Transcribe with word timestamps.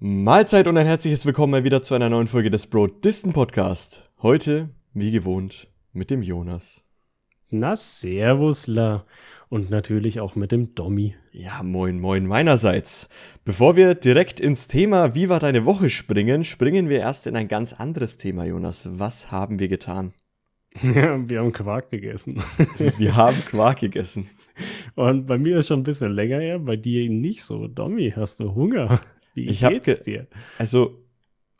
Mahlzeit 0.00 0.68
und 0.68 0.76
ein 0.76 0.86
herzliches 0.86 1.26
Willkommen 1.26 1.50
mal 1.50 1.64
wieder 1.64 1.82
zu 1.82 1.92
einer 1.96 2.08
neuen 2.08 2.28
Folge 2.28 2.52
des 2.52 2.68
Broadisten 2.68 3.32
Podcast. 3.32 4.08
Heute, 4.22 4.68
wie 4.94 5.10
gewohnt, 5.10 5.66
mit 5.92 6.10
dem 6.10 6.22
Jonas. 6.22 6.84
Na, 7.50 7.74
servusla. 7.74 9.06
Und 9.48 9.70
natürlich 9.70 10.20
auch 10.20 10.36
mit 10.36 10.52
dem 10.52 10.76
Dommi. 10.76 11.16
Ja, 11.32 11.64
moin, 11.64 11.98
moin 11.98 12.26
meinerseits. 12.26 13.08
Bevor 13.44 13.74
wir 13.74 13.96
direkt 13.96 14.38
ins 14.38 14.68
Thema 14.68 15.16
Wie 15.16 15.28
war 15.28 15.40
deine 15.40 15.64
Woche 15.64 15.90
springen, 15.90 16.44
springen 16.44 16.88
wir 16.88 17.00
erst 17.00 17.26
in 17.26 17.34
ein 17.34 17.48
ganz 17.48 17.72
anderes 17.72 18.16
Thema, 18.18 18.44
Jonas. 18.44 18.88
Was 18.92 19.32
haben 19.32 19.58
wir 19.58 19.66
getan? 19.66 20.12
Ja, 20.80 21.18
wir 21.28 21.40
haben 21.40 21.52
Quark 21.52 21.90
gegessen. 21.90 22.40
wir 22.98 23.16
haben 23.16 23.44
Quark 23.46 23.80
gegessen. 23.80 24.28
Und 24.94 25.26
bei 25.26 25.38
mir 25.38 25.58
ist 25.58 25.66
schon 25.66 25.80
ein 25.80 25.84
bisschen 25.84 26.12
länger 26.12 26.38
her, 26.38 26.60
bei 26.60 26.76
dir 26.76 27.10
nicht 27.10 27.42
so. 27.42 27.66
Dommi, 27.66 28.12
hast 28.14 28.38
du 28.38 28.54
Hunger? 28.54 29.00
Wie 29.46 29.50
ich 29.50 29.60
geht's 29.60 30.02
dir? 30.02 30.26
Also, 30.58 31.04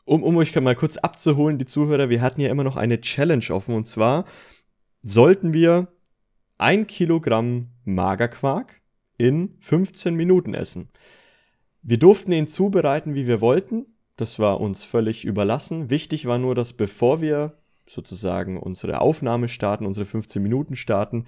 um, 0.05 0.23
um 0.23 0.37
euch 0.37 0.55
mal 0.59 0.75
kurz 0.75 0.97
abzuholen, 0.97 1.57
die 1.57 1.65
Zuhörer, 1.65 2.09
wir 2.09 2.21
hatten 2.21 2.41
ja 2.41 2.49
immer 2.49 2.63
noch 2.63 2.75
eine 2.75 3.01
Challenge 3.01 3.45
offen 3.49 3.75
und 3.75 3.87
zwar 3.87 4.25
sollten 5.01 5.53
wir 5.53 5.87
ein 6.57 6.87
Kilogramm 6.87 7.69
Magerquark 7.85 8.81
in 9.17 9.55
15 9.59 10.15
Minuten 10.15 10.53
essen. 10.53 10.89
Wir 11.81 11.97
durften 11.97 12.31
ihn 12.31 12.47
zubereiten, 12.47 13.15
wie 13.15 13.27
wir 13.27 13.41
wollten. 13.41 13.85
Das 14.17 14.39
war 14.39 14.59
uns 14.59 14.83
völlig 14.83 15.23
überlassen. 15.23 15.89
Wichtig 15.89 16.25
war 16.25 16.37
nur, 16.37 16.55
dass 16.55 16.73
bevor 16.73 17.21
wir 17.21 17.57
sozusagen 17.87 18.59
unsere 18.59 19.01
Aufnahme 19.01 19.47
starten, 19.47 19.85
unsere 19.85 20.05
15 20.05 20.43
Minuten 20.43 20.75
starten, 20.75 21.25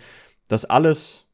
dass 0.47 0.65
alles 0.65 1.27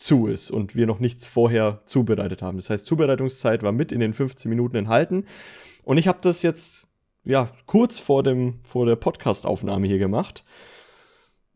zu 0.00 0.26
ist 0.26 0.50
und 0.50 0.74
wir 0.74 0.86
noch 0.86 0.98
nichts 0.98 1.26
vorher 1.26 1.82
zubereitet 1.84 2.40
haben. 2.40 2.56
Das 2.56 2.70
heißt, 2.70 2.86
Zubereitungszeit 2.86 3.62
war 3.62 3.72
mit 3.72 3.92
in 3.92 4.00
den 4.00 4.14
15 4.14 4.48
Minuten 4.48 4.76
enthalten. 4.76 5.26
Und 5.82 5.98
ich 5.98 6.08
habe 6.08 6.18
das 6.22 6.42
jetzt 6.42 6.86
ja 7.24 7.50
kurz 7.66 7.98
vor 7.98 8.22
dem 8.22 8.60
vor 8.64 8.86
der 8.86 8.96
Podcastaufnahme 8.96 9.86
hier 9.86 9.98
gemacht. 9.98 10.42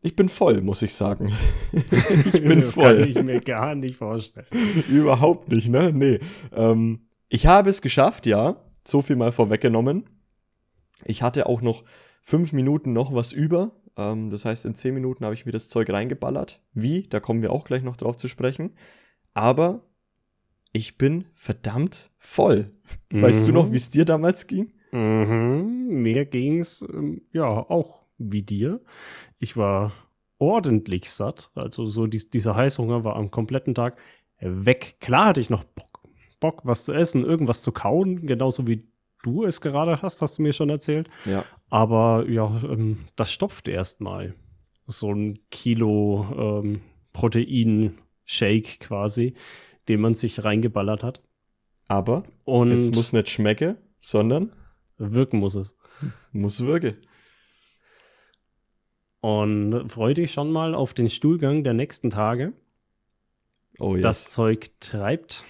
Ich 0.01 0.15
bin 0.15 0.29
voll, 0.29 0.61
muss 0.61 0.83
ich 0.83 0.93
sagen. 0.93 1.35
ich 1.71 2.43
bin 2.43 2.61
das 2.61 2.75
voll. 2.75 2.99
Kann 2.99 3.09
ich 3.09 3.23
mir 3.23 3.41
gar 3.41 3.73
nicht 3.73 3.95
vorstellen. 3.95 4.45
Überhaupt 4.87 5.49
nicht, 5.49 5.67
ne? 5.67 5.91
Nee. 5.91 6.19
Ähm, 6.53 7.07
ich 7.29 7.47
habe 7.47 7.71
es 7.71 7.81
geschafft, 7.81 8.27
ja. 8.27 8.57
So 8.83 9.01
viel 9.01 9.15
mal 9.15 9.31
vorweggenommen. 9.31 10.07
Ich 11.03 11.23
hatte 11.23 11.47
auch 11.47 11.61
noch 11.61 11.83
fünf 12.21 12.53
Minuten 12.53 12.93
noch 12.93 13.11
was 13.15 13.31
über. 13.31 13.71
Ähm, 13.97 14.29
das 14.29 14.45
heißt, 14.45 14.65
in 14.65 14.75
zehn 14.75 14.93
Minuten 14.93 15.23
habe 15.25 15.33
ich 15.33 15.45
mir 15.45 15.51
das 15.51 15.69
Zeug 15.69 15.89
reingeballert. 15.89 16.61
Wie? 16.73 17.03
Da 17.03 17.19
kommen 17.19 17.41
wir 17.41 17.51
auch 17.51 17.65
gleich 17.65 17.83
noch 17.83 17.97
drauf 17.97 18.17
zu 18.17 18.27
sprechen. 18.27 18.73
Aber 19.33 19.81
ich 20.71 20.97
bin 20.97 21.25
verdammt 21.33 22.11
voll. 22.17 22.71
Mhm. 23.11 23.21
Weißt 23.21 23.47
du 23.47 23.51
noch, 23.51 23.71
wie 23.71 23.77
es 23.77 23.89
dir 23.89 24.05
damals 24.05 24.47
ging? 24.47 24.73
Mhm. 24.91 25.87
Mir 25.87 26.25
ging 26.25 26.59
es 26.59 26.81
ähm, 26.81 27.21
ja 27.31 27.45
auch 27.45 28.05
wie 28.17 28.43
dir. 28.43 28.81
Ich 29.39 29.57
war 29.57 29.93
ordentlich 30.37 31.11
satt. 31.11 31.51
Also 31.55 31.85
so 31.85 32.07
die, 32.07 32.29
dieser 32.29 32.55
Heißhunger 32.55 33.03
war 33.03 33.15
am 33.15 33.31
kompletten 33.31 33.75
Tag 33.75 33.97
weg. 34.39 34.97
Klar 34.99 35.27
hatte 35.27 35.41
ich 35.41 35.49
noch 35.49 35.63
Bock, 35.63 36.03
Bock, 36.39 36.61
was 36.65 36.85
zu 36.85 36.93
essen, 36.93 37.23
irgendwas 37.23 37.61
zu 37.61 37.71
kauen, 37.71 38.25
genauso 38.27 38.67
wie 38.67 38.85
du 39.25 39.43
es 39.43 39.59
gerade 39.59 40.01
hast, 40.01 40.21
hast 40.21 40.37
du 40.37 40.43
mir 40.43 40.53
schon 40.53 40.69
erzählt. 40.69 41.09
Ja. 41.25 41.43
Aber 41.69 42.25
ja, 42.29 42.61
ähm, 42.63 43.07
das 43.15 43.31
stopfte 43.31 43.71
erstmal. 43.71 44.35
So 44.87 45.11
ein 45.11 45.39
Kilo 45.49 46.61
ähm, 46.63 46.81
Protein-Shake 47.13 48.79
quasi, 48.79 49.33
den 49.87 50.01
man 50.01 50.13
sich 50.13 50.43
reingeballert 50.43 51.03
hat. 51.03 51.21
Aber 51.87 52.23
Und 52.43 52.71
es 52.71 52.91
muss 52.91 53.13
nicht 53.13 53.29
schmecken, 53.29 53.77
sondern 53.99 54.51
wirken 54.97 55.39
muss 55.39 55.55
es. 55.55 55.75
Muss 56.31 56.63
wirken. 56.63 56.97
Und 59.21 59.89
freue 59.91 60.13
dich 60.13 60.33
schon 60.33 60.51
mal 60.51 60.75
auf 60.75 60.93
den 60.93 61.09
Stuhlgang 61.09 61.63
der 61.63 61.73
nächsten 61.73 62.11
Tage. 62.11 62.53
Oh, 63.79 63.95
yes. 63.95 64.03
Das 64.03 64.29
Zeug 64.29 64.69
treibt. 64.79 65.45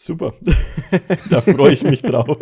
Super. 0.00 0.32
da 1.28 1.40
freue 1.40 1.72
ich 1.72 1.82
mich 1.82 2.02
drauf. 2.02 2.38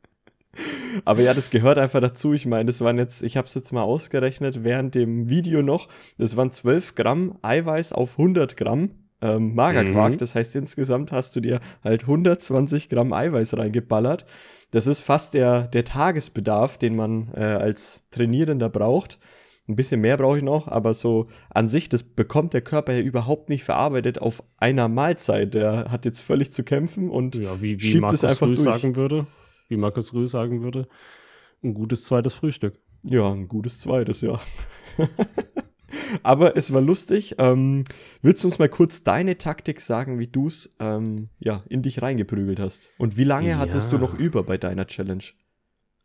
Aber 1.04 1.20
ja, 1.20 1.34
das 1.34 1.50
gehört 1.50 1.78
einfach 1.78 2.00
dazu. 2.00 2.32
Ich 2.32 2.46
meine, 2.46 2.66
das 2.66 2.80
waren 2.80 2.96
jetzt, 2.96 3.24
ich 3.24 3.36
habe 3.36 3.48
es 3.48 3.56
jetzt 3.56 3.72
mal 3.72 3.82
ausgerechnet 3.82 4.62
während 4.62 4.94
dem 4.94 5.28
Video 5.28 5.62
noch, 5.62 5.88
das 6.16 6.36
waren 6.36 6.52
12 6.52 6.94
Gramm 6.94 7.38
Eiweiß 7.42 7.92
auf 7.92 8.20
100 8.20 8.56
Gramm 8.56 8.90
ähm, 9.20 9.56
Magerquark. 9.56 10.12
Mhm. 10.12 10.18
Das 10.18 10.36
heißt, 10.36 10.54
insgesamt 10.54 11.10
hast 11.10 11.34
du 11.34 11.40
dir 11.40 11.58
halt 11.82 12.02
120 12.02 12.88
Gramm 12.88 13.12
Eiweiß 13.12 13.56
reingeballert. 13.56 14.24
Das 14.70 14.86
ist 14.86 15.00
fast 15.00 15.34
der, 15.34 15.62
der 15.62 15.84
Tagesbedarf, 15.84 16.78
den 16.78 16.94
man 16.94 17.32
äh, 17.34 17.40
als 17.40 18.02
Trainierender 18.12 18.68
braucht. 18.68 19.18
Ein 19.70 19.76
bisschen 19.76 20.00
mehr 20.00 20.16
brauche 20.16 20.38
ich 20.38 20.42
noch, 20.42 20.66
aber 20.66 20.94
so 20.94 21.28
an 21.48 21.68
sich, 21.68 21.88
das 21.88 22.02
bekommt 22.02 22.54
der 22.54 22.60
Körper 22.60 22.92
ja 22.92 23.00
überhaupt 23.00 23.48
nicht 23.48 23.62
verarbeitet 23.62 24.18
auf 24.18 24.42
einer 24.56 24.88
Mahlzeit. 24.88 25.54
Der 25.54 25.92
hat 25.92 26.04
jetzt 26.04 26.20
völlig 26.20 26.52
zu 26.52 26.64
kämpfen 26.64 27.08
und 27.08 27.36
ja, 27.36 27.62
wie, 27.62 27.80
wie 27.80 27.80
schiebt 27.80 28.00
Markus 28.00 28.24
es 28.24 28.30
einfach 28.30 28.48
Rüß 28.48 28.64
durch. 28.64 28.76
sagen 28.76 28.96
würde, 28.96 29.28
wie 29.68 29.76
Markus 29.76 30.12
Rüh 30.12 30.26
sagen 30.26 30.62
würde, 30.62 30.88
ein 31.62 31.74
gutes 31.74 32.04
zweites 32.04 32.34
Frühstück. 32.34 32.80
Ja, 33.04 33.30
ein 33.30 33.46
gutes 33.46 33.78
zweites, 33.78 34.22
ja. 34.22 34.40
aber 36.24 36.56
es 36.56 36.72
war 36.72 36.80
lustig. 36.80 37.36
Ähm, 37.38 37.84
willst 38.22 38.42
du 38.42 38.48
uns 38.48 38.58
mal 38.58 38.68
kurz 38.68 39.04
deine 39.04 39.38
Taktik 39.38 39.80
sagen, 39.80 40.18
wie 40.18 40.26
du 40.26 40.48
es 40.48 40.74
ähm, 40.80 41.28
ja, 41.38 41.62
in 41.68 41.82
dich 41.82 42.02
reingeprügelt 42.02 42.58
hast? 42.58 42.90
Und 42.98 43.16
wie 43.16 43.24
lange 43.24 43.50
ja. 43.50 43.58
hattest 43.58 43.92
du 43.92 43.98
noch 43.98 44.18
über 44.18 44.42
bei 44.42 44.58
deiner 44.58 44.88
Challenge? 44.88 45.22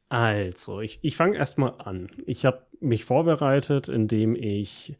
Also, 0.09 0.81
ich, 0.81 0.99
ich 1.01 1.15
fange 1.17 1.37
erstmal 1.37 1.75
an. 1.79 2.09
Ich 2.25 2.45
habe 2.45 2.65
mich 2.79 3.05
vorbereitet, 3.05 3.89
indem 3.89 4.35
ich 4.35 4.95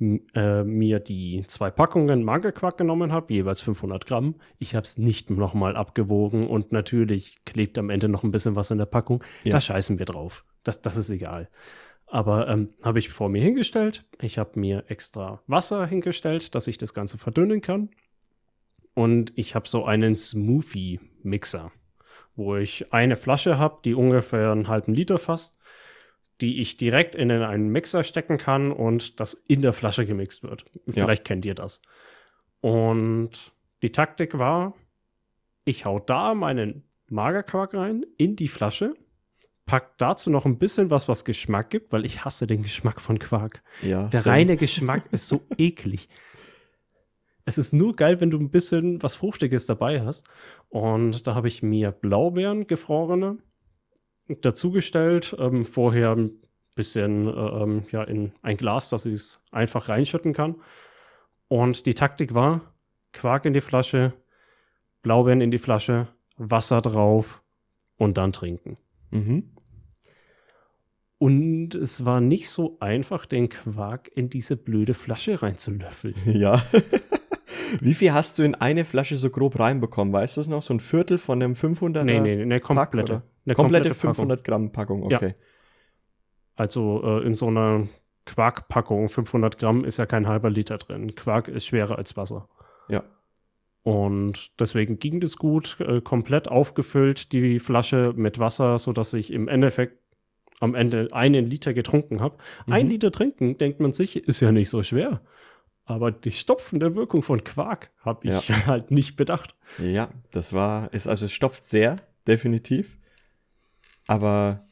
äh, 0.00 0.62
mir 0.62 1.00
die 1.00 1.44
zwei 1.48 1.70
Packungen 1.70 2.22
Magerquark 2.22 2.78
genommen 2.78 3.12
habe, 3.12 3.34
jeweils 3.34 3.60
500 3.60 4.06
Gramm. 4.06 4.36
Ich 4.58 4.74
habe 4.74 4.84
es 4.84 4.96
nicht 4.96 5.28
nochmal 5.30 5.76
abgewogen 5.76 6.46
und 6.46 6.72
natürlich 6.72 7.44
klebt 7.44 7.78
am 7.78 7.90
Ende 7.90 8.08
noch 8.08 8.22
ein 8.22 8.30
bisschen 8.30 8.56
was 8.56 8.70
in 8.70 8.78
der 8.78 8.86
Packung. 8.86 9.24
Ja. 9.44 9.52
Da 9.52 9.60
scheißen 9.60 9.98
wir 9.98 10.06
drauf. 10.06 10.44
Das, 10.62 10.82
das 10.82 10.96
ist 10.96 11.10
egal. 11.10 11.48
Aber 12.06 12.48
ähm, 12.48 12.70
habe 12.82 13.00
ich 13.00 13.10
vor 13.10 13.28
mir 13.28 13.42
hingestellt. 13.42 14.04
Ich 14.20 14.38
habe 14.38 14.58
mir 14.58 14.84
extra 14.88 15.42
Wasser 15.46 15.86
hingestellt, 15.86 16.54
dass 16.54 16.68
ich 16.68 16.78
das 16.78 16.94
Ganze 16.94 17.18
verdünnen 17.18 17.60
kann. 17.60 17.90
Und 18.94 19.32
ich 19.36 19.54
habe 19.54 19.68
so 19.68 19.84
einen 19.84 20.16
Smoothie-Mixer 20.16 21.70
wo 22.38 22.56
ich 22.56 22.92
eine 22.92 23.16
Flasche 23.16 23.58
habe, 23.58 23.80
die 23.84 23.94
ungefähr 23.94 24.52
einen 24.52 24.68
halben 24.68 24.94
Liter 24.94 25.18
fasst, 25.18 25.58
die 26.40 26.60
ich 26.60 26.76
direkt 26.76 27.16
in 27.16 27.30
einen 27.30 27.68
Mixer 27.68 28.04
stecken 28.04 28.38
kann 28.38 28.70
und 28.70 29.18
das 29.18 29.34
in 29.34 29.60
der 29.60 29.72
Flasche 29.72 30.06
gemixt 30.06 30.44
wird. 30.44 30.64
Ja. 30.86 31.04
Vielleicht 31.04 31.24
kennt 31.24 31.44
ihr 31.44 31.56
das. 31.56 31.82
Und 32.60 33.52
die 33.82 33.90
Taktik 33.90 34.38
war, 34.38 34.74
ich 35.64 35.84
hau 35.84 35.98
da 35.98 36.34
meinen 36.34 36.84
Magerquark 37.08 37.74
rein 37.74 38.06
in 38.16 38.36
die 38.36 38.48
Flasche, 38.48 38.94
pack 39.66 39.98
dazu 39.98 40.30
noch 40.30 40.46
ein 40.46 40.58
bisschen 40.58 40.90
was, 40.90 41.08
was 41.08 41.24
Geschmack 41.24 41.70
gibt, 41.70 41.92
weil 41.92 42.04
ich 42.04 42.24
hasse 42.24 42.46
den 42.46 42.62
Geschmack 42.62 43.00
von 43.00 43.18
Quark. 43.18 43.62
Ja, 43.82 44.04
der 44.04 44.20
same. 44.20 44.36
reine 44.36 44.56
Geschmack 44.56 45.04
ist 45.10 45.28
so 45.28 45.42
eklig 45.58 46.08
es 47.48 47.56
ist 47.56 47.72
nur 47.72 47.96
geil, 47.96 48.20
wenn 48.20 48.30
du 48.30 48.38
ein 48.38 48.50
bisschen 48.50 49.02
was 49.02 49.14
Fruchtiges 49.14 49.64
dabei 49.64 50.02
hast. 50.02 50.28
Und 50.68 51.26
da 51.26 51.34
habe 51.34 51.48
ich 51.48 51.62
mir 51.62 51.92
Blaubeeren, 51.92 52.66
gefrorene, 52.66 53.38
dazugestellt. 54.28 55.34
Ähm, 55.38 55.64
vorher 55.64 56.14
ein 56.14 56.32
bisschen 56.76 57.26
äh, 57.26 57.30
ähm, 57.30 57.86
ja, 57.90 58.04
in 58.04 58.32
ein 58.42 58.58
Glas, 58.58 58.90
dass 58.90 59.06
ich 59.06 59.14
es 59.14 59.42
einfach 59.50 59.88
reinschütten 59.88 60.34
kann. 60.34 60.56
Und 61.48 61.86
die 61.86 61.94
Taktik 61.94 62.34
war: 62.34 62.60
Quark 63.14 63.46
in 63.46 63.54
die 63.54 63.62
Flasche, 63.62 64.12
Blaubeeren 65.00 65.40
in 65.40 65.50
die 65.50 65.56
Flasche, 65.56 66.08
Wasser 66.36 66.82
drauf 66.82 67.42
und 67.96 68.18
dann 68.18 68.34
trinken. 68.34 68.76
Mhm. 69.10 69.54
Und 71.16 71.74
es 71.74 72.04
war 72.04 72.20
nicht 72.20 72.50
so 72.50 72.76
einfach, 72.78 73.24
den 73.24 73.48
Quark 73.48 74.10
in 74.14 74.28
diese 74.28 74.56
blöde 74.56 74.92
Flasche 74.92 75.40
reinzulöffeln. 75.42 76.14
Ja. 76.26 76.62
Wie 77.80 77.94
viel 77.94 78.12
hast 78.12 78.38
du 78.38 78.42
in 78.42 78.54
eine 78.54 78.84
Flasche 78.84 79.16
so 79.16 79.30
grob 79.30 79.58
reinbekommen? 79.58 80.12
Weißt 80.12 80.36
du 80.36 80.40
es 80.40 80.48
noch? 80.48 80.62
So 80.62 80.74
ein 80.74 80.80
Viertel 80.80 81.18
von 81.18 81.42
einem 81.42 81.54
500er 81.54 82.04
Nee, 82.04 82.20
nee, 82.20 82.42
eine 82.42 82.60
komplette. 82.60 83.14
Pack, 83.14 83.22
eine 83.46 83.54
komplette, 83.54 83.88
komplette 83.90 83.94
500 83.94 84.44
Gramm 84.44 84.72
Packung, 84.72 85.02
okay. 85.04 85.28
Ja. 85.28 85.34
Also 86.56 87.02
äh, 87.04 87.26
in 87.26 87.34
so 87.34 87.46
einer 87.46 87.88
Quarkpackung, 88.24 89.08
500 89.08 89.58
Gramm 89.58 89.84
ist 89.84 89.96
ja 89.96 90.06
kein 90.06 90.26
halber 90.26 90.50
Liter 90.50 90.78
drin. 90.78 91.14
Quark 91.14 91.48
ist 91.48 91.66
schwerer 91.66 91.96
als 91.96 92.16
Wasser. 92.16 92.48
Ja. 92.88 93.04
Und 93.82 94.50
deswegen 94.60 94.98
ging 94.98 95.20
das 95.20 95.36
gut, 95.36 95.78
äh, 95.80 96.00
komplett 96.00 96.48
aufgefüllt, 96.48 97.32
die 97.32 97.58
Flasche 97.58 98.12
mit 98.16 98.38
Wasser, 98.38 98.78
sodass 98.78 99.14
ich 99.14 99.32
im 99.32 99.48
Endeffekt 99.48 99.98
am 100.60 100.74
Ende 100.74 101.08
einen 101.12 101.46
Liter 101.46 101.72
getrunken 101.72 102.20
habe. 102.20 102.36
Mhm. 102.66 102.72
Ein 102.72 102.88
Liter 102.88 103.12
trinken, 103.12 103.56
denkt 103.56 103.80
man 103.80 103.92
sich, 103.92 104.16
ist 104.16 104.40
ja 104.40 104.52
nicht 104.52 104.68
so 104.68 104.82
schwer. 104.82 105.20
Aber 105.88 106.12
die 106.12 106.32
stopfende 106.32 106.94
Wirkung 106.94 107.22
von 107.22 107.42
Quark 107.42 107.90
habe 108.04 108.28
ich 108.28 108.48
ja. 108.48 108.66
halt 108.66 108.90
nicht 108.90 109.16
bedacht. 109.16 109.54
Ja, 109.78 110.10
das 110.30 110.52
war, 110.52 110.92
ist 110.92 111.08
also 111.08 111.24
es 111.24 111.32
stopft 111.32 111.64
sehr. 111.64 111.96
definitiv. 112.26 112.98
Aber 114.06 114.66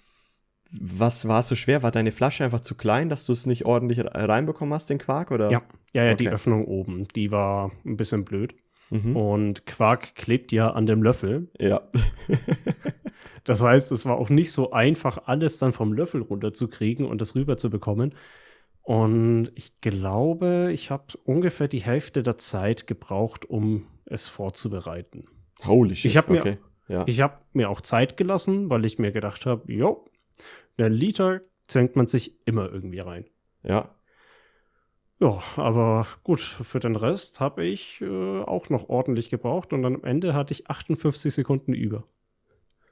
was 0.71 1.27
war 1.27 1.43
so 1.43 1.55
schwer? 1.55 1.83
War 1.83 1.91
deine 1.91 2.13
Flasche 2.13 2.45
einfach 2.45 2.61
zu 2.61 2.75
klein, 2.75 3.09
dass 3.09 3.25
du 3.25 3.33
es 3.33 3.47
nicht 3.47 3.65
ordentlich 3.65 4.01
reinbekommen 4.05 4.75
hast, 4.75 4.91
den 4.91 4.99
Quark? 4.99 5.31
Oder? 5.31 5.51
Ja, 5.51 5.63
ja, 5.95 6.05
ja 6.05 6.13
okay. 6.13 6.25
die 6.25 6.29
Öffnung 6.29 6.67
oben, 6.67 7.09
die 7.17 7.31
war 7.31 7.73
ein 7.87 7.97
bisschen 7.97 8.27
blöd. 8.27 8.55
Mhm. 8.91 9.17
Und 9.17 9.67
Quark 9.67 10.17
klebt 10.17 10.53
ja 10.53 10.71
an 10.73 10.85
dem 10.85 11.03
Löffel. 11.03 11.49
Ja. 11.59 11.89
das 13.45 13.63
heißt, 13.63 13.91
es 13.91 14.05
war 14.05 14.19
auch 14.19 14.29
nicht 14.29 14.53
so 14.53 14.73
einfach, 14.73 15.23
alles 15.25 15.57
dann 15.57 15.73
vom 15.73 15.95
Löffel 15.95 16.21
runterzukriegen 16.21 17.07
und 17.07 17.23
das 17.23 17.35
rüber 17.35 17.57
zu 17.57 17.71
bekommen. 17.71 18.15
Und 18.87 19.51
ich 19.57 19.81
glaube, 19.81 20.71
ich 20.73 20.93
habe 20.93 21.07
ungefähr 21.25 21.67
die 21.67 21.81
Hälfte 21.81 22.23
der 22.23 22.39
Zeit 22.39 22.87
gebraucht, 22.87 23.45
um 23.45 23.89
es 24.05 24.29
vorzubereiten. 24.29 25.25
Holy 25.65 25.97
shit. 25.97 26.13
Ich 26.13 26.17
habe 26.17 26.33
mir, 26.33 26.59
ja. 26.87 27.05
hab 27.05 27.53
mir 27.53 27.69
auch 27.69 27.81
Zeit 27.81 28.17
gelassen, 28.17 28.71
weil 28.71 28.85
ich 28.85 29.01
mir 29.01 29.11
gedacht 29.11 29.45
habe, 29.45 29.73
jo, 29.73 30.05
einen 30.79 30.93
Liter 30.93 31.41
zwängt 31.67 31.97
man 31.97 32.07
sich 32.07 32.37
immer 32.47 32.71
irgendwie 32.71 33.01
rein. 33.01 33.25
Ja. 33.65 33.91
Ja, 35.19 35.43
aber 35.57 36.07
gut, 36.23 36.41
für 36.41 36.79
den 36.79 36.95
Rest 36.95 37.41
habe 37.41 37.65
ich 37.65 38.01
äh, 38.03 38.43
auch 38.43 38.69
noch 38.69 38.89
ordentlich 38.89 39.31
gebraucht 39.31 39.73
und 39.73 39.83
dann 39.83 39.97
am 39.97 40.05
Ende 40.05 40.33
hatte 40.33 40.53
ich 40.53 40.71
58 40.71 41.35
Sekunden 41.35 41.73
über. 41.73 42.05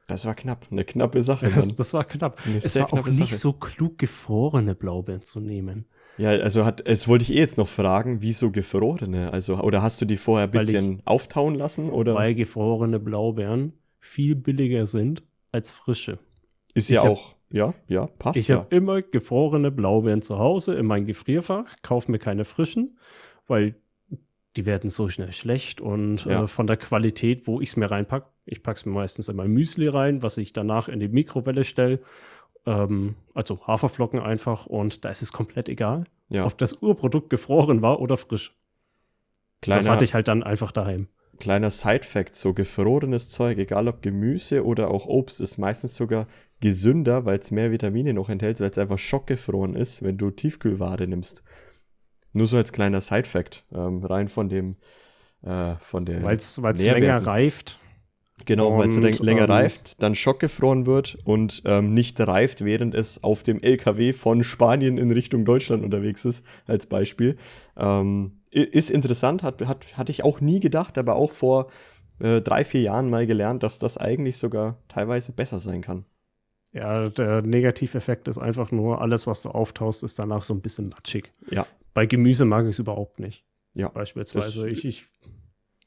Das 0.06 0.26
war 0.26 0.34
knapp, 0.34 0.66
eine 0.70 0.84
knappe 0.84 1.22
Sache. 1.22 1.50
Das, 1.54 1.74
das 1.74 1.94
war 1.94 2.04
knapp. 2.04 2.38
Eine 2.46 2.58
es 2.58 2.76
war 2.76 2.92
auch 2.92 3.06
nicht 3.06 3.30
Sache. 3.30 3.34
so 3.34 3.52
klug, 3.52 3.98
gefrorene 3.98 4.74
Blaubeeren 4.74 5.22
zu 5.22 5.40
nehmen. 5.40 5.86
Ja, 6.18 6.30
also 6.30 6.64
hat, 6.64 6.86
es 6.86 7.08
wollte 7.08 7.24
ich 7.24 7.32
eh 7.32 7.38
jetzt 7.38 7.58
noch 7.58 7.68
fragen, 7.68 8.20
wieso 8.20 8.50
gefrorene? 8.50 9.32
Also, 9.32 9.56
oder 9.58 9.82
hast 9.82 10.00
du 10.00 10.04
die 10.04 10.16
vorher 10.16 10.46
ein 10.46 10.50
bisschen 10.50 10.98
ich, 10.98 11.06
auftauen 11.06 11.54
lassen? 11.54 11.90
Oder? 11.90 12.14
Weil 12.14 12.34
gefrorene 12.34 13.00
Blaubeeren 13.00 13.72
viel 13.98 14.36
billiger 14.36 14.86
sind 14.86 15.22
als 15.50 15.72
frische. 15.72 16.18
Ist 16.74 16.90
ja 16.90 17.02
hab, 17.02 17.10
auch, 17.10 17.34
ja, 17.50 17.74
ja, 17.88 18.06
passt. 18.06 18.36
Ich 18.36 18.48
ja. 18.48 18.58
habe 18.58 18.74
immer 18.74 19.02
gefrorene 19.02 19.70
Blaubeeren 19.70 20.22
zu 20.22 20.38
Hause 20.38 20.74
in 20.74 20.86
mein 20.86 21.06
Gefrierfach, 21.06 21.76
kaufe 21.82 22.10
mir 22.10 22.18
keine 22.18 22.44
frischen, 22.44 22.98
weil 23.46 23.74
die 24.56 24.66
werden 24.66 24.90
so 24.90 25.08
schnell 25.08 25.32
schlecht 25.32 25.80
und 25.80 26.24
ja. 26.24 26.44
äh, 26.44 26.48
von 26.48 26.66
der 26.66 26.76
Qualität, 26.76 27.46
wo 27.46 27.60
ich 27.60 27.70
es 27.70 27.76
mir 27.76 27.90
reinpacke, 27.90 28.26
ich 28.46 28.62
packe 28.62 28.76
es 28.76 28.86
mir 28.86 28.92
meistens 28.92 29.28
in 29.28 29.36
mein 29.36 29.50
Müsli 29.50 29.88
rein, 29.88 30.22
was 30.22 30.36
ich 30.36 30.52
danach 30.52 30.88
in 30.88 31.00
die 31.00 31.08
Mikrowelle 31.08 31.64
stelle. 31.64 32.00
Ähm, 32.66 33.16
also 33.34 33.66
Haferflocken 33.66 34.20
einfach 34.20 34.66
und 34.66 35.04
da 35.04 35.10
ist 35.10 35.22
es 35.22 35.32
komplett 35.32 35.68
egal, 35.68 36.04
ja. 36.28 36.44
ob 36.44 36.56
das 36.58 36.74
Urprodukt 36.74 37.30
gefroren 37.30 37.82
war 37.82 38.00
oder 38.00 38.16
frisch. 38.16 38.54
Kleiner, 39.60 39.80
das 39.80 39.88
hatte 39.88 40.04
ich 40.04 40.14
halt 40.14 40.28
dann 40.28 40.42
einfach 40.42 40.72
daheim. 40.72 41.08
Kleiner 41.38 41.70
Side-Fact: 41.70 42.36
so 42.36 42.52
gefrorenes 42.52 43.30
Zeug, 43.30 43.58
egal 43.58 43.88
ob 43.88 44.02
Gemüse 44.02 44.64
oder 44.64 44.90
auch 44.90 45.06
Obst, 45.06 45.40
ist 45.40 45.58
meistens 45.58 45.96
sogar 45.96 46.26
gesünder, 46.60 47.24
weil 47.24 47.38
es 47.38 47.50
mehr 47.50 47.72
Vitamine 47.72 48.14
noch 48.14 48.28
enthält, 48.28 48.60
weil 48.60 48.70
es 48.70 48.78
einfach 48.78 48.98
schockgefroren 48.98 49.74
ist, 49.74 50.02
wenn 50.02 50.16
du 50.16 50.30
Tiefkühlware 50.30 51.06
nimmst. 51.06 51.42
Nur 52.34 52.46
so 52.46 52.56
als 52.56 52.72
kleiner 52.72 53.00
Side-Fact, 53.00 53.64
ähm, 53.72 54.04
rein 54.04 54.28
von 54.28 54.48
dem, 54.48 54.76
äh, 55.42 55.76
von 55.80 56.04
der. 56.04 56.22
Weil 56.22 56.36
es 56.36 56.56
länger 56.58 57.26
reift. 57.26 57.78
Genau, 58.46 58.76
weil 58.76 58.88
es 58.88 59.18
länger 59.20 59.44
ähm, 59.44 59.50
reift, 59.50 60.02
dann 60.02 60.16
schockgefroren 60.16 60.86
wird 60.86 61.16
und 61.24 61.62
ähm, 61.64 61.94
nicht 61.94 62.20
reift, 62.20 62.64
während 62.64 62.94
es 62.94 63.22
auf 63.22 63.44
dem 63.44 63.60
LKW 63.60 64.12
von 64.12 64.42
Spanien 64.42 64.98
in 64.98 65.12
Richtung 65.12 65.44
Deutschland 65.44 65.84
unterwegs 65.84 66.24
ist, 66.24 66.44
als 66.66 66.86
Beispiel. 66.86 67.36
Ähm, 67.76 68.40
ist 68.50 68.90
interessant, 68.90 69.44
hat, 69.44 69.62
hat, 69.62 69.96
hatte 69.96 70.10
ich 70.10 70.24
auch 70.24 70.40
nie 70.40 70.58
gedacht, 70.58 70.98
aber 70.98 71.14
auch 71.14 71.30
vor 71.30 71.68
äh, 72.18 72.40
drei, 72.40 72.64
vier 72.64 72.82
Jahren 72.82 73.08
mal 73.08 73.26
gelernt, 73.26 73.62
dass 73.62 73.78
das 73.78 73.96
eigentlich 73.98 74.36
sogar 74.36 74.78
teilweise 74.88 75.32
besser 75.32 75.60
sein 75.60 75.80
kann. 75.80 76.04
Ja, 76.72 77.08
der 77.08 77.42
Negativeffekt 77.42 78.26
ist 78.26 78.38
einfach 78.38 78.72
nur, 78.72 79.00
alles, 79.00 79.28
was 79.28 79.42
du 79.42 79.50
auftaust, 79.50 80.02
ist 80.02 80.18
danach 80.18 80.42
so 80.42 80.54
ein 80.54 80.60
bisschen 80.60 80.88
matschig. 80.88 81.30
Ja. 81.50 81.66
Bei 81.94 82.06
Gemüse 82.06 82.44
mag 82.44 82.64
ich 82.64 82.72
es 82.72 82.78
überhaupt 82.80 83.20
nicht. 83.20 83.44
Ja. 83.74 83.88
Beispielsweise. 83.88 84.68
Ich, 84.68 84.84
ich, 84.84 85.06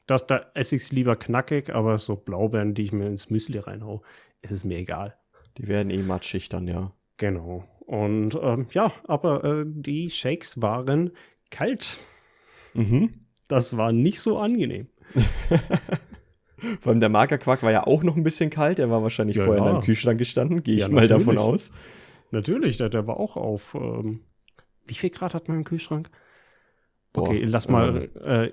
das, 0.06 0.26
da 0.26 0.46
esse 0.54 0.76
ich 0.76 0.82
es 0.82 0.92
lieber 0.92 1.16
knackig, 1.16 1.74
aber 1.74 1.98
so 1.98 2.16
Blaubeeren, 2.16 2.74
die 2.74 2.82
ich 2.82 2.92
mir 2.92 3.06
ins 3.06 3.30
Müsli 3.30 3.58
reinhau, 3.58 4.02
ist 4.40 4.50
es 4.50 4.64
mir 4.64 4.78
egal. 4.78 5.16
Die 5.58 5.68
werden 5.68 5.90
eh 5.90 6.02
matschig 6.02 6.48
dann, 6.48 6.66
ja. 6.66 6.92
Genau. 7.18 7.64
Und 7.80 8.38
ähm, 8.40 8.66
ja, 8.72 8.92
aber 9.06 9.44
äh, 9.44 9.64
die 9.66 10.10
Shakes 10.10 10.60
waren 10.62 11.10
kalt. 11.50 11.98
Mhm. 12.74 13.26
Das 13.48 13.76
war 13.76 13.92
nicht 13.92 14.20
so 14.20 14.38
angenehm. 14.38 14.88
Vor 16.80 16.90
allem 16.90 17.00
der 17.00 17.08
Magerquark 17.08 17.62
war 17.62 17.72
ja 17.72 17.86
auch 17.86 18.02
noch 18.02 18.16
ein 18.16 18.24
bisschen 18.24 18.50
kalt. 18.50 18.78
Der 18.78 18.90
war 18.90 19.02
wahrscheinlich 19.02 19.36
ja, 19.36 19.44
vorher 19.44 19.62
ja. 19.62 19.70
in 19.70 19.76
einem 19.76 19.84
Kühlschrank 19.84 20.18
gestanden, 20.18 20.62
gehe 20.62 20.74
ich 20.74 20.82
ja, 20.82 20.88
mal 20.88 21.02
natürlich. 21.02 21.24
davon 21.24 21.38
aus. 21.38 21.70
Natürlich, 22.30 22.76
der, 22.76 22.88
der 22.88 23.06
war 23.06 23.18
auch 23.18 23.36
auf. 23.36 23.74
Ähm, 23.74 24.20
wie 24.88 24.94
viel 24.94 25.10
Grad 25.10 25.34
hat 25.34 25.48
man 25.48 25.58
im 25.58 25.64
Kühlschrank? 25.64 26.10
Boah, 27.12 27.28
okay, 27.28 27.44
lass 27.44 27.68
mal 27.68 28.08
ähm, 28.22 28.24
äh, 28.24 28.52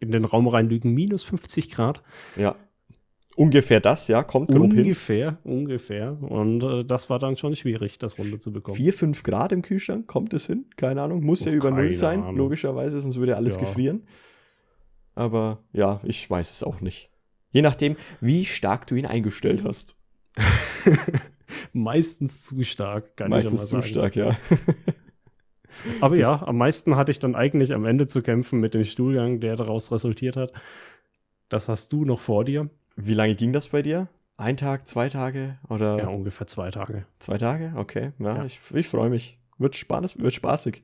in 0.00 0.12
den 0.12 0.24
Raum 0.24 0.48
reinlügen. 0.48 0.92
Minus 0.92 1.24
50 1.24 1.70
Grad. 1.70 2.02
Ja. 2.36 2.56
Ungefähr 3.36 3.78
das, 3.78 4.08
ja, 4.08 4.24
kommt 4.24 4.48
grob 4.50 4.72
Ungefähr, 4.72 5.38
hin. 5.44 5.52
ungefähr. 5.58 6.20
Und 6.20 6.60
äh, 6.64 6.84
das 6.84 7.08
war 7.08 7.20
dann 7.20 7.36
schon 7.36 7.54
schwierig, 7.54 7.96
das 7.98 8.18
runter 8.18 8.40
zu 8.40 8.52
bekommen. 8.52 8.76
4, 8.76 8.92
5 8.92 9.22
Grad 9.22 9.52
im 9.52 9.62
Kühlschrank, 9.62 10.08
kommt 10.08 10.34
es 10.34 10.46
hin? 10.46 10.66
Keine 10.76 11.02
Ahnung. 11.02 11.22
Muss 11.22 11.46
oh, 11.46 11.50
ja 11.50 11.54
über 11.54 11.70
Null 11.70 11.92
sein, 11.92 12.20
Ahnung. 12.22 12.36
logischerweise, 12.36 13.00
sonst 13.00 13.16
würde 13.16 13.32
ja 13.32 13.36
alles 13.36 13.56
gefrieren. 13.56 14.02
Aber 15.14 15.62
ja, 15.72 16.00
ich 16.02 16.28
weiß 16.28 16.50
es 16.50 16.64
auch 16.64 16.80
nicht. 16.80 17.10
Je 17.50 17.62
nachdem, 17.62 17.96
wie 18.20 18.44
stark 18.44 18.88
du 18.88 18.96
ihn 18.96 19.06
eingestellt 19.06 19.62
hast. 19.64 19.96
Meistens 21.72 22.42
zu 22.42 22.62
stark, 22.64 23.16
kann 23.16 23.30
Meistens 23.30 23.66
ich 23.66 23.72
mal 23.72 23.82
sagen. 23.82 23.82
zu 23.82 23.88
stark, 23.88 24.16
ja. 24.16 24.36
Aber 26.00 26.16
das 26.16 26.22
ja, 26.22 26.42
am 26.46 26.58
meisten 26.58 26.96
hatte 26.96 27.10
ich 27.10 27.18
dann 27.18 27.34
eigentlich 27.34 27.74
am 27.74 27.84
Ende 27.84 28.06
zu 28.06 28.22
kämpfen 28.22 28.60
mit 28.60 28.74
dem 28.74 28.84
Stuhlgang, 28.84 29.40
der 29.40 29.56
daraus 29.56 29.92
resultiert 29.92 30.36
hat. 30.36 30.52
Das 31.48 31.68
hast 31.68 31.92
du 31.92 32.04
noch 32.04 32.20
vor 32.20 32.44
dir. 32.44 32.68
Wie 32.96 33.14
lange 33.14 33.34
ging 33.34 33.52
das 33.52 33.68
bei 33.68 33.82
dir? 33.82 34.08
Ein 34.36 34.56
Tag, 34.56 34.86
zwei 34.86 35.08
Tage 35.08 35.58
oder? 35.68 35.98
Ja, 35.98 36.08
ungefähr 36.08 36.46
zwei 36.46 36.70
Tage. 36.70 37.06
Zwei 37.18 37.38
Tage? 37.38 37.72
Okay, 37.76 38.12
ja, 38.18 38.36
ja. 38.36 38.44
ich, 38.44 38.60
ich 38.72 38.86
freue 38.86 39.10
mich. 39.10 39.38
Wird, 39.58 39.74
spaß, 39.74 40.18
wird 40.18 40.34
spaßig. 40.34 40.82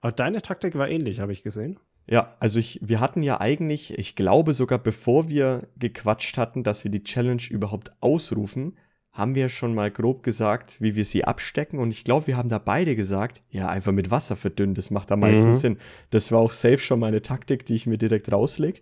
Aber 0.00 0.12
deine 0.12 0.42
Taktik 0.42 0.76
war 0.76 0.88
ähnlich, 0.88 1.20
habe 1.20 1.32
ich 1.32 1.42
gesehen. 1.42 1.78
Ja, 2.06 2.34
also 2.40 2.58
ich, 2.58 2.80
wir 2.82 3.00
hatten 3.00 3.22
ja 3.22 3.40
eigentlich, 3.40 3.98
ich 3.98 4.16
glaube 4.16 4.52
sogar 4.52 4.78
bevor 4.78 5.28
wir 5.28 5.60
gequatscht 5.78 6.36
hatten, 6.36 6.64
dass 6.64 6.84
wir 6.84 6.90
die 6.90 7.04
Challenge 7.04 7.42
überhaupt 7.48 7.92
ausrufen, 8.00 8.76
haben 9.12 9.34
wir 9.34 9.48
schon 9.48 9.74
mal 9.74 9.90
grob 9.90 10.22
gesagt, 10.22 10.80
wie 10.80 10.96
wir 10.96 11.04
sie 11.04 11.24
abstecken. 11.24 11.78
Und 11.78 11.90
ich 11.90 12.04
glaube, 12.04 12.28
wir 12.28 12.36
haben 12.36 12.48
da 12.48 12.58
beide 12.58 12.96
gesagt, 12.96 13.42
ja, 13.50 13.68
einfach 13.68 13.92
mit 13.92 14.10
Wasser 14.10 14.36
verdünnen, 14.36 14.74
das 14.74 14.90
macht 14.90 15.12
am 15.12 15.20
meisten 15.20 15.48
mhm. 15.48 15.54
Sinn. 15.54 15.78
Das 16.10 16.32
war 16.32 16.40
auch 16.40 16.52
safe 16.52 16.78
schon 16.78 17.00
meine 17.00 17.20
Taktik, 17.20 17.66
die 17.66 17.74
ich 17.74 17.86
mir 17.86 17.98
direkt 17.98 18.32
rauslege. 18.32 18.80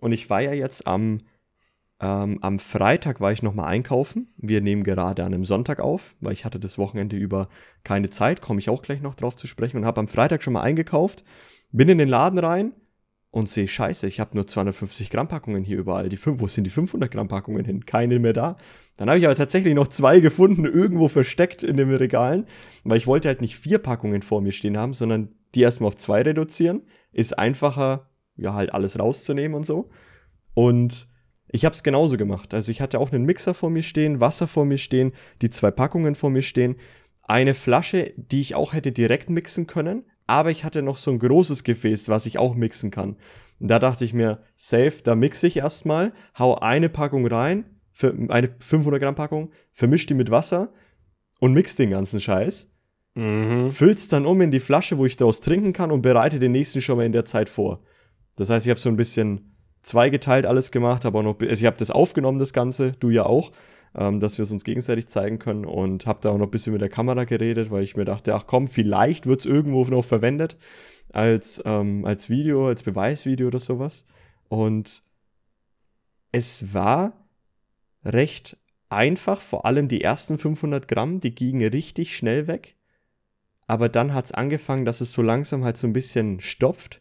Und 0.00 0.12
ich 0.12 0.30
war 0.30 0.40
ja 0.40 0.52
jetzt 0.52 0.86
am, 0.86 1.18
ähm, 2.00 2.38
am 2.42 2.60
Freitag 2.60 3.20
war 3.20 3.32
ich 3.32 3.42
nochmal 3.42 3.68
einkaufen. 3.68 4.32
Wir 4.36 4.60
nehmen 4.60 4.84
gerade 4.84 5.24
an 5.24 5.34
einem 5.34 5.44
Sonntag 5.44 5.80
auf, 5.80 6.14
weil 6.20 6.32
ich 6.32 6.44
hatte 6.44 6.60
das 6.60 6.78
Wochenende 6.78 7.16
über 7.16 7.48
keine 7.82 8.08
Zeit, 8.08 8.40
komme 8.40 8.60
ich 8.60 8.70
auch 8.70 8.82
gleich 8.82 9.00
noch 9.00 9.16
drauf 9.16 9.34
zu 9.34 9.48
sprechen 9.48 9.78
und 9.78 9.84
habe 9.84 10.00
am 10.00 10.08
Freitag 10.08 10.44
schon 10.44 10.52
mal 10.52 10.62
eingekauft 10.62 11.24
bin 11.72 11.88
in 11.88 11.98
den 11.98 12.08
Laden 12.08 12.38
rein 12.38 12.72
und 13.32 13.48
sehe, 13.48 13.66
scheiße, 13.66 14.06
ich 14.06 14.20
habe 14.20 14.36
nur 14.36 14.46
250 14.46 15.08
Gramm 15.08 15.26
Packungen 15.26 15.64
hier 15.64 15.78
überall. 15.78 16.10
Die 16.10 16.18
fünf, 16.18 16.40
wo 16.40 16.48
sind 16.48 16.64
die 16.64 16.70
500 16.70 17.10
Gramm 17.10 17.28
Packungen 17.28 17.64
hin? 17.64 17.86
Keine 17.86 18.18
mehr 18.18 18.34
da. 18.34 18.58
Dann 18.98 19.08
habe 19.08 19.18
ich 19.18 19.24
aber 19.24 19.34
tatsächlich 19.34 19.74
noch 19.74 19.88
zwei 19.88 20.20
gefunden, 20.20 20.66
irgendwo 20.66 21.08
versteckt 21.08 21.62
in 21.62 21.78
den 21.78 21.90
Regalen, 21.90 22.44
weil 22.84 22.98
ich 22.98 23.06
wollte 23.06 23.28
halt 23.28 23.40
nicht 23.40 23.56
vier 23.56 23.78
Packungen 23.78 24.20
vor 24.20 24.42
mir 24.42 24.52
stehen 24.52 24.76
haben, 24.76 24.92
sondern 24.92 25.34
die 25.54 25.62
erstmal 25.62 25.88
auf 25.88 25.96
zwei 25.96 26.20
reduzieren. 26.20 26.82
Ist 27.10 27.38
einfacher, 27.38 28.10
ja, 28.36 28.52
halt 28.52 28.74
alles 28.74 28.98
rauszunehmen 28.98 29.54
und 29.54 29.64
so. 29.64 29.88
Und 30.52 31.08
ich 31.48 31.64
habe 31.64 31.72
es 31.72 31.82
genauso 31.82 32.18
gemacht. 32.18 32.52
Also 32.52 32.70
ich 32.70 32.82
hatte 32.82 33.00
auch 33.00 33.12
einen 33.12 33.24
Mixer 33.24 33.54
vor 33.54 33.70
mir 33.70 33.82
stehen, 33.82 34.20
Wasser 34.20 34.46
vor 34.46 34.66
mir 34.66 34.78
stehen, 34.78 35.12
die 35.40 35.48
zwei 35.48 35.70
Packungen 35.70 36.16
vor 36.16 36.28
mir 36.28 36.42
stehen, 36.42 36.76
eine 37.22 37.54
Flasche, 37.54 38.12
die 38.16 38.42
ich 38.42 38.54
auch 38.54 38.74
hätte 38.74 38.92
direkt 38.92 39.30
mixen 39.30 39.66
können, 39.66 40.04
aber 40.32 40.50
ich 40.50 40.64
hatte 40.64 40.80
noch 40.80 40.96
so 40.96 41.10
ein 41.10 41.18
großes 41.18 41.62
Gefäß, 41.62 42.08
was 42.08 42.24
ich 42.24 42.38
auch 42.38 42.54
mixen 42.54 42.90
kann. 42.90 43.16
Und 43.60 43.68
da 43.68 43.78
dachte 43.78 44.04
ich 44.04 44.14
mir, 44.14 44.40
safe, 44.56 45.02
da 45.04 45.14
mixe 45.14 45.46
ich 45.46 45.58
erstmal, 45.58 46.14
hau 46.38 46.54
eine 46.54 46.88
Packung 46.88 47.26
rein, 47.26 47.66
für 47.92 48.16
eine 48.28 48.48
500 48.58 49.00
Gramm 49.00 49.14
Packung, 49.14 49.50
vermisch 49.72 50.06
die 50.06 50.14
mit 50.14 50.30
Wasser 50.30 50.72
und 51.38 51.52
mix 51.52 51.76
den 51.76 51.90
ganzen 51.90 52.18
Scheiß. 52.18 52.70
Mhm. 53.14 53.70
Füll's 53.70 54.08
dann 54.08 54.24
um 54.24 54.40
in 54.40 54.50
die 54.50 54.60
Flasche, 54.60 54.96
wo 54.96 55.04
ich 55.04 55.18
daraus 55.18 55.40
trinken 55.40 55.74
kann 55.74 55.92
und 55.92 56.00
bereite 56.00 56.38
den 56.38 56.52
nächsten 56.52 56.80
schon 56.80 56.96
mal 56.96 57.04
in 57.04 57.12
der 57.12 57.26
Zeit 57.26 57.50
vor. 57.50 57.82
Das 58.36 58.48
heißt, 58.48 58.64
ich 58.64 58.70
habe 58.70 58.80
so 58.80 58.88
ein 58.88 58.96
bisschen 58.96 59.54
zweigeteilt 59.82 60.46
alles 60.46 60.70
gemacht, 60.70 61.04
aber 61.04 61.22
noch, 61.22 61.38
also 61.40 61.52
ich 61.52 61.66
habe 61.66 61.76
das 61.76 61.90
aufgenommen, 61.90 62.38
das 62.38 62.54
Ganze, 62.54 62.92
du 62.92 63.10
ja 63.10 63.26
auch 63.26 63.52
ähm, 63.94 64.20
dass 64.20 64.38
wir 64.38 64.44
es 64.44 64.52
uns 64.52 64.64
gegenseitig 64.64 65.08
zeigen 65.08 65.38
können 65.38 65.64
und 65.64 66.06
habe 66.06 66.20
da 66.22 66.30
auch 66.30 66.38
noch 66.38 66.46
ein 66.46 66.50
bisschen 66.50 66.72
mit 66.72 66.82
der 66.82 66.88
Kamera 66.88 67.24
geredet, 67.24 67.70
weil 67.70 67.82
ich 67.82 67.96
mir 67.96 68.04
dachte, 68.04 68.34
ach 68.34 68.46
komm, 68.46 68.68
vielleicht 68.68 69.26
wird 69.26 69.40
es 69.40 69.46
irgendwo 69.46 69.84
noch 69.84 70.04
verwendet 70.04 70.56
als, 71.12 71.62
ähm, 71.64 72.04
als 72.04 72.30
Video, 72.30 72.68
als 72.68 72.82
Beweisvideo 72.82 73.48
oder 73.48 73.60
sowas. 73.60 74.04
Und 74.48 75.02
es 76.32 76.72
war 76.72 77.12
recht 78.04 78.56
einfach, 78.88 79.40
vor 79.40 79.66
allem 79.66 79.88
die 79.88 80.02
ersten 80.02 80.38
500 80.38 80.88
Gramm, 80.88 81.20
die 81.20 81.34
gingen 81.34 81.68
richtig 81.70 82.16
schnell 82.16 82.46
weg. 82.46 82.76
Aber 83.66 83.88
dann 83.88 84.12
hat 84.12 84.26
es 84.26 84.32
angefangen, 84.32 84.84
dass 84.84 85.00
es 85.00 85.12
so 85.12 85.22
langsam 85.22 85.64
halt 85.64 85.76
so 85.76 85.86
ein 85.86 85.92
bisschen 85.92 86.40
stopft. 86.40 87.00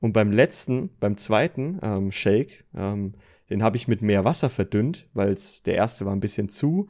Und 0.00 0.12
beim 0.12 0.32
letzten, 0.32 0.90
beim 1.00 1.16
zweiten 1.16 1.78
ähm, 1.82 2.12
Shake, 2.12 2.64
ähm, 2.74 3.14
den 3.50 3.62
habe 3.62 3.76
ich 3.76 3.88
mit 3.88 4.02
mehr 4.02 4.24
Wasser 4.24 4.50
verdünnt, 4.50 5.08
weil 5.12 5.36
der 5.66 5.74
erste 5.74 6.06
war 6.06 6.12
ein 6.12 6.20
bisschen 6.20 6.48
zu, 6.48 6.88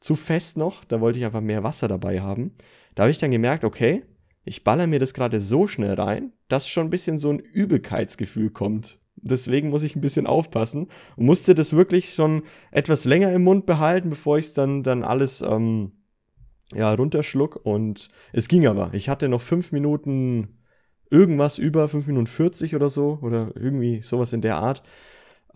zu 0.00 0.14
fest 0.14 0.56
noch. 0.56 0.84
Da 0.84 1.00
wollte 1.00 1.18
ich 1.18 1.24
einfach 1.24 1.40
mehr 1.40 1.64
Wasser 1.64 1.88
dabei 1.88 2.20
haben. 2.20 2.52
Da 2.94 3.04
habe 3.04 3.10
ich 3.10 3.18
dann 3.18 3.30
gemerkt, 3.30 3.64
okay, 3.64 4.04
ich 4.44 4.64
baller 4.64 4.86
mir 4.86 5.00
das 5.00 5.12
gerade 5.12 5.40
so 5.40 5.66
schnell 5.66 5.94
rein, 5.94 6.32
dass 6.48 6.68
schon 6.68 6.86
ein 6.86 6.90
bisschen 6.90 7.18
so 7.18 7.30
ein 7.30 7.40
Übelkeitsgefühl 7.40 8.50
kommt. 8.50 9.00
Deswegen 9.16 9.70
muss 9.70 9.82
ich 9.82 9.96
ein 9.96 10.00
bisschen 10.00 10.26
aufpassen 10.26 10.88
und 11.16 11.26
musste 11.26 11.54
das 11.54 11.72
wirklich 11.72 12.14
schon 12.14 12.42
etwas 12.70 13.04
länger 13.04 13.32
im 13.32 13.42
Mund 13.42 13.66
behalten, 13.66 14.10
bevor 14.10 14.38
ich 14.38 14.46
es 14.46 14.54
dann, 14.54 14.82
dann 14.82 15.02
alles 15.02 15.42
ähm, 15.42 15.92
ja, 16.74 16.92
runterschluck. 16.94 17.60
Und 17.64 18.08
es 18.32 18.46
ging 18.46 18.66
aber. 18.66 18.90
Ich 18.92 19.08
hatte 19.08 19.28
noch 19.28 19.40
fünf 19.40 19.72
Minuten 19.72 20.60
irgendwas 21.10 21.58
über, 21.58 21.88
fünf 21.88 22.06
Minuten 22.06 22.26
40 22.26 22.74
oder 22.74 22.90
so, 22.90 23.18
oder 23.22 23.52
irgendwie 23.54 24.02
sowas 24.02 24.32
in 24.32 24.42
der 24.42 24.56
Art. 24.56 24.82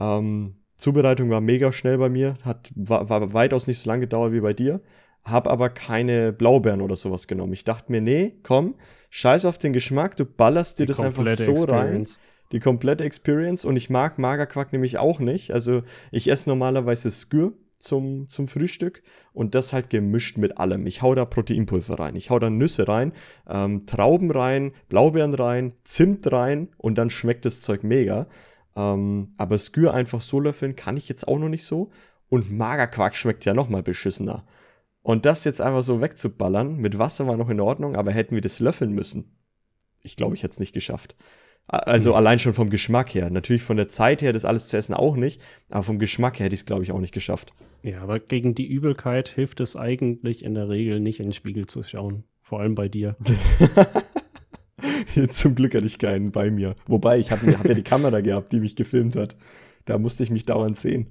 Ähm, 0.01 0.55
Zubereitung 0.77 1.31
war 1.31 1.41
mega 1.41 1.73
schnell 1.73 1.99
bei 1.99 2.09
mir, 2.09 2.37
hat, 2.43 2.71
war, 2.75 3.09
war 3.09 3.33
weitaus 3.33 3.67
nicht 3.67 3.79
so 3.79 3.89
lange 3.89 4.01
gedauert 4.01 4.33
wie 4.33 4.41
bei 4.41 4.55
dir, 4.55 4.81
hab 5.25 5.47
aber 5.47 5.69
keine 5.69 6.33
Blaubeeren 6.33 6.81
oder 6.81 6.97
sowas 6.97 7.27
genommen. 7.27 7.53
Ich 7.53 7.65
dachte 7.65 7.93
mir, 7.93 8.01
nee, 8.01 8.33
komm, 8.43 8.75
scheiß 9.11 9.45
auf 9.45 9.59
den 9.59 9.73
Geschmack, 9.73 10.17
du 10.17 10.25
ballerst 10.25 10.79
dir 10.79 10.85
die 10.85 10.89
das 10.89 11.01
einfach 11.01 11.27
so 11.37 11.53
Experience. 11.53 12.19
rein. 12.19 12.27
Die 12.53 12.61
komplette 12.61 13.05
Experience 13.05 13.65
und 13.65 13.77
ich 13.77 13.91
mag 13.91 14.19
Magerquark 14.19 14.73
nämlich 14.73 14.99
auch 14.99 15.21
nicht. 15.21 15.53
Also 15.53 15.83
ich 16.11 16.29
esse 16.29 16.49
normalerweise 16.49 17.11
Skür 17.11 17.53
zum, 17.79 18.29
zum 18.29 18.49
Frühstück 18.49 19.03
und 19.33 19.55
das 19.55 19.73
halt 19.73 19.91
gemischt 19.91 20.37
mit 20.37 20.59
allem. 20.59 20.87
Ich 20.87 21.03
hau 21.03 21.15
da 21.15 21.25
Proteinpulver 21.25 21.99
rein, 21.99 22.17
ich 22.17 22.31
hau 22.31 22.39
da 22.39 22.51
Nüsse 22.51 22.89
rein, 22.89 23.13
ähm, 23.49 23.87
Trauben 23.87 24.31
rein, 24.31 24.73
Blaubeeren 24.89 25.35
rein, 25.35 25.75
Zimt 25.85 26.31
rein 26.33 26.69
und 26.77 26.99
dann 26.99 27.11
schmeckt 27.11 27.45
das 27.45 27.61
Zeug 27.61 27.85
mega. 27.85 28.27
Ähm, 28.81 29.35
aber 29.37 29.59
Skür 29.59 29.95
einfach 29.95 30.21
so 30.21 30.41
löffeln 30.41 30.77
kann 30.77 30.97
ich 30.97 31.09
jetzt 31.09 31.29
auch 31.29 31.39
noch 31.39 31.49
nicht 31.49 31.65
so. 31.65 31.91
Und 32.29 32.51
Magerquark 32.51 33.17
schmeckt 33.17 33.45
ja 33.45 33.55
noch 33.55 33.69
mal 33.69 33.83
beschissener. 33.83 34.45
Und 35.03 35.27
das 35.27 35.45
jetzt 35.45 35.61
einfach 35.61 35.83
so 35.83 36.01
wegzuballern, 36.01 36.77
mit 36.77 36.99
Wasser 36.99 37.27
war 37.27 37.37
noch 37.37 37.49
in 37.49 37.61
Ordnung, 37.61 37.97
aber 37.97 38.13
hätten 38.13 38.35
wir 38.35 38.43
das 38.43 38.61
löffeln 38.61 38.93
müssen. 38.93 39.37
Ich 40.03 40.17
glaube, 40.17 40.35
ich 40.35 40.43
hätte 40.43 40.53
es 40.53 40.61
nicht 40.61 40.73
geschafft. 40.73 41.17
Also 41.67 42.11
mhm. 42.11 42.17
allein 42.17 42.39
schon 42.39 42.53
vom 42.53 42.71
Geschmack 42.71 43.15
her. 43.15 43.31
Natürlich 43.31 43.63
von 43.63 43.77
der 43.77 43.89
Zeit 43.89 44.23
her, 44.23 44.33
das 44.33 44.45
alles 44.45 44.69
zu 44.69 44.77
essen 44.77 44.95
auch 44.95 45.17
nicht, 45.17 45.41
aber 45.71 45.83
vom 45.83 45.99
Geschmack 45.99 46.39
her 46.39 46.47
hätte 46.47 46.55
ich 46.55 46.61
es, 46.61 46.67
glaube 46.67 46.83
ich, 46.83 46.93
auch 46.93 47.01
nicht 47.01 47.15
geschafft. 47.15 47.53
Ja, 47.83 48.03
aber 48.03 48.19
gegen 48.19 48.55
die 48.55 48.67
Übelkeit 48.67 49.29
hilft 49.29 49.61
es 49.61 49.77
eigentlich 49.77 50.45
in 50.45 50.55
der 50.55 50.69
Regel 50.69 51.01
nicht 51.01 51.21
in 51.21 51.27
den 51.27 51.33
Spiegel 51.33 51.67
zu 51.67 51.83
schauen. 51.83 52.25
Vor 52.43 52.61
allem 52.61 52.75
bei 52.75 52.89
dir. 52.89 53.17
Zum 55.31 55.55
Glück 55.55 55.75
hatte 55.75 55.87
ich 55.87 55.99
keinen 55.99 56.31
bei 56.31 56.51
mir. 56.51 56.75
Wobei, 56.87 57.19
ich 57.19 57.31
habe 57.31 57.57
hab 57.57 57.67
ja 57.67 57.75
die 57.75 57.83
Kamera 57.83 58.21
gehabt, 58.21 58.53
die 58.53 58.61
mich 58.61 58.77
gefilmt 58.77 59.17
hat. 59.17 59.37
Da 59.85 59.99
musste 59.99 60.23
ich 60.23 60.31
mich 60.31 60.45
dauernd 60.45 60.77
sehen. 60.77 61.07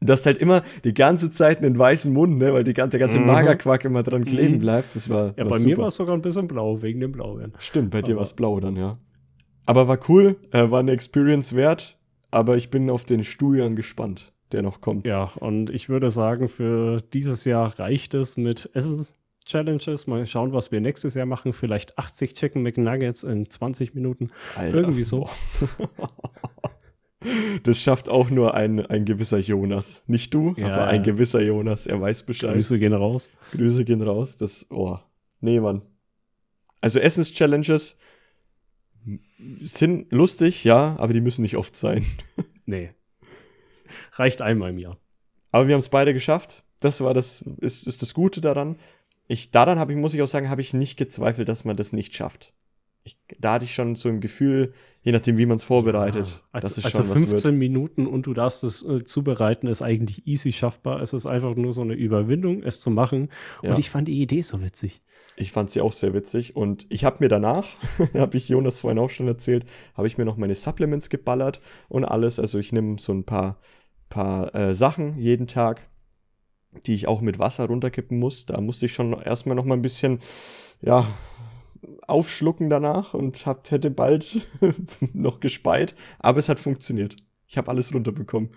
Das 0.00 0.20
ist 0.20 0.26
halt 0.26 0.38
immer 0.38 0.62
die 0.84 0.92
ganze 0.92 1.30
Zeit 1.30 1.58
einen 1.58 1.78
weißen 1.78 2.12
Mund, 2.12 2.38
ne, 2.38 2.52
weil 2.52 2.64
die, 2.64 2.74
der 2.74 2.86
ganze 2.86 3.18
mhm. 3.18 3.26
Magerquark 3.26 3.84
immer 3.84 4.02
dran 4.02 4.24
kleben 4.24 4.54
mhm. 4.54 4.60
bleibt. 4.60 4.94
Das 4.94 5.08
war. 5.08 5.34
Ja, 5.36 5.44
war 5.44 5.50
bei 5.50 5.58
super. 5.58 5.70
mir 5.70 5.78
war 5.78 5.88
es 5.88 5.94
sogar 5.94 6.14
ein 6.14 6.22
bisschen 6.22 6.48
blau, 6.48 6.82
wegen 6.82 7.00
dem 7.00 7.12
Blaubeeren. 7.12 7.54
Stimmt, 7.58 7.90
bei 7.90 8.02
dir 8.02 8.16
war 8.16 8.22
es 8.22 8.34
blau 8.34 8.60
dann, 8.60 8.76
ja. 8.76 8.98
Aber 9.64 9.88
war 9.88 9.98
cool, 10.08 10.36
äh, 10.52 10.70
war 10.70 10.80
eine 10.80 10.92
Experience 10.92 11.54
wert, 11.56 11.98
aber 12.30 12.56
ich 12.56 12.70
bin 12.70 12.88
auf 12.90 13.04
den 13.04 13.24
Stuhljahren 13.24 13.74
gespannt, 13.74 14.32
der 14.52 14.62
noch 14.62 14.80
kommt. 14.80 15.06
Ja, 15.06 15.32
und 15.40 15.70
ich 15.70 15.88
würde 15.88 16.10
sagen, 16.10 16.48
für 16.48 17.00
dieses 17.00 17.44
Jahr 17.44 17.76
reicht 17.78 18.14
es 18.14 18.36
mit 18.36 18.70
Essens 18.74 19.14
Challenges. 19.46 20.06
Mal 20.06 20.26
schauen, 20.26 20.52
was 20.52 20.70
wir 20.72 20.80
nächstes 20.80 21.14
Jahr 21.14 21.26
machen. 21.26 21.52
Vielleicht 21.52 21.96
80 21.98 22.34
Chicken 22.34 22.62
McNuggets 22.62 23.24
in 23.24 23.48
20 23.48 23.94
Minuten. 23.94 24.30
Alter. 24.56 24.76
Irgendwie 24.76 25.04
so. 25.04 25.28
Das 27.64 27.80
schafft 27.80 28.08
auch 28.08 28.30
nur 28.30 28.54
ein, 28.54 28.84
ein 28.86 29.04
gewisser 29.04 29.38
Jonas. 29.38 30.04
Nicht 30.06 30.32
du, 30.32 30.54
ja, 30.56 30.68
aber 30.68 30.86
ein 30.86 31.02
gewisser 31.02 31.40
Jonas. 31.40 31.88
Er 31.88 32.00
weiß 32.00 32.22
Bescheid. 32.22 32.52
Grüße 32.52 32.78
gehen 32.78 32.92
raus. 32.92 33.30
Grüße 33.52 33.84
gehen 33.84 34.02
raus. 34.02 34.36
Das, 34.36 34.66
oh. 34.70 34.98
Nee, 35.40 35.58
Mann. 35.58 35.82
Also 36.80 37.00
Essens-Challenges 37.00 37.96
sind 39.60 40.12
lustig, 40.12 40.62
ja, 40.62 40.94
aber 40.98 41.12
die 41.12 41.20
müssen 41.20 41.42
nicht 41.42 41.56
oft 41.56 41.74
sein. 41.74 42.04
Nee. 42.68 42.90
Reicht 44.14 44.42
einmal 44.42 44.70
im 44.70 44.78
Jahr. 44.78 44.98
Aber 45.52 45.68
wir 45.68 45.74
haben 45.74 45.78
es 45.80 45.88
beide 45.88 46.12
geschafft. 46.12 46.64
Das 46.80 47.00
war 47.00 47.14
das, 47.14 47.42
ist, 47.60 47.86
ist 47.86 48.02
das 48.02 48.12
Gute 48.12 48.40
daran 48.40 48.74
ich, 49.28 49.50
daran 49.50 49.78
habe 49.78 49.92
ich, 49.92 49.98
muss 49.98 50.14
ich 50.14 50.22
auch 50.22 50.28
sagen, 50.28 50.50
habe 50.50 50.60
ich 50.60 50.74
nicht 50.74 50.96
gezweifelt, 50.96 51.48
dass 51.48 51.64
man 51.64 51.76
das 51.76 51.92
nicht 51.92 52.14
schafft. 52.14 52.52
Ich, 53.04 53.16
da 53.38 53.54
hatte 53.54 53.64
ich 53.64 53.74
schon 53.74 53.94
so 53.94 54.08
ein 54.08 54.20
Gefühl, 54.20 54.72
je 55.02 55.12
nachdem, 55.12 55.38
wie 55.38 55.46
man 55.46 55.58
es 55.58 55.64
vorbereitet, 55.64 56.26
ja, 56.26 56.40
also, 56.50 56.66
dass 56.66 56.78
es 56.78 56.84
also 56.84 56.98
schon 56.98 57.10
also 57.10 57.26
15 57.26 57.52
was 57.52 57.58
Minuten 57.58 58.06
und 58.06 58.26
du 58.26 58.34
darfst 58.34 58.64
es 58.64 58.84
äh, 58.84 59.04
zubereiten, 59.04 59.68
ist 59.68 59.82
eigentlich 59.82 60.26
easy 60.26 60.52
schaffbar. 60.52 61.00
Es 61.00 61.12
ist 61.12 61.26
einfach 61.26 61.54
nur 61.54 61.72
so 61.72 61.82
eine 61.82 61.94
Überwindung, 61.94 62.64
es 62.64 62.80
zu 62.80 62.90
machen. 62.90 63.28
Ja. 63.62 63.70
Und 63.70 63.78
ich 63.78 63.90
fand 63.90 64.08
die 64.08 64.20
Idee 64.20 64.42
so 64.42 64.60
witzig. 64.60 65.02
Ich 65.36 65.52
fand 65.52 65.70
sie 65.70 65.82
auch 65.82 65.92
sehr 65.92 66.14
witzig 66.14 66.56
und 66.56 66.86
ich 66.88 67.04
habe 67.04 67.18
mir 67.20 67.28
danach, 67.28 67.68
habe 68.14 68.36
ich 68.36 68.48
Jonas 68.48 68.80
vorhin 68.80 68.98
auch 68.98 69.10
schon 69.10 69.28
erzählt, 69.28 69.66
habe 69.94 70.06
ich 70.06 70.18
mir 70.18 70.24
noch 70.24 70.36
meine 70.36 70.54
Supplements 70.54 71.10
geballert 71.10 71.60
und 71.88 72.04
alles. 72.04 72.40
Also 72.40 72.58
ich 72.58 72.72
nehme 72.72 72.98
so 72.98 73.12
ein 73.12 73.24
paar, 73.24 73.60
paar 74.08 74.54
äh, 74.54 74.74
Sachen 74.74 75.18
jeden 75.18 75.46
Tag 75.46 75.88
die 76.86 76.94
ich 76.94 77.08
auch 77.08 77.20
mit 77.20 77.38
Wasser 77.38 77.66
runterkippen 77.66 78.18
muss. 78.18 78.46
Da 78.46 78.60
musste 78.60 78.86
ich 78.86 78.92
schon 78.92 79.12
erstmal 79.20 79.56
noch 79.56 79.64
mal 79.64 79.74
ein 79.74 79.82
bisschen, 79.82 80.20
ja, 80.80 81.06
aufschlucken 82.06 82.70
danach 82.70 83.14
und 83.14 83.46
hab, 83.46 83.70
hätte 83.70 83.90
bald 83.90 84.46
noch 85.12 85.40
gespeit. 85.40 85.94
Aber 86.18 86.38
es 86.38 86.48
hat 86.48 86.58
funktioniert. 86.58 87.16
Ich 87.46 87.56
habe 87.56 87.70
alles 87.70 87.94
runterbekommen. 87.94 88.50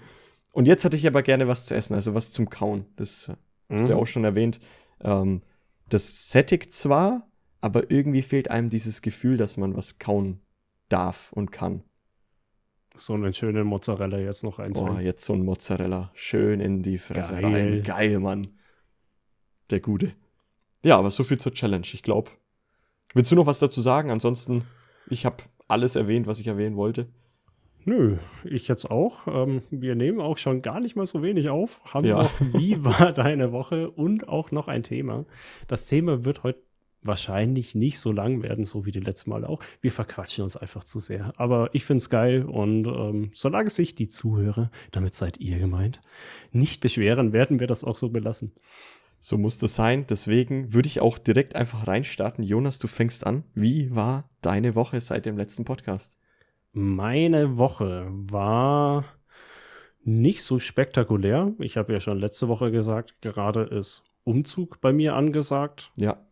Und 0.54 0.66
jetzt 0.66 0.84
hatte 0.86 0.96
ich 0.96 1.06
aber 1.06 1.22
gerne 1.22 1.48
was 1.48 1.66
zu 1.66 1.76
essen, 1.76 1.94
also 1.94 2.14
was 2.16 2.32
zum 2.32 2.50
Kauen. 2.50 2.86
Das 2.96 3.30
hast 3.70 3.86
du 3.86 3.90
ja 3.90 3.96
mhm. 3.96 4.02
auch 4.02 4.08
schon 4.08 4.24
erwähnt. 4.24 4.60
Ähm, 5.02 5.42
das 5.90 6.30
sättigt 6.30 6.74
zwar, 6.74 7.28
aber 7.62 7.92
irgendwie 7.92 8.22
fehlt 8.22 8.50
einem 8.50 8.70
dieses 8.70 9.02
Gefühl, 9.02 9.38
dass 9.38 9.58
man 9.58 9.76
was 9.76 10.00
kauen 10.00 10.40
darf 10.90 11.32
und 11.34 11.52
kann. 11.52 11.84
So 13.00 13.14
einen 13.14 13.34
schönen 13.34 13.66
Mozzarella 13.66 14.18
jetzt 14.18 14.44
noch 14.44 14.60
eins. 14.60 14.80
Oh, 14.80 14.98
jetzt 15.00 15.24
so 15.24 15.34
ein 15.34 15.46
Mozzarella. 15.46 16.12
Schön 16.14 16.60
in 16.60 16.84
die 16.84 16.98
Fresse 16.98 17.34
Geil. 17.34 17.46
rein. 17.46 17.84
Geil, 17.84 18.20
Mann. 18.20 18.48
Der 19.70 19.80
Gute. 19.80 20.14
Ja, 20.84 20.98
aber 20.98 21.10
so 21.10 21.24
viel 21.24 21.40
zur 21.40 21.54
Challenge, 21.54 21.88
ich 21.94 22.04
glaube. 22.04 22.32
Willst 23.14 23.32
du 23.32 23.36
noch 23.36 23.46
was 23.46 23.60
dazu 23.60 23.82
sagen? 23.82 24.12
Ansonsten, 24.12 24.64
ich 25.10 25.26
habe 25.26 25.38
alles 25.68 25.96
erwähnt, 25.96 26.28
was 26.28 26.40
ich 26.40 26.48
erwähnen 26.48 26.76
wollte. 26.76 27.08
Nö, 27.86 28.18
ich 28.44 28.68
jetzt 28.68 28.92
auch. 28.92 29.28
Ähm, 29.28 29.64
wir 29.72 29.96
nehmen 29.96 30.20
auch 30.20 30.38
schon 30.38 30.62
gar 30.62 30.82
nicht 30.82 30.96
mal 30.96 31.06
so 31.06 31.24
wenig 31.24 31.50
auf. 31.50 31.82
Haben 31.86 32.06
ja. 32.06 32.24
noch, 32.24 32.32
wie 32.54 32.84
war 32.84 33.14
deine 33.14 33.52
Woche 33.54 33.90
und 33.90 34.28
auch 34.28 34.52
noch 34.52 34.68
ein 34.68 34.84
Thema. 34.84 35.26
Das 35.68 35.88
Thema 35.88 36.26
wird 36.26 36.44
heute 36.44 36.62
wahrscheinlich 37.02 37.76
nicht 37.76 38.00
so 38.00 38.12
lang 38.12 38.44
werden, 38.44 38.66
so 38.66 38.86
wie 38.86 38.92
die 38.92 39.00
letzten 39.00 39.30
Mal 39.30 39.46
auch. 39.46 39.62
Wir 39.82 39.92
verquatschen 39.92 40.44
uns 40.44 40.58
einfach 40.58 40.84
zu 40.84 41.00
sehr. 41.00 41.34
Aber 41.38 41.70
ich 41.74 41.86
finde 41.86 42.00
es 42.00 42.10
geil 42.10 42.44
und 42.46 42.88
ähm, 42.88 43.32
solange 43.34 43.70
sich 43.70 43.96
die 43.96 44.08
Zuhörer, 44.08 44.72
damit 44.92 45.14
seid 45.14 45.40
ihr 45.40 45.60
gemeint, 45.60 46.02
nicht 46.52 46.82
beschweren, 46.82 47.34
werden 47.34 47.60
wir 47.60 47.68
das 47.68 47.84
auch 47.84 47.96
so 47.96 48.10
belassen. 48.10 48.54
So 49.20 49.38
muss 49.38 49.58
das 49.58 49.76
sein. 49.76 50.06
Deswegen 50.08 50.74
würde 50.74 50.88
ich 50.88 51.02
auch 51.02 51.18
direkt 51.18 51.56
einfach 51.56 51.88
reinstarten. 51.88 52.44
Jonas, 52.44 52.80
du 52.80 52.88
fängst 52.88 53.28
an. 53.28 53.44
Wie 53.54 53.94
war 53.94 54.30
deine 54.42 54.76
Woche 54.76 55.02
seit 55.02 55.26
dem 55.26 55.38
letzten 55.38 55.66
Podcast? 55.66 56.18
Meine 56.72 57.58
Woche 57.58 58.08
war 58.10 59.06
nicht 60.04 60.44
so 60.44 60.60
spektakulär. 60.60 61.54
Ich 61.60 61.76
habe 61.78 61.92
ja 61.92 62.00
schon 62.00 62.20
letzte 62.20 62.48
Woche 62.48 62.72
gesagt, 62.72 63.22
gerade 63.22 63.64
ist 63.64 64.04
Umzug 64.24 64.80
bei 64.80 64.94
mir 64.94 65.16
angesagt. 65.16 65.92
Ja. 65.98 66.26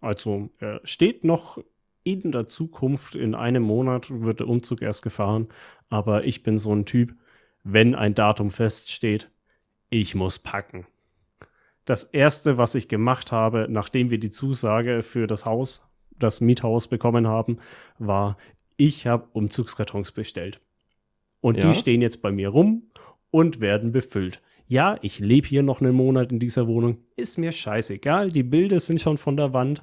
Also 0.00 0.50
er 0.58 0.80
steht 0.84 1.24
noch 1.24 1.58
in 2.04 2.30
der 2.30 2.46
Zukunft. 2.46 3.14
In 3.14 3.34
einem 3.34 3.62
Monat 3.62 4.08
wird 4.10 4.40
der 4.40 4.48
Umzug 4.48 4.82
erst 4.82 5.02
gefahren. 5.02 5.48
Aber 5.88 6.24
ich 6.24 6.42
bin 6.42 6.58
so 6.58 6.74
ein 6.74 6.84
Typ, 6.84 7.14
wenn 7.64 7.94
ein 7.94 8.14
Datum 8.14 8.50
feststeht, 8.50 9.30
ich 9.90 10.14
muss 10.14 10.38
packen. 10.38 10.86
Das 11.84 12.04
erste, 12.04 12.58
was 12.58 12.74
ich 12.74 12.88
gemacht 12.88 13.32
habe, 13.32 13.66
nachdem 13.68 14.10
wir 14.10 14.18
die 14.18 14.30
Zusage 14.30 15.02
für 15.02 15.26
das 15.26 15.46
Haus, 15.46 15.88
das 16.18 16.40
Miethaus 16.40 16.88
bekommen 16.88 17.26
haben, 17.26 17.58
war, 17.98 18.36
ich 18.76 19.06
habe 19.06 19.28
Umzugskartons 19.32 20.12
bestellt. 20.12 20.60
Und 21.40 21.58
ja. 21.58 21.68
die 21.68 21.78
stehen 21.78 22.02
jetzt 22.02 22.22
bei 22.22 22.32
mir 22.32 22.48
rum 22.48 22.90
und 23.30 23.60
werden 23.60 23.92
befüllt 23.92 24.40
ja, 24.66 24.98
ich 25.02 25.18
lebe 25.18 25.46
hier 25.46 25.62
noch 25.62 25.80
einen 25.80 25.94
Monat 25.94 26.32
in 26.32 26.38
dieser 26.38 26.66
Wohnung, 26.66 26.98
ist 27.16 27.38
mir 27.38 27.52
scheißegal, 27.52 28.30
die 28.30 28.42
Bilder 28.42 28.80
sind 28.80 29.00
schon 29.00 29.18
von 29.18 29.36
der 29.36 29.52
Wand, 29.52 29.82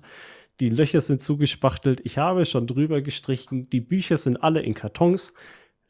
die 0.59 0.69
Löcher 0.69 1.01
sind 1.01 1.21
zugespachtelt, 1.21 2.01
ich 2.03 2.17
habe 2.17 2.45
schon 2.45 2.67
drüber 2.67 3.01
gestrichen, 3.01 3.69
die 3.69 3.81
Bücher 3.81 4.17
sind 4.17 4.43
alle 4.43 4.61
in 4.61 4.73
Kartons, 4.73 5.33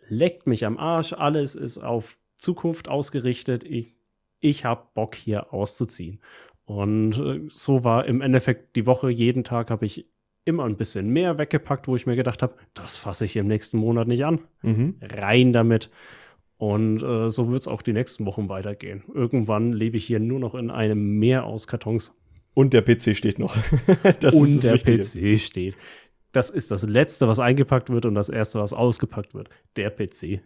leckt 0.07 0.47
mich 0.47 0.65
am 0.65 0.77
Arsch, 0.77 1.13
alles 1.13 1.55
ist 1.55 1.77
auf 1.77 2.17
Zukunft 2.35 2.89
ausgerichtet. 2.89 3.63
Ich, 3.63 3.95
ich 4.39 4.65
habe 4.65 4.87
Bock 4.93 5.15
hier 5.15 5.53
auszuziehen. 5.53 6.19
Und 6.65 7.17
äh, 7.17 7.41
so 7.47 7.83
war 7.83 8.05
im 8.05 8.21
Endeffekt 8.21 8.75
die 8.75 8.85
Woche, 8.85 9.09
jeden 9.09 9.43
Tag 9.43 9.69
habe 9.69 9.85
ich 9.85 10.07
immer 10.45 10.65
ein 10.65 10.77
bisschen 10.77 11.09
mehr 11.09 11.37
weggepackt, 11.37 11.87
wo 11.87 11.95
ich 11.95 12.05
mir 12.05 12.15
gedacht 12.15 12.41
habe, 12.41 12.55
das 12.73 12.95
fasse 12.95 13.25
ich 13.25 13.35
im 13.37 13.47
nächsten 13.47 13.77
Monat 13.77 14.07
nicht 14.07 14.25
an. 14.25 14.39
Mhm. 14.61 14.97
Rein 15.01 15.53
damit. 15.53 15.89
Und 16.63 17.03
äh, 17.03 17.27
so 17.27 17.51
wird 17.51 17.63
es 17.63 17.67
auch 17.67 17.81
die 17.81 17.91
nächsten 17.91 18.25
Wochen 18.25 18.47
weitergehen. 18.47 19.03
Irgendwann 19.13 19.73
lebe 19.73 19.97
ich 19.97 20.05
hier 20.05 20.21
nur 20.21 20.39
noch 20.39 20.55
in 20.55 20.71
einem 20.71 21.19
Meer 21.19 21.43
aus 21.43 21.67
Kartons. 21.67 22.15
Und 22.53 22.71
der 22.71 22.83
PC 22.83 23.17
steht 23.17 23.37
noch. 23.37 23.53
das 24.21 24.33
und 24.33 24.63
der 24.63 24.75
Wichtige. 24.75 25.35
PC 25.35 25.41
steht. 25.41 25.75
Das 26.31 26.49
ist 26.49 26.71
das 26.71 26.83
Letzte, 26.83 27.27
was 27.27 27.39
eingepackt 27.39 27.89
wird 27.89 28.05
und 28.05 28.15
das 28.15 28.29
Erste, 28.29 28.61
was 28.61 28.71
ausgepackt 28.71 29.33
wird. 29.33 29.49
Der 29.75 29.89
PC. 29.89 30.39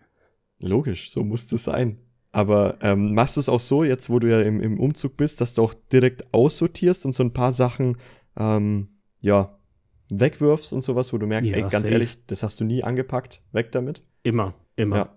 Logisch, 0.60 1.12
so 1.12 1.24
muss 1.24 1.46
das 1.46 1.66
sein. 1.66 2.00
Aber 2.32 2.80
ähm, 2.82 3.14
machst 3.14 3.38
du 3.38 3.42
es 3.42 3.48
auch 3.48 3.60
so, 3.60 3.84
jetzt 3.84 4.10
wo 4.10 4.18
du 4.18 4.28
ja 4.28 4.42
im, 4.42 4.60
im, 4.60 4.80
Umzug 4.80 5.18
bist, 5.18 5.40
dass 5.40 5.54
du 5.54 5.62
auch 5.62 5.76
direkt 5.94 6.34
aussortierst 6.34 7.06
und 7.06 7.14
so 7.14 7.22
ein 7.22 7.32
paar 7.32 7.52
Sachen, 7.52 7.96
ähm, 8.36 8.88
ja, 9.22 9.56
wegwirfst 10.10 10.74
und 10.74 10.84
sowas, 10.84 11.14
wo 11.14 11.20
du 11.20 11.28
merkst, 11.28 11.52
ja, 11.52 11.58
ey, 11.58 11.62
ganz 11.62 11.74
safe. 11.74 11.92
ehrlich, 11.92 12.18
das 12.26 12.42
hast 12.42 12.60
du 12.60 12.66
nie 12.66 12.84
angepackt, 12.84 13.44
weg 13.52 13.72
damit? 13.72 14.04
Immer, 14.24 14.56
immer. 14.76 14.96
Ja, 14.96 15.17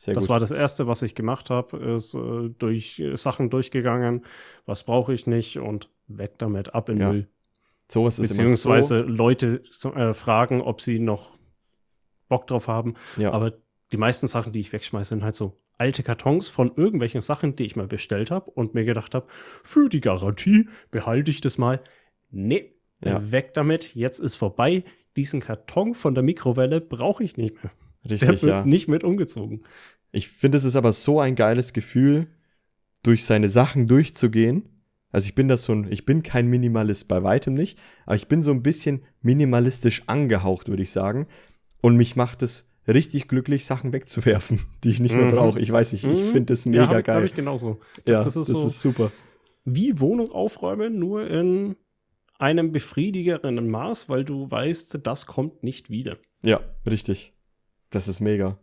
sehr 0.00 0.14
das 0.14 0.24
gut. 0.24 0.30
war 0.30 0.40
das 0.40 0.50
Erste, 0.50 0.86
was 0.86 1.02
ich 1.02 1.14
gemacht 1.14 1.50
habe, 1.50 1.76
ist 1.76 2.14
äh, 2.14 2.48
durch 2.58 3.02
Sachen 3.16 3.50
durchgegangen, 3.50 4.24
was 4.64 4.84
brauche 4.84 5.12
ich 5.12 5.26
nicht 5.26 5.58
und 5.58 5.90
weg 6.06 6.38
damit, 6.38 6.74
ab 6.74 6.88
in 6.88 6.96
ja. 6.96 7.12
Müll. 7.12 7.28
So 7.86 8.08
ist 8.08 8.18
es 8.18 8.28
Beziehungsweise 8.28 9.00
so. 9.00 9.04
Leute 9.04 9.62
äh, 9.94 10.14
fragen, 10.14 10.62
ob 10.62 10.80
sie 10.80 11.00
noch 11.00 11.36
Bock 12.30 12.46
drauf 12.46 12.66
haben. 12.66 12.94
Ja. 13.18 13.32
Aber 13.32 13.52
die 13.92 13.98
meisten 13.98 14.26
Sachen, 14.26 14.54
die 14.54 14.60
ich 14.60 14.72
wegschmeiße, 14.72 15.10
sind 15.10 15.22
halt 15.22 15.34
so 15.34 15.60
alte 15.76 16.02
Kartons 16.02 16.48
von 16.48 16.72
irgendwelchen 16.76 17.20
Sachen, 17.20 17.54
die 17.54 17.64
ich 17.64 17.76
mal 17.76 17.86
bestellt 17.86 18.30
habe 18.30 18.50
und 18.52 18.72
mir 18.72 18.86
gedacht 18.86 19.14
habe, 19.14 19.26
für 19.64 19.90
die 19.90 20.00
Garantie 20.00 20.66
behalte 20.90 21.30
ich 21.30 21.42
das 21.42 21.58
mal. 21.58 21.82
Nee, 22.30 22.72
ja. 23.04 23.30
weg 23.30 23.52
damit, 23.52 23.94
jetzt 23.94 24.18
ist 24.18 24.36
vorbei. 24.36 24.82
Diesen 25.16 25.40
Karton 25.40 25.94
von 25.94 26.14
der 26.14 26.24
Mikrowelle 26.24 26.80
brauche 26.80 27.22
ich 27.22 27.36
nicht 27.36 27.62
mehr. 27.62 27.72
Richtig, 28.04 28.20
der 28.20 28.28
wird 28.28 28.42
ja. 28.42 28.64
nicht 28.64 28.88
mit 28.88 29.04
umgezogen. 29.04 29.62
Ich 30.12 30.28
finde, 30.28 30.58
es 30.58 30.64
ist 30.64 30.76
aber 30.76 30.92
so 30.92 31.20
ein 31.20 31.34
geiles 31.34 31.72
Gefühl, 31.72 32.28
durch 33.02 33.24
seine 33.24 33.48
Sachen 33.48 33.86
durchzugehen. 33.86 34.68
Also 35.12 35.26
ich 35.26 35.34
bin 35.34 35.48
das 35.48 35.64
so 35.64 35.72
ein, 35.72 35.90
ich 35.90 36.04
bin 36.04 36.22
kein 36.22 36.46
Minimalist, 36.46 37.08
bei 37.08 37.22
weitem 37.22 37.54
nicht, 37.54 37.78
aber 38.06 38.16
ich 38.16 38.28
bin 38.28 38.42
so 38.42 38.52
ein 38.52 38.62
bisschen 38.62 39.02
minimalistisch 39.22 40.04
angehaucht, 40.06 40.68
würde 40.68 40.82
ich 40.82 40.92
sagen. 40.92 41.26
Und 41.80 41.96
mich 41.96 42.16
macht 42.16 42.42
es 42.42 42.68
richtig 42.86 43.28
glücklich, 43.28 43.64
Sachen 43.64 43.92
wegzuwerfen, 43.92 44.60
die 44.84 44.90
ich 44.90 45.00
nicht 45.00 45.14
mehr 45.14 45.26
mhm. 45.26 45.32
brauche. 45.32 45.60
Ich 45.60 45.72
weiß 45.72 45.92
nicht, 45.92 46.04
ich 46.04 46.20
mhm. 46.20 46.30
finde 46.30 46.52
das 46.52 46.66
mega 46.66 46.84
ja, 46.84 46.88
hab, 46.88 47.04
geil. 47.04 47.16
Hab 47.16 47.24
ich 47.24 47.34
genauso. 47.34 47.80
Das, 48.04 48.14
ja, 48.14 48.24
das, 48.24 48.36
ist, 48.36 48.48
das 48.48 48.60
so 48.60 48.66
ist 48.66 48.80
super. 48.80 49.10
Wie 49.64 50.00
Wohnung 50.00 50.30
aufräumen, 50.30 50.98
nur 50.98 51.26
in 51.26 51.76
einem 52.38 52.72
befriedigeren 52.72 53.68
Maß, 53.68 54.08
weil 54.08 54.24
du 54.24 54.50
weißt, 54.50 55.00
das 55.02 55.26
kommt 55.26 55.62
nicht 55.62 55.90
wieder. 55.90 56.16
Ja, 56.42 56.60
richtig. 56.88 57.34
Das 57.90 58.08
ist 58.08 58.20
mega. 58.20 58.58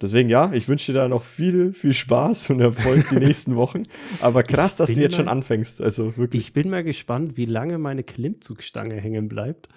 Deswegen 0.00 0.28
ja, 0.28 0.52
ich 0.52 0.68
wünsche 0.68 0.92
dir 0.92 0.98
da 1.00 1.08
noch 1.08 1.24
viel, 1.24 1.72
viel 1.72 1.92
Spaß 1.92 2.50
und 2.50 2.60
Erfolg 2.60 3.08
die 3.10 3.16
nächsten 3.16 3.56
Wochen. 3.56 3.82
Aber 4.20 4.44
krass, 4.44 4.76
dass 4.76 4.92
du 4.92 5.00
jetzt 5.00 5.12
mal, 5.12 5.16
schon 5.16 5.28
anfängst. 5.28 5.80
Also 5.82 6.16
wirklich. 6.16 6.42
Ich 6.42 6.52
bin 6.52 6.70
mal 6.70 6.84
gespannt, 6.84 7.36
wie 7.36 7.46
lange 7.46 7.78
meine 7.78 8.04
Klimmzugstange 8.04 8.94
hängen 8.94 9.28
bleibt. 9.28 9.68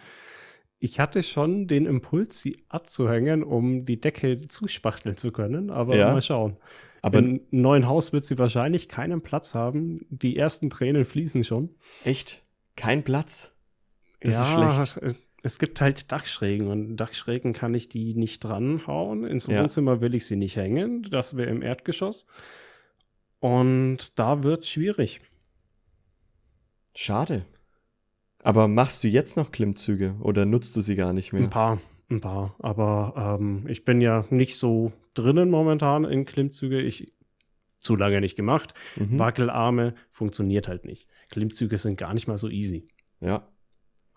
Ich 0.78 1.00
hatte 1.00 1.24
schon 1.24 1.68
den 1.68 1.86
Impuls, 1.86 2.40
sie 2.40 2.58
abzuhängen, 2.70 3.44
um 3.44 3.86
die 3.86 4.00
Decke 4.00 4.40
zuspachteln 4.48 5.18
zu 5.18 5.32
können, 5.32 5.70
aber 5.70 5.96
ja, 5.96 6.12
mal 6.12 6.22
schauen. 6.22 6.58
Aber 7.04 7.20
Im 7.20 7.42
neuen 7.50 7.88
Haus 7.88 8.14
wird 8.14 8.26
sie 8.26 8.38
wahrscheinlich 8.38 8.88
keinen 8.88 9.22
Platz 9.22 9.56
haben. 9.56 10.06
Die 10.10 10.38
ersten 10.38 10.70
Tränen 10.70 11.06
fließen 11.06 11.44
schon. 11.44 11.70
Echt? 12.04 12.44
Kein 12.76 13.04
Platz? 13.04 13.56
Das 14.22 14.36
ja, 14.36 14.78
ist 14.78 14.90
schlecht 14.92 15.16
es 15.44 15.60
gibt 15.60 15.82
halt 15.82 16.12
Dachschrägen 16.12 16.68
und 16.68 16.98
Dachschrägen 16.98 17.54
kann 17.54 17.74
ich 17.74 17.90
die 17.90 18.14
nicht 18.14 18.44
dranhauen. 18.44 19.26
Ins 19.26 19.48
ja. 19.48 19.62
Wohnzimmer 19.62 20.02
will 20.02 20.16
ich 20.16 20.26
sie 20.26 20.36
nicht 20.36 20.56
hängen. 20.56 21.04
Das 21.04 21.36
wäre 21.36 21.50
im 21.50 21.62
Erdgeschoss. 21.62 22.28
Und 23.40 24.20
da 24.20 24.44
wird 24.44 24.64
es 24.64 24.70
schwierig. 24.70 25.22
Schade. 26.96 27.46
Aber 28.44 28.68
machst 28.68 29.04
du 29.04 29.08
jetzt 29.08 29.38
noch 29.38 29.52
Klimmzüge 29.52 30.16
oder 30.20 30.46
nutzt 30.46 30.76
du 30.76 30.82
sie 30.82 30.96
gar 30.96 31.14
nicht 31.14 31.34
mehr? 31.34 31.44
Ein 31.44 31.50
paar, 31.50 31.82
ein 32.10 32.22
paar. 32.22 32.56
Aber 32.60 33.38
ähm, 33.40 33.66
ich 33.68 33.84
bin 33.86 34.02
ja 34.02 34.26
nicht 34.30 34.58
so 34.58 34.92
drinnen 35.14 35.50
momentan 35.50 36.06
in 36.06 36.26
Klimmzüge. 36.26 36.82
Ich 36.82 37.14
zu 37.80 37.96
lange 37.96 38.22
nicht 38.22 38.36
gemacht. 38.36 38.74
Mhm. 38.96 39.18
Wackelarme 39.18 39.96
funktioniert 40.12 40.68
halt 40.68 40.86
nicht. 40.86 41.08
Klimmzüge 41.32 41.78
sind 41.78 41.98
gar 41.98 42.14
nicht 42.14 42.28
mal 42.28 42.38
so 42.38 42.48
easy. 42.48 42.88
Ja. 43.20 43.48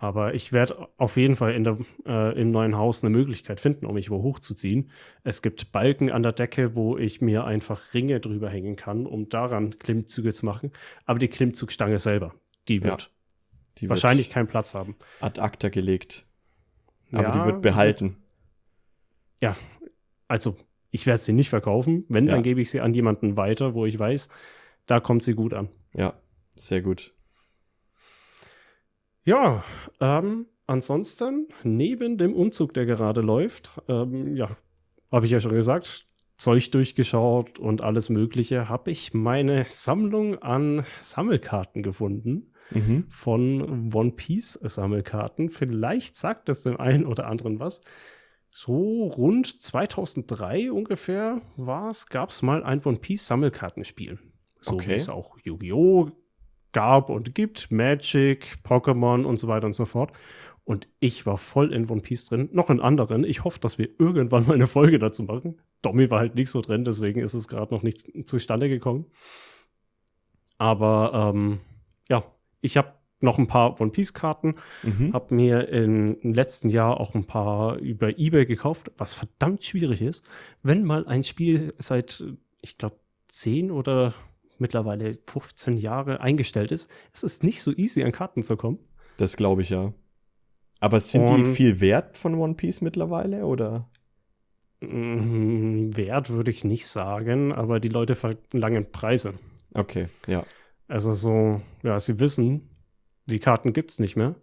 Aber 0.04 0.34
ich 0.34 0.52
werde 0.52 0.86
auf 0.98 1.16
jeden 1.16 1.34
Fall 1.34 1.54
in 1.54 1.64
der, 1.64 1.78
äh, 2.04 2.38
im 2.38 2.50
neuen 2.50 2.76
Haus 2.76 3.02
eine 3.02 3.08
Möglichkeit 3.08 3.58
finden, 3.58 3.86
um 3.86 3.94
mich 3.94 4.10
wo 4.10 4.22
hochzuziehen. 4.22 4.90
Es 5.22 5.40
gibt 5.40 5.72
Balken 5.72 6.10
an 6.10 6.22
der 6.22 6.32
Decke, 6.32 6.76
wo 6.76 6.98
ich 6.98 7.22
mir 7.22 7.46
einfach 7.46 7.94
Ringe 7.94 8.20
drüber 8.20 8.50
hängen 8.50 8.76
kann, 8.76 9.06
um 9.06 9.30
daran 9.30 9.78
Klimmzüge 9.78 10.34
zu 10.34 10.44
machen. 10.44 10.72
Aber 11.06 11.18
die 11.18 11.28
Klimmzugstange 11.28 11.98
selber, 11.98 12.34
die 12.68 12.82
wird 12.82 13.02
ja, 13.04 13.08
die 13.78 13.88
wahrscheinlich 13.88 14.26
wird 14.26 14.34
keinen 14.34 14.46
Platz 14.46 14.74
haben. 14.74 14.94
Ad 15.20 15.40
acta 15.40 15.70
gelegt. 15.70 16.26
Aber 17.10 17.22
ja, 17.22 17.30
die 17.30 17.44
wird 17.46 17.62
behalten. 17.62 18.16
Ja, 19.40 19.56
also 20.28 20.54
ich 20.90 21.06
werde 21.06 21.22
sie 21.22 21.32
nicht 21.32 21.48
verkaufen. 21.48 22.04
Wenn, 22.10 22.26
ja. 22.26 22.34
dann 22.34 22.42
gebe 22.42 22.60
ich 22.60 22.68
sie 22.68 22.82
an 22.82 22.92
jemanden 22.92 23.38
weiter, 23.38 23.72
wo 23.72 23.86
ich 23.86 23.98
weiß, 23.98 24.28
da 24.84 25.00
kommt 25.00 25.22
sie 25.22 25.32
gut 25.32 25.54
an. 25.54 25.70
Ja, 25.94 26.12
sehr 26.56 26.82
gut. 26.82 27.14
Ja, 29.24 29.64
ähm, 30.00 30.46
ansonsten, 30.66 31.48
neben 31.62 32.18
dem 32.18 32.34
Umzug, 32.34 32.74
der 32.74 32.86
gerade 32.86 33.20
läuft, 33.20 33.70
ähm, 33.88 34.36
ja, 34.36 34.56
habe 35.10 35.26
ich 35.26 35.32
ja 35.32 35.40
schon 35.40 35.52
gesagt, 35.52 36.06
Zeug 36.36 36.70
durchgeschaut 36.70 37.58
und 37.58 37.82
alles 37.82 38.10
Mögliche, 38.10 38.68
habe 38.68 38.90
ich 38.90 39.14
meine 39.14 39.64
Sammlung 39.68 40.38
an 40.42 40.84
Sammelkarten 41.00 41.82
gefunden. 41.82 42.50
Mhm. 42.70 43.04
Von 43.08 43.94
One 43.94 44.12
Piece 44.12 44.58
Sammelkarten. 44.62 45.50
Vielleicht 45.50 46.16
sagt 46.16 46.48
das 46.48 46.62
dem 46.62 46.78
einen 46.80 47.06
oder 47.06 47.26
anderen 47.28 47.60
was. 47.60 47.82
So 48.50 49.06
rund 49.08 49.62
2003 49.62 50.72
ungefähr 50.72 51.42
war 51.56 51.90
es, 51.90 52.06
gab 52.06 52.30
es 52.30 52.40
mal 52.42 52.64
ein 52.64 52.82
One 52.84 52.98
Piece 52.98 53.26
Sammelkartenspiel. 53.26 54.18
So 54.60 54.74
okay. 54.74 54.90
wie 54.90 54.92
es 54.94 55.08
auch 55.08 55.36
Yu-Gi-Oh! 55.42 56.10
Gab 56.74 57.08
und 57.08 57.34
gibt, 57.34 57.70
Magic, 57.70 58.56
Pokémon 58.62 59.24
und 59.24 59.38
so 59.38 59.48
weiter 59.48 59.64
und 59.64 59.72
so 59.72 59.86
fort. 59.86 60.12
Und 60.64 60.88
ich 60.98 61.24
war 61.24 61.38
voll 61.38 61.72
in 61.72 61.88
One 61.88 62.02
Piece 62.02 62.26
drin, 62.26 62.48
noch 62.52 62.68
in 62.68 62.80
anderen. 62.80 63.24
Ich 63.24 63.44
hoffe, 63.44 63.60
dass 63.60 63.78
wir 63.78 63.88
irgendwann 63.98 64.46
mal 64.46 64.54
eine 64.54 64.66
Folge 64.66 64.98
dazu 64.98 65.22
machen. 65.22 65.60
Domi 65.80 66.10
war 66.10 66.20
halt 66.20 66.34
nicht 66.34 66.50
so 66.50 66.60
drin, 66.60 66.84
deswegen 66.84 67.20
ist 67.20 67.34
es 67.34 67.48
gerade 67.48 67.72
noch 67.72 67.82
nicht 67.82 68.06
zustande 68.26 68.68
gekommen. 68.68 69.06
Aber 70.58 71.32
ähm, 71.34 71.60
ja, 72.08 72.24
ich 72.60 72.76
habe 72.76 72.92
noch 73.20 73.38
ein 73.38 73.46
paar 73.46 73.80
One 73.80 73.90
Piece 73.90 74.12
Karten, 74.12 74.56
mhm. 74.82 75.12
habe 75.12 75.34
mir 75.34 75.68
im 75.68 76.18
letzten 76.22 76.68
Jahr 76.68 77.00
auch 77.00 77.14
ein 77.14 77.26
paar 77.26 77.76
über 77.76 78.18
eBay 78.18 78.46
gekauft, 78.46 78.90
was 78.96 79.14
verdammt 79.14 79.64
schwierig 79.64 80.02
ist, 80.02 80.24
wenn 80.62 80.84
mal 80.84 81.06
ein 81.06 81.24
Spiel 81.24 81.74
seit, 81.78 82.24
ich 82.62 82.78
glaube, 82.78 82.96
zehn 83.28 83.70
oder 83.70 84.14
mittlerweile 84.60 85.14
15 85.14 85.76
Jahre 85.76 86.20
eingestellt 86.20 86.70
ist, 86.72 86.90
es 87.12 87.22
ist 87.22 87.44
nicht 87.44 87.62
so 87.62 87.72
easy, 87.72 88.02
an 88.02 88.12
Karten 88.12 88.42
zu 88.42 88.56
kommen. 88.56 88.78
Das 89.16 89.36
glaube 89.36 89.62
ich 89.62 89.70
ja. 89.70 89.92
Aber 90.80 91.00
sind 91.00 91.28
Und 91.30 91.36
die 91.36 91.44
viel 91.46 91.80
wert 91.80 92.16
von 92.16 92.34
One 92.34 92.54
Piece 92.54 92.80
mittlerweile 92.80 93.46
oder? 93.46 93.88
Mm, 94.80 95.96
wert 95.96 96.30
würde 96.30 96.50
ich 96.50 96.64
nicht 96.64 96.86
sagen, 96.86 97.52
aber 97.52 97.80
die 97.80 97.88
Leute 97.88 98.14
verlangen 98.14 98.90
Preise. 98.90 99.34
Okay, 99.72 100.08
ja. 100.26 100.44
Also 100.88 101.12
so, 101.12 101.62
ja, 101.82 101.98
sie 101.98 102.20
wissen, 102.20 102.70
die 103.26 103.38
Karten 103.38 103.72
gibt 103.72 103.90
es 103.90 103.98
nicht 103.98 104.16
mehr. 104.16 104.34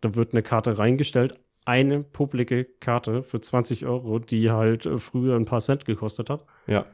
Da 0.00 0.14
wird 0.14 0.32
eine 0.32 0.42
Karte 0.42 0.78
reingestellt, 0.78 1.38
eine 1.64 2.02
publike 2.02 2.64
Karte 2.64 3.22
für 3.22 3.40
20 3.40 3.84
Euro, 3.84 4.18
die 4.18 4.50
halt 4.50 4.86
äh, 4.86 4.98
früher 4.98 5.36
ein 5.36 5.44
paar 5.44 5.60
Cent 5.60 5.84
gekostet 5.84 6.30
hat. 6.30 6.46
Ja. 6.66 6.86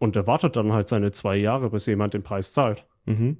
Und 0.00 0.16
er 0.16 0.26
wartet 0.26 0.56
dann 0.56 0.72
halt 0.72 0.88
seine 0.88 1.12
zwei 1.12 1.36
Jahre, 1.36 1.70
bis 1.70 1.84
jemand 1.84 2.14
den 2.14 2.22
Preis 2.22 2.54
zahlt. 2.54 2.86
Mhm. 3.04 3.36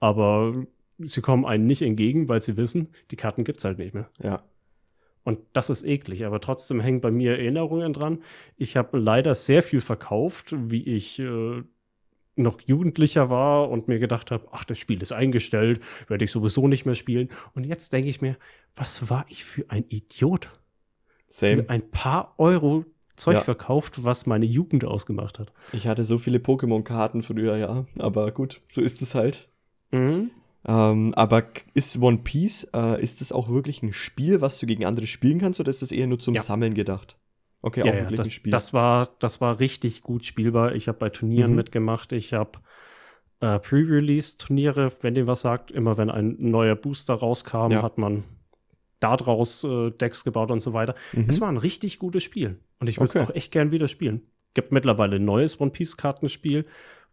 Aber 0.00 0.64
sie 0.98 1.20
kommen 1.20 1.44
einen 1.44 1.66
nicht 1.66 1.82
entgegen, 1.82 2.26
weil 2.28 2.40
sie 2.40 2.56
wissen, 2.56 2.88
die 3.10 3.16
Karten 3.16 3.44
gibt 3.44 3.58
es 3.58 3.66
halt 3.66 3.78
nicht 3.78 3.92
mehr. 3.94 4.08
Ja. 4.20 4.42
Und 5.24 5.40
das 5.52 5.68
ist 5.68 5.84
eklig, 5.84 6.24
aber 6.24 6.40
trotzdem 6.40 6.80
hängen 6.80 7.02
bei 7.02 7.10
mir 7.10 7.32
Erinnerungen 7.32 7.92
dran. 7.92 8.22
Ich 8.56 8.78
habe 8.78 8.98
leider 8.98 9.34
sehr 9.34 9.62
viel 9.62 9.82
verkauft, 9.82 10.54
wie 10.56 10.84
ich 10.84 11.18
äh, 11.18 11.62
noch 12.34 12.60
Jugendlicher 12.62 13.28
war 13.28 13.68
und 13.68 13.86
mir 13.86 13.98
gedacht 13.98 14.30
habe, 14.30 14.48
ach, 14.52 14.64
das 14.64 14.78
Spiel 14.78 15.02
ist 15.02 15.12
eingestellt, 15.12 15.80
werde 16.08 16.24
ich 16.24 16.32
sowieso 16.32 16.66
nicht 16.66 16.86
mehr 16.86 16.94
spielen. 16.94 17.28
Und 17.54 17.64
jetzt 17.64 17.92
denke 17.92 18.08
ich 18.08 18.22
mir, 18.22 18.36
was 18.74 19.10
war 19.10 19.26
ich 19.28 19.44
für 19.44 19.68
ein 19.68 19.84
Idiot? 19.90 20.50
Same. 21.28 21.64
Für 21.64 21.70
ein 21.70 21.90
paar 21.90 22.34
Euro 22.38 22.86
Zeug 23.16 23.34
ja. 23.34 23.40
verkauft, 23.40 24.04
was 24.04 24.26
meine 24.26 24.44
Jugend 24.44 24.84
ausgemacht 24.84 25.38
hat. 25.38 25.52
Ich 25.72 25.86
hatte 25.86 26.04
so 26.04 26.18
viele 26.18 26.38
Pokémon-Karten 26.38 27.22
früher, 27.22 27.56
ja. 27.56 27.86
Aber 27.98 28.32
gut, 28.32 28.60
so 28.68 28.80
ist 28.80 29.02
es 29.02 29.14
halt. 29.14 29.48
Mhm. 29.92 30.30
Ähm, 30.66 31.14
aber 31.14 31.44
ist 31.74 32.00
One 32.00 32.18
Piece, 32.18 32.68
äh, 32.74 33.02
ist 33.02 33.20
das 33.20 33.32
auch 33.32 33.48
wirklich 33.48 33.82
ein 33.82 33.92
Spiel, 33.92 34.40
was 34.40 34.58
du 34.58 34.66
gegen 34.66 34.84
andere 34.84 35.06
spielen 35.06 35.38
kannst, 35.38 35.60
oder 35.60 35.70
ist 35.70 35.82
das 35.82 35.92
eher 35.92 36.06
nur 36.06 36.18
zum 36.18 36.34
ja. 36.34 36.42
Sammeln 36.42 36.74
gedacht? 36.74 37.16
Okay, 37.60 37.86
ja, 37.86 37.92
auch 37.92 37.96
wirklich 37.96 38.16
das, 38.16 38.28
ein 38.28 38.32
Spiel. 38.32 38.50
Das 38.50 38.72
war, 38.72 39.10
das 39.20 39.40
war 39.40 39.60
richtig 39.60 40.02
gut 40.02 40.24
spielbar. 40.24 40.74
Ich 40.74 40.88
habe 40.88 40.98
bei 40.98 41.10
Turnieren 41.10 41.52
mhm. 41.52 41.56
mitgemacht. 41.56 42.12
Ich 42.12 42.32
habe 42.32 42.58
äh, 43.40 43.58
Pre-Release-Turniere, 43.58 44.92
wenn 45.00 45.14
dem 45.14 45.26
was 45.26 45.42
sagt, 45.42 45.70
immer 45.70 45.96
wenn 45.96 46.10
ein 46.10 46.36
neuer 46.40 46.74
Booster 46.74 47.14
rauskam, 47.14 47.72
hat 47.74 47.98
man 47.98 48.24
daraus 49.04 49.64
äh, 49.64 49.90
Decks 49.90 50.24
gebaut 50.24 50.50
und 50.50 50.60
so 50.60 50.72
weiter. 50.72 50.94
Mhm. 51.12 51.26
Es 51.28 51.40
war 51.40 51.48
ein 51.48 51.56
richtig 51.56 51.98
gutes 51.98 52.22
Spiel. 52.22 52.58
Und 52.80 52.88
ich 52.88 52.98
würde 52.98 53.08
es 53.08 53.16
okay. 53.16 53.24
auch 53.24 53.34
echt 53.34 53.52
gern 53.52 53.70
wieder 53.70 53.88
spielen. 53.88 54.22
Gibt 54.54 54.72
mittlerweile 54.72 55.16
ein 55.16 55.24
neues 55.24 55.60
One 55.60 55.70
Piece-Kartenspiel, 55.70 56.64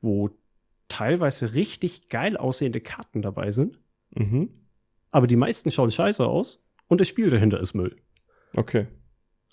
wo 0.02 0.30
teilweise 0.88 1.54
richtig 1.54 2.10
geil 2.10 2.38
aussehende 2.38 2.82
Karten 2.82 3.22
dabei 3.22 3.52
sind. 3.52 3.80
Mhm. 4.16 4.50
Aber 5.12 5.28
die 5.28 5.36
meisten 5.36 5.72
schauen 5.72 5.92
scheiße 5.92 6.26
aus 6.26 6.66
und 6.88 7.02
das 7.02 7.08
Spiel 7.08 7.30
dahinter 7.30 7.60
ist 7.60 7.74
Müll. 7.74 7.96
Okay. 8.56 8.88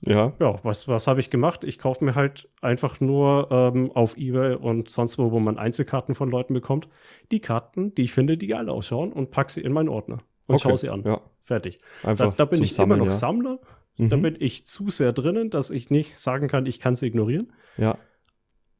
Ja. 0.02 0.32
Ja, 0.38 0.60
was, 0.62 0.86
was 0.86 1.08
habe 1.08 1.18
ich 1.18 1.30
gemacht? 1.30 1.64
Ich 1.64 1.78
kaufe 1.78 2.04
mir 2.04 2.14
halt 2.14 2.48
einfach 2.60 3.00
nur 3.00 3.48
ähm, 3.50 3.90
auf 3.92 4.16
Ebay 4.16 4.54
und 4.54 4.88
sonst 4.90 5.18
wo, 5.18 5.32
wo 5.32 5.40
man 5.40 5.58
Einzelkarten 5.58 6.14
von 6.14 6.30
Leuten 6.30 6.54
bekommt, 6.54 6.88
die 7.32 7.40
Karten, 7.40 7.94
die 7.94 8.02
ich 8.02 8.12
finde, 8.12 8.36
die 8.36 8.46
geil 8.46 8.68
ausschauen 8.68 9.12
und 9.12 9.32
packe 9.32 9.50
sie 9.50 9.60
in 9.60 9.72
meinen 9.72 9.88
Ordner 9.88 10.18
und 10.48 10.56
okay. 10.56 10.68
schaue 10.68 10.76
sie 10.76 10.88
an. 10.90 11.04
Ja. 11.04 11.20
Fertig. 11.44 11.78
Einfach 12.02 12.30
da, 12.30 12.36
da 12.36 12.44
bin 12.44 12.62
ich 12.62 12.74
Sammeln, 12.74 12.98
immer 12.98 13.06
noch 13.06 13.12
ja. 13.12 13.18
Sammler. 13.18 13.60
Mhm. 13.96 14.10
Da 14.10 14.16
bin 14.16 14.36
ich 14.38 14.66
zu 14.66 14.90
sehr 14.90 15.12
drinnen, 15.12 15.50
dass 15.50 15.70
ich 15.70 15.90
nicht 15.90 16.18
sagen 16.18 16.48
kann, 16.48 16.66
ich 16.66 16.80
kann 16.80 16.94
es 16.94 17.02
ignorieren. 17.02 17.52
Ja. 17.76 17.98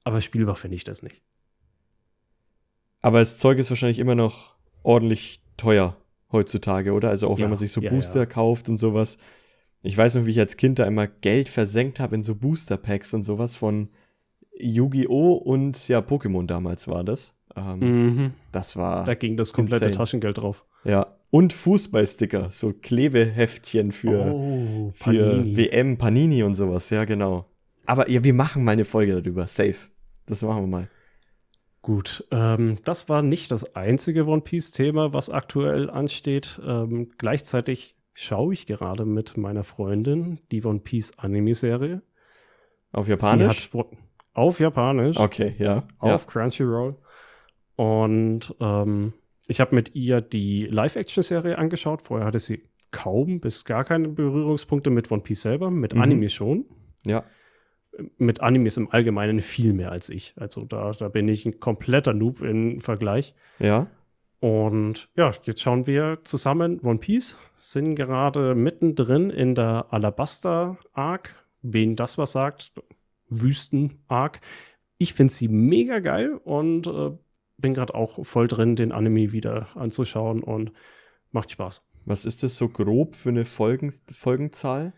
Aber 0.04 0.20
spielbar 0.20 0.56
finde 0.56 0.76
ich 0.76 0.84
das 0.84 1.02
nicht. 1.02 1.22
Aber 3.00 3.20
das 3.20 3.38
Zeug 3.38 3.58
ist 3.58 3.70
wahrscheinlich 3.70 3.98
immer 3.98 4.14
noch 4.14 4.56
ordentlich 4.82 5.42
teuer 5.56 5.96
heutzutage, 6.32 6.92
oder? 6.92 7.10
Also 7.10 7.28
auch 7.28 7.38
ja, 7.38 7.44
wenn 7.44 7.50
man 7.50 7.58
sich 7.58 7.72
so 7.72 7.80
ja, 7.80 7.90
Booster 7.90 8.20
ja. 8.20 8.26
kauft 8.26 8.68
und 8.68 8.78
sowas. 8.78 9.18
Ich 9.82 9.96
weiß 9.96 10.16
noch, 10.16 10.26
wie 10.26 10.30
ich 10.30 10.40
als 10.40 10.56
Kind 10.56 10.78
da 10.78 10.84
immer 10.84 11.06
Geld 11.06 11.48
versenkt 11.48 12.00
habe 12.00 12.16
in 12.16 12.22
so 12.22 12.34
Booster-Packs 12.34 13.14
und 13.14 13.22
sowas 13.22 13.54
von 13.54 13.90
Yu-Gi-Oh! 14.58 15.34
und 15.34 15.86
ja, 15.88 16.00
Pokémon 16.00 16.46
damals 16.46 16.88
war 16.88 17.04
das. 17.04 17.36
Ähm, 17.56 17.78
mhm. 17.78 18.30
Das 18.52 18.76
war. 18.76 19.04
Da 19.04 19.14
ging 19.14 19.36
das 19.36 19.52
komplette 19.52 19.86
insane. 19.86 19.96
Taschengeld 19.96 20.38
drauf. 20.38 20.64
Ja. 20.84 21.17
Und 21.30 21.52
Fußballsticker, 21.52 22.50
so 22.50 22.72
Klebeheftchen 22.72 23.92
für, 23.92 24.32
oh, 24.32 24.92
für 24.94 25.44
WM, 25.56 25.98
Panini 25.98 26.42
und 26.42 26.54
sowas, 26.54 26.88
ja, 26.90 27.04
genau. 27.04 27.46
Aber 27.84 28.08
ja, 28.08 28.24
wir 28.24 28.34
machen 28.34 28.64
mal 28.64 28.72
eine 28.72 28.84
Folge 28.84 29.20
darüber. 29.20 29.46
Safe. 29.46 29.76
Das 30.26 30.42
machen 30.42 30.62
wir 30.62 30.66
mal. 30.66 30.88
Gut, 31.82 32.26
ähm, 32.30 32.78
das 32.84 33.08
war 33.08 33.22
nicht 33.22 33.50
das 33.50 33.74
einzige 33.76 34.26
One 34.26 34.42
Piece-Thema, 34.42 35.12
was 35.12 35.30
aktuell 35.30 35.88
ansteht. 35.88 36.60
Ähm, 36.66 37.10
gleichzeitig 37.18 37.96
schaue 38.14 38.52
ich 38.52 38.66
gerade 38.66 39.04
mit 39.04 39.36
meiner 39.36 39.64
Freundin 39.64 40.40
die 40.50 40.64
One 40.64 40.80
Piece 40.80 41.18
Anime-Serie. 41.18 42.02
Auf 42.92 43.08
Japanisch? 43.08 43.70
auf 44.34 44.60
Japanisch. 44.60 45.18
Okay, 45.18 45.54
ja. 45.58 45.84
Auf 45.98 46.24
ja. 46.24 46.30
Crunchyroll. 46.30 46.96
Und 47.76 48.54
ähm, 48.60 49.12
ich 49.48 49.60
habe 49.60 49.74
mit 49.74 49.94
ihr 49.94 50.20
die 50.20 50.66
Live-Action-Serie 50.66 51.58
angeschaut. 51.58 52.02
Vorher 52.02 52.26
hatte 52.26 52.38
sie 52.38 52.62
kaum 52.90 53.40
bis 53.40 53.64
gar 53.64 53.82
keine 53.84 54.08
Berührungspunkte 54.08 54.90
mit 54.90 55.10
One 55.10 55.22
Piece 55.22 55.42
selber, 55.42 55.70
mit 55.70 55.94
mhm. 55.94 56.02
Anime 56.02 56.28
schon. 56.28 56.66
Ja. 57.04 57.24
Mit 58.18 58.40
Animes 58.40 58.76
im 58.76 58.90
Allgemeinen 58.90 59.40
viel 59.40 59.72
mehr 59.72 59.90
als 59.90 60.10
ich. 60.10 60.34
Also 60.36 60.64
da, 60.64 60.92
da 60.92 61.08
bin 61.08 61.26
ich 61.28 61.46
ein 61.46 61.60
kompletter 61.60 62.12
Noob 62.12 62.42
im 62.42 62.80
Vergleich. 62.80 63.34
Ja. 63.58 63.88
Und 64.40 65.08
ja, 65.16 65.32
jetzt 65.42 65.62
schauen 65.62 65.86
wir 65.86 66.18
zusammen 66.22 66.80
One 66.80 66.98
Piece, 66.98 67.38
sind 67.56 67.96
gerade 67.96 68.54
mittendrin 68.54 69.30
in 69.30 69.54
der 69.54 69.86
Alabaster-Arc. 69.90 71.34
Wen 71.62 71.96
das 71.96 72.18
was 72.18 72.32
sagt, 72.32 72.72
Wüsten-Arc. 73.30 74.40
Ich 74.98 75.14
finde 75.14 75.32
sie 75.32 75.48
mega 75.48 75.98
geil 76.00 76.34
und 76.44 76.86
äh, 76.86 77.10
bin 77.58 77.74
gerade 77.74 77.94
auch 77.94 78.24
voll 78.24 78.48
drin, 78.48 78.76
den 78.76 78.92
Anime 78.92 79.32
wieder 79.32 79.68
anzuschauen 79.74 80.42
und 80.42 80.72
macht 81.30 81.50
Spaß. 81.50 81.86
Was 82.04 82.24
ist 82.24 82.42
das 82.42 82.56
so 82.56 82.68
grob 82.68 83.14
für 83.14 83.28
eine 83.28 83.44
Folgen 83.44 83.92
Folgenzahl? 84.12 84.94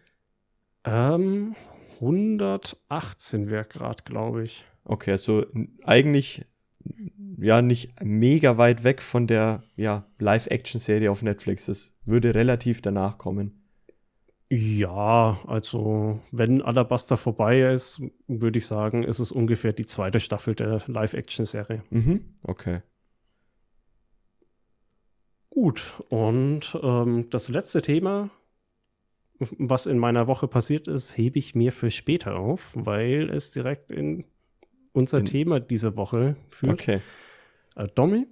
Ähm, 0.84 1.56
118 1.94 3.50
wäre 3.50 3.64
gerade, 3.64 4.04
glaube 4.04 4.44
ich. 4.44 4.64
Okay, 4.84 5.10
also 5.12 5.44
eigentlich 5.84 6.46
ja 7.38 7.62
nicht 7.62 7.92
mega 8.02 8.58
weit 8.58 8.84
weg 8.84 9.02
von 9.02 9.26
der 9.26 9.64
ja, 9.76 10.06
Live-Action-Serie 10.18 11.10
auf 11.10 11.22
Netflix. 11.22 11.66
Das 11.66 11.92
würde 12.04 12.34
relativ 12.34 12.80
danach 12.80 13.18
kommen. 13.18 13.59
Ja, 14.52 15.38
also 15.46 16.20
wenn 16.32 16.60
Alabaster 16.60 17.16
vorbei 17.16 17.72
ist, 17.72 18.02
würde 18.26 18.58
ich 18.58 18.66
sagen, 18.66 19.04
ist 19.04 19.20
es 19.20 19.30
ungefähr 19.30 19.72
die 19.72 19.86
zweite 19.86 20.18
Staffel 20.18 20.56
der 20.56 20.82
Live-Action-Serie. 20.88 21.84
Mhm, 21.90 22.24
okay. 22.42 22.82
Gut, 25.50 25.94
und 26.08 26.76
ähm, 26.82 27.30
das 27.30 27.48
letzte 27.48 27.80
Thema, 27.80 28.30
was 29.38 29.86
in 29.86 29.98
meiner 29.98 30.26
Woche 30.26 30.48
passiert 30.48 30.88
ist, 30.88 31.16
hebe 31.16 31.38
ich 31.38 31.54
mir 31.54 31.70
für 31.70 31.92
später 31.92 32.36
auf, 32.36 32.72
weil 32.74 33.30
es 33.30 33.52
direkt 33.52 33.92
in 33.92 34.24
unser 34.92 35.18
in 35.18 35.26
Thema 35.26 35.60
diese 35.60 35.96
Woche 35.96 36.34
führt. 36.50 36.72
Okay. 36.72 37.00
Äh, 37.76 37.86
Domi, 37.94 38.26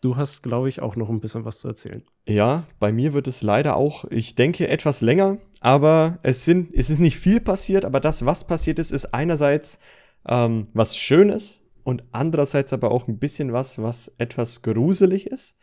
Du 0.00 0.16
hast, 0.16 0.42
glaube 0.42 0.68
ich, 0.68 0.80
auch 0.80 0.96
noch 0.96 1.10
ein 1.10 1.20
bisschen 1.20 1.44
was 1.44 1.58
zu 1.58 1.68
erzählen. 1.68 2.02
Ja, 2.30 2.68
bei 2.78 2.92
mir 2.92 3.12
wird 3.12 3.26
es 3.26 3.42
leider 3.42 3.74
auch, 3.74 4.04
ich 4.04 4.36
denke, 4.36 4.68
etwas 4.68 5.00
länger, 5.00 5.38
aber 5.60 6.20
es, 6.22 6.44
sind, 6.44 6.72
es 6.72 6.88
ist 6.88 7.00
nicht 7.00 7.18
viel 7.18 7.40
passiert, 7.40 7.84
aber 7.84 7.98
das, 7.98 8.24
was 8.24 8.46
passiert 8.46 8.78
ist, 8.78 8.92
ist 8.92 9.06
einerseits 9.06 9.80
ähm, 10.28 10.68
was 10.72 10.96
Schönes 10.96 11.64
und 11.82 12.04
andererseits 12.12 12.72
aber 12.72 12.92
auch 12.92 13.08
ein 13.08 13.18
bisschen 13.18 13.52
was, 13.52 13.82
was 13.82 14.14
etwas 14.18 14.62
gruselig 14.62 15.26
ist. 15.26 15.56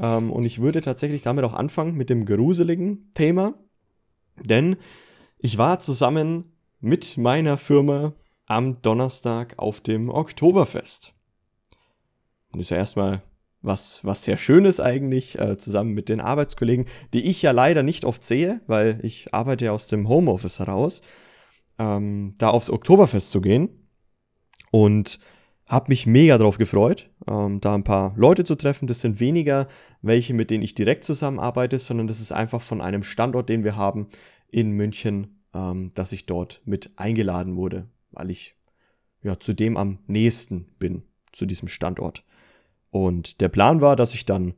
Ähm, 0.00 0.30
und 0.30 0.44
ich 0.44 0.60
würde 0.60 0.80
tatsächlich 0.80 1.22
damit 1.22 1.44
auch 1.44 1.54
anfangen 1.54 1.96
mit 1.96 2.08
dem 2.08 2.24
gruseligen 2.24 3.10
Thema, 3.14 3.54
denn 4.44 4.76
ich 5.38 5.58
war 5.58 5.80
zusammen 5.80 6.52
mit 6.78 7.16
meiner 7.16 7.58
Firma 7.58 8.12
am 8.46 8.80
Donnerstag 8.80 9.54
auf 9.56 9.80
dem 9.80 10.08
Oktoberfest. 10.08 11.14
Und 12.52 12.60
ist 12.60 12.70
ja 12.70 12.76
erstmal 12.76 13.22
was, 13.66 14.04
was 14.04 14.24
sehr 14.24 14.36
schön 14.36 14.64
ist 14.64 14.80
eigentlich, 14.80 15.38
äh, 15.38 15.58
zusammen 15.58 15.92
mit 15.92 16.08
den 16.08 16.20
Arbeitskollegen, 16.20 16.86
die 17.12 17.24
ich 17.28 17.42
ja 17.42 17.50
leider 17.50 17.82
nicht 17.82 18.04
oft 18.04 18.22
sehe, 18.22 18.60
weil 18.66 19.00
ich 19.02 19.34
arbeite 19.34 19.66
ja 19.66 19.72
aus 19.72 19.88
dem 19.88 20.08
Homeoffice 20.08 20.60
heraus, 20.60 21.02
ähm, 21.78 22.34
da 22.38 22.50
aufs 22.50 22.70
Oktoberfest 22.70 23.30
zu 23.30 23.40
gehen. 23.40 23.68
Und 24.70 25.18
habe 25.66 25.86
mich 25.88 26.06
mega 26.06 26.38
drauf 26.38 26.58
gefreut, 26.58 27.10
ähm, 27.26 27.60
da 27.60 27.74
ein 27.74 27.84
paar 27.84 28.14
Leute 28.16 28.44
zu 28.44 28.54
treffen. 28.54 28.86
Das 28.86 29.00
sind 29.00 29.20
weniger 29.20 29.66
welche, 30.00 30.32
mit 30.32 30.50
denen 30.50 30.62
ich 30.62 30.74
direkt 30.74 31.04
zusammenarbeite, 31.04 31.78
sondern 31.78 32.06
das 32.06 32.20
ist 32.20 32.32
einfach 32.32 32.62
von 32.62 32.80
einem 32.80 33.02
Standort, 33.02 33.48
den 33.48 33.64
wir 33.64 33.76
haben 33.76 34.06
in 34.48 34.70
München, 34.70 35.42
ähm, 35.54 35.90
dass 35.94 36.12
ich 36.12 36.26
dort 36.26 36.62
mit 36.64 36.90
eingeladen 36.96 37.56
wurde, 37.56 37.88
weil 38.12 38.30
ich 38.30 38.54
ja 39.22 39.40
zu 39.40 39.54
dem 39.54 39.76
am 39.76 39.98
nächsten 40.06 40.66
bin, 40.78 41.02
zu 41.32 41.46
diesem 41.46 41.66
Standort. 41.66 42.24
Und 43.04 43.40
der 43.40 43.48
Plan 43.48 43.80
war, 43.80 43.96
dass 43.96 44.14
ich 44.14 44.24
dann 44.24 44.54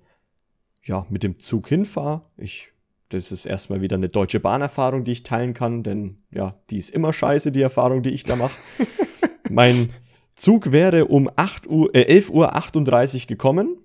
ja 0.85 1.07
mit 1.11 1.23
dem 1.23 1.39
Zug 1.39 1.69
hinfahre. 1.69 2.23
Ich 2.37 2.73
das 3.11 3.33
ist 3.33 3.47
erstmal 3.47 3.81
wieder 3.81 3.97
eine 3.97 4.11
deutsche 4.11 4.39
Bahnerfahrung, 4.39 5.03
die 5.03 5.13
ich 5.13 5.23
teilen 5.23 5.55
kann, 5.55 5.83
denn 5.83 6.19
ja, 6.31 6.61
die 6.69 6.77
ist 6.77 6.91
immer 6.91 7.13
scheiße, 7.15 7.53
die 7.53 7.63
Erfahrung, 7.63 8.03
die 8.03 8.11
ich 8.11 8.25
da 8.25 8.37
mache. 8.37 8.61
mein 9.51 9.95
Zug 10.35 10.73
wäre 10.73 11.07
um 11.07 11.31
8 11.35 11.67
Uhr, 11.69 11.95
äh, 11.95 12.19
11.38 12.19 13.23
Uhr 13.23 13.27
gekommen. 13.27 13.79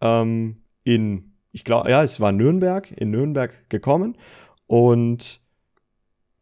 Ähm, 0.00 0.62
in, 0.82 1.34
ich 1.52 1.64
glaube, 1.64 1.90
ja, 1.90 2.02
es 2.02 2.20
war 2.20 2.32
Nürnberg, 2.32 2.90
in 2.90 3.10
Nürnberg 3.10 3.68
gekommen 3.68 4.16
und 4.66 5.42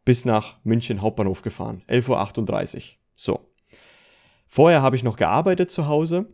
bis 0.05 0.25
nach 0.25 0.59
München 0.63 1.03
Hauptbahnhof 1.03 1.43
gefahren. 1.43 1.83
11.38 1.89 2.77
Uhr. 2.77 2.83
So. 3.17 3.41
Vorher 4.47 4.81
habe 4.81 4.95
ich 4.95 5.03
noch 5.03 5.17
gearbeitet 5.17 5.73
zu 5.73 5.89
Hause 5.89 6.29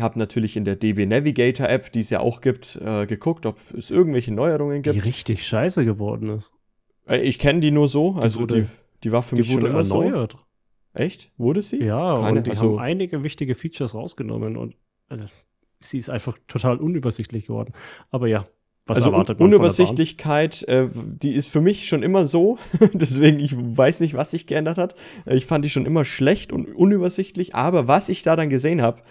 habe 0.00 0.18
natürlich 0.18 0.56
in 0.56 0.64
der 0.64 0.76
DB 0.76 1.06
Navigator 1.06 1.68
App, 1.68 1.92
die 1.92 2.00
es 2.00 2.10
ja 2.10 2.20
auch 2.20 2.40
gibt, 2.40 2.76
äh, 2.76 3.06
geguckt, 3.06 3.44
ob 3.44 3.58
es 3.76 3.90
irgendwelche 3.90 4.32
Neuerungen 4.32 4.82
gibt. 4.82 4.96
Die 4.96 5.00
richtig 5.00 5.46
scheiße 5.46 5.84
geworden 5.84 6.30
ist. 6.30 6.52
Äh, 7.06 7.18
ich 7.18 7.38
kenne 7.38 7.60
die 7.60 7.70
nur 7.70 7.88
so, 7.88 8.14
also 8.14 8.38
die, 8.38 8.42
wurde, 8.42 8.62
die, 8.62 8.68
die, 9.04 9.12
war 9.12 9.22
für 9.22 9.36
mich 9.36 9.50
schon 9.50 9.66
immer 9.66 9.80
erneuert. 9.80 10.32
so. 10.32 10.38
Echt? 10.94 11.30
Wurde 11.36 11.62
sie? 11.62 11.82
Ja, 11.82 12.20
Keine, 12.20 12.38
und 12.38 12.46
die 12.46 12.50
also, 12.50 12.72
haben 12.72 12.78
einige 12.78 13.22
wichtige 13.22 13.54
Features 13.54 13.94
rausgenommen 13.94 14.56
und 14.56 14.74
äh, 15.08 15.18
sie 15.80 15.98
ist 15.98 16.10
einfach 16.10 16.38
total 16.48 16.78
unübersichtlich 16.78 17.46
geworden. 17.46 17.72
Aber 18.10 18.28
ja, 18.28 18.44
Was 18.86 18.98
also 18.98 19.14
Un 19.14 19.24
Unübersichtlichkeit, 19.36 20.62
äh, 20.64 20.88
die 20.94 21.32
ist 21.32 21.48
für 21.48 21.60
mich 21.60 21.86
schon 21.86 22.02
immer 22.02 22.26
so. 22.26 22.58
Deswegen, 22.92 23.40
ich 23.40 23.54
weiß 23.56 24.00
nicht, 24.00 24.14
was 24.14 24.32
sich 24.32 24.46
geändert 24.46 24.78
hat. 24.78 24.94
Äh, 25.24 25.36
ich 25.36 25.46
fand 25.46 25.64
die 25.64 25.70
schon 25.70 25.86
immer 25.86 26.04
schlecht 26.04 26.52
und 26.52 26.66
unübersichtlich. 26.74 27.54
Aber 27.54 27.88
was 27.88 28.08
ich 28.08 28.22
da 28.22 28.36
dann 28.36 28.50
gesehen 28.50 28.82
habe, 28.82 29.02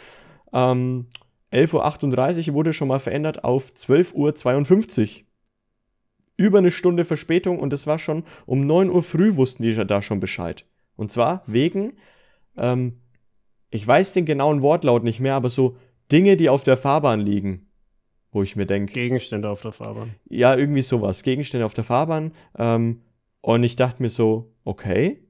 ähm, 0.54 1.08
11.38 1.52 2.50
Uhr 2.50 2.54
wurde 2.54 2.74
schon 2.74 2.88
mal 2.88 3.00
verändert 3.00 3.44
auf 3.44 3.72
12.52 3.72 5.20
Uhr. 5.20 5.26
Über 6.38 6.58
eine 6.58 6.72
Stunde 6.72 7.06
Verspätung 7.06 7.60
und 7.60 7.74
es 7.74 7.86
war 7.88 8.00
schon 8.00 8.24
um 8.46 8.66
9 8.66 8.90
Uhr 8.90 9.04
früh 9.04 9.36
wussten 9.36 9.64
die 9.64 9.76
da 9.76 10.02
schon 10.02 10.20
Bescheid. 10.20 10.66
Und 10.96 11.12
zwar 11.12 11.44
wegen, 11.46 11.94
ähm, 12.58 13.02
ich 13.70 13.86
weiß 13.86 14.14
den 14.14 14.26
genauen 14.26 14.62
Wortlaut 14.62 15.04
nicht 15.04 15.20
mehr, 15.20 15.36
aber 15.36 15.50
so 15.50 15.78
Dinge, 16.12 16.38
die 16.38 16.50
auf 16.50 16.64
der 16.64 16.78
Fahrbahn 16.78 17.20
liegen 17.20 17.68
wo 18.32 18.44
ich 18.44 18.56
mir 18.56 18.66
denke. 18.66 18.94
Gegenstände 18.94 19.50
auf 19.50 19.62
der 19.62 19.72
Fahrbahn. 19.72 20.16
Ja, 20.30 20.56
irgendwie 20.56 20.82
sowas. 20.82 21.24
Gegenstände 21.24 21.66
auf 21.66 21.74
der 21.74 21.84
Fahrbahn. 21.84 22.32
Ähm, 22.58 23.02
und 23.42 23.64
ich 23.64 23.76
dachte 23.76 24.02
mir 24.02 24.10
so, 24.10 24.54
okay, 24.64 25.24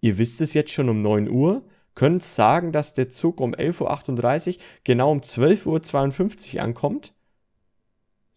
ihr 0.00 0.18
wisst 0.18 0.40
es 0.40 0.54
jetzt 0.54 0.70
schon 0.70 0.88
um 0.88 1.02
9 1.02 1.28
Uhr, 1.30 1.64
könnt 1.94 2.22
sagen, 2.22 2.72
dass 2.72 2.94
der 2.94 3.10
Zug 3.10 3.40
um 3.40 3.54
11.38 3.54 4.56
Uhr 4.56 4.62
genau 4.84 5.10
um 5.10 5.20
12.52 5.20 6.56
Uhr 6.56 6.62
ankommt. 6.62 7.12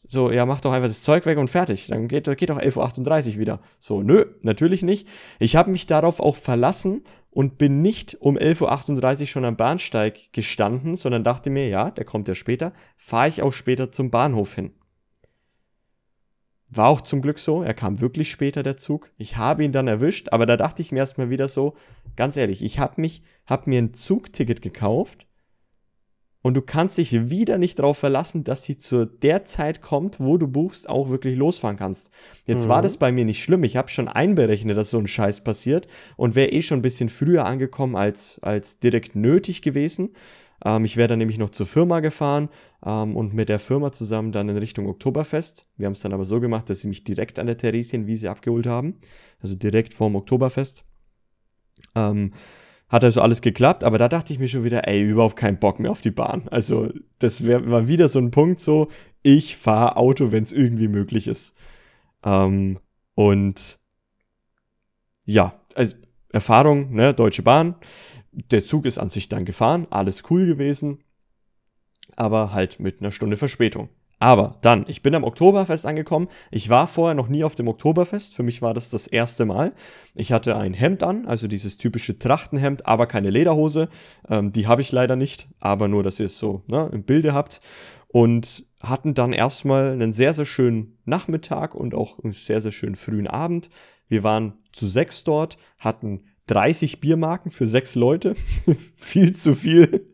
So, 0.08 0.32
ja, 0.32 0.46
mach 0.46 0.62
doch 0.62 0.72
einfach 0.72 0.88
das 0.88 1.02
Zeug 1.02 1.26
weg 1.26 1.38
und 1.38 1.50
fertig. 1.50 1.88
Dann 1.88 2.08
geht, 2.08 2.26
geht 2.38 2.50
doch 2.50 2.60
11.38 2.60 3.34
Uhr 3.34 3.40
wieder. 3.40 3.60
So, 3.80 4.04
nö, 4.04 4.26
natürlich 4.42 4.84
nicht. 4.84 5.08
Ich 5.40 5.56
habe 5.56 5.72
mich 5.72 5.88
darauf 5.88 6.20
auch 6.20 6.36
verlassen 6.36 7.04
und 7.32 7.58
bin 7.58 7.82
nicht 7.82 8.16
um 8.22 8.38
11.38 8.38 9.22
Uhr 9.22 9.28
schon 9.28 9.46
am 9.46 9.58
Bahnsteig 9.58 10.32
gestanden, 10.32 10.96
sondern 10.96 11.24
dachte 11.24 11.50
mir, 11.50 11.68
ja, 11.70 11.92
der 11.92 12.06
kommt 12.06 12.28
ja 12.28 12.36
später, 12.36 12.72
fahre 12.98 13.30
ich 13.30 13.42
auch 13.42 13.54
später 13.54 13.92
zum 13.92 14.12
Bahnhof 14.12 14.56
hin. 14.56 14.74
War 16.70 16.90
auch 16.90 17.02
zum 17.02 17.22
Glück 17.22 17.40
so, 17.40 17.62
er 17.62 17.74
kam 17.74 18.02
wirklich 18.02 18.32
später, 18.32 18.64
der 18.64 18.78
Zug. 18.78 19.12
Ich 19.18 19.38
habe 19.38 19.64
ihn 19.64 19.72
dann 19.72 19.88
erwischt, 19.88 20.30
aber 20.32 20.46
da 20.46 20.58
dachte 20.58 20.82
ich 20.82 20.92
mir 20.92 21.00
erstmal 21.00 21.30
wieder 21.30 21.48
so, 21.48 21.76
ganz 22.16 22.38
ehrlich, 22.38 22.64
ich 22.64 22.80
habe 22.80 23.00
mich, 23.00 23.22
habe 23.46 23.70
mir 23.70 23.82
ein 23.82 23.94
Zugticket 23.94 24.62
gekauft 24.62 25.28
und 26.46 26.54
du 26.54 26.62
kannst 26.62 27.00
dich 27.00 27.32
wieder 27.32 27.58
nicht 27.58 27.80
darauf 27.80 27.98
verlassen, 27.98 28.44
dass 28.44 28.64
sie 28.64 28.78
zu 28.78 29.08
der 29.08 29.46
Zeit 29.46 29.82
kommt, 29.82 30.20
wo 30.20 30.38
du 30.38 30.48
buchst, 30.48 30.88
auch 30.88 31.10
wirklich 31.10 31.36
losfahren 31.36 31.76
kannst. 31.76 32.12
Jetzt 32.46 32.66
mhm. 32.66 32.70
war 32.70 32.82
das 32.84 32.98
bei 32.98 33.12
mir 33.12 33.26
nicht 33.26 33.42
schlimm. 33.42 33.64
Ich 33.64 33.78
habe 33.78 33.90
schon 33.90 34.08
einberechnet, 34.08 34.78
dass 34.78 34.92
so 34.92 35.00
ein 35.00 35.08
Scheiß 35.08 35.44
passiert 35.44 35.88
und 36.18 36.36
wäre 36.36 36.52
eh 36.52 36.62
schon 36.62 36.78
ein 36.78 36.84
bisschen 36.84 37.10
früher 37.10 37.46
angekommen 37.46 37.96
als, 37.96 38.38
als 38.44 38.78
direkt 38.78 39.16
nötig 39.16 39.64
gewesen. 39.64 40.12
Ähm, 40.64 40.86
ich 40.86 40.98
wäre 40.98 41.08
dann 41.08 41.20
nämlich 41.20 41.38
noch 41.38 41.50
zur 41.50 41.66
Firma 41.66 42.00
gefahren 42.00 42.50
ähm, 42.86 43.16
und 43.16 43.34
mit 43.34 43.50
der 43.50 43.60
Firma 43.60 43.92
zusammen 43.92 44.32
dann 44.32 44.50
in 44.50 44.58
Richtung 44.58 44.88
Oktoberfest. 44.88 45.68
Wir 45.78 45.88
haben 45.88 45.94
es 45.94 46.02
dann 46.02 46.14
aber 46.14 46.26
so 46.26 46.40
gemacht, 46.40 46.70
dass 46.70 46.82
sie 46.82 46.88
mich 46.88 47.04
direkt 47.04 47.40
an 47.40 47.48
der 47.48 47.58
Theresienwiese 47.58 48.30
abgeholt 48.30 48.68
haben. 48.68 48.96
Also 49.42 49.56
direkt 49.56 49.94
vorm 49.94 50.16
Oktoberfest. 50.16 50.86
Ähm, 51.96 52.32
hat 52.88 53.04
also 53.04 53.22
alles 53.22 53.42
geklappt, 53.42 53.84
aber 53.84 53.98
da 53.98 54.08
dachte 54.08 54.32
ich 54.32 54.40
mir 54.40 54.48
schon 54.48 54.64
wieder, 54.64 54.88
ey, 54.88 55.02
überhaupt 55.02 55.36
keinen 55.36 55.58
Bock 55.58 55.80
mehr 55.80 55.92
auf 55.92 56.02
die 56.02 56.12
Bahn. 56.12 56.48
Also, 56.50 56.92
das 57.20 57.44
wär, 57.44 57.70
war 57.70 57.88
wieder 57.88 58.08
so 58.08 58.20
ein 58.20 58.32
Punkt 58.32 58.60
so, 58.60 58.90
ich 59.24 59.58
fahre 59.58 59.98
Auto, 59.98 60.32
wenn 60.32 60.44
es 60.44 60.54
irgendwie 60.54 60.88
möglich 60.88 61.28
ist. 61.28 61.56
Ähm, 62.24 62.78
und 63.16 63.80
ja, 65.26 65.60
also 65.74 65.96
Erfahrung, 66.32 66.94
ne, 66.94 67.14
Deutsche 67.14 67.42
Bahn. 67.42 67.76
Der 68.36 68.64
Zug 68.64 68.86
ist 68.86 68.98
an 68.98 69.10
sich 69.10 69.30
dann 69.30 69.46
gefahren, 69.46 69.88
alles 69.90 70.24
cool 70.30 70.46
gewesen, 70.46 71.04
aber 72.16 72.54
halt 72.54 72.80
mit 72.80 73.00
einer 73.00 73.12
Stunde 73.12 73.38
Verspätung. 73.38 73.90
Aber 74.20 74.58
dann, 74.62 74.86
ich 74.88 75.02
bin 75.02 75.14
am 75.14 75.26
Oktoberfest 75.26 75.86
angekommen. 75.86 76.30
Ich 76.50 76.70
war 76.70 76.88
vorher 76.88 77.16
noch 77.16 77.28
nie 77.28 77.44
auf 77.44 77.56
dem 77.56 77.68
Oktoberfest. 77.68 78.34
Für 78.34 78.44
mich 78.44 78.62
war 78.62 78.74
das 78.74 78.90
das 78.90 79.08
erste 79.08 79.46
Mal. 79.46 79.74
Ich 80.14 80.32
hatte 80.32 80.56
ein 80.56 80.74
Hemd 80.74 81.04
an, 81.04 81.26
also 81.26 81.48
dieses 81.48 81.78
typische 81.78 82.18
Trachtenhemd, 82.18 82.86
aber 82.86 83.08
keine 83.08 83.30
Lederhose. 83.30 83.90
Ähm, 84.30 84.54
die 84.54 84.68
habe 84.68 84.82
ich 84.82 84.92
leider 84.92 85.16
nicht, 85.16 85.50
aber 85.60 85.88
nur, 85.88 86.02
dass 86.02 86.20
ihr 86.20 86.28
es 86.28 86.40
so 86.40 86.64
ne, 86.68 86.90
im 86.94 87.04
Bilde 87.04 87.34
habt. 87.34 87.60
Und 88.08 88.66
hatten 88.80 89.14
dann 89.14 89.34
erstmal 89.34 89.92
einen 89.92 90.14
sehr, 90.14 90.34
sehr 90.34 90.46
schönen 90.46 90.98
Nachmittag 91.04 91.76
und 91.76 91.94
auch 91.94 92.20
einen 92.20 92.32
sehr, 92.32 92.62
sehr 92.62 92.72
schönen 92.72 92.96
frühen 92.96 93.28
Abend. 93.28 93.70
Wir 94.08 94.24
waren 94.24 94.54
zu 94.72 94.88
sechs 94.88 95.24
dort, 95.24 95.58
hatten 95.78 96.24
30 96.48 97.00
Biermarken 97.00 97.52
für 97.52 97.68
sechs 97.68 97.96
Leute. 97.96 98.36
viel 98.96 99.36
zu 99.36 99.56
viel. 99.56 100.08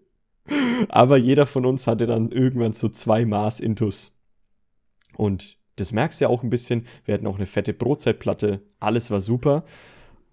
Aber 0.89 1.17
jeder 1.17 1.45
von 1.45 1.65
uns 1.65 1.87
hatte 1.87 2.07
dann 2.07 2.31
irgendwann 2.31 2.73
so 2.73 2.89
zwei 2.89 3.25
Maß 3.25 3.59
Intus. 3.59 4.11
Und 5.15 5.57
das 5.75 5.91
merkst 5.91 6.19
du 6.19 6.25
ja 6.25 6.29
auch 6.29 6.43
ein 6.43 6.49
bisschen. 6.49 6.85
Wir 7.05 7.13
hatten 7.13 7.27
auch 7.27 7.37
eine 7.37 7.45
fette 7.45 7.73
Brotzeitplatte. 7.73 8.61
Alles 8.79 9.11
war 9.11 9.21
super. 9.21 9.65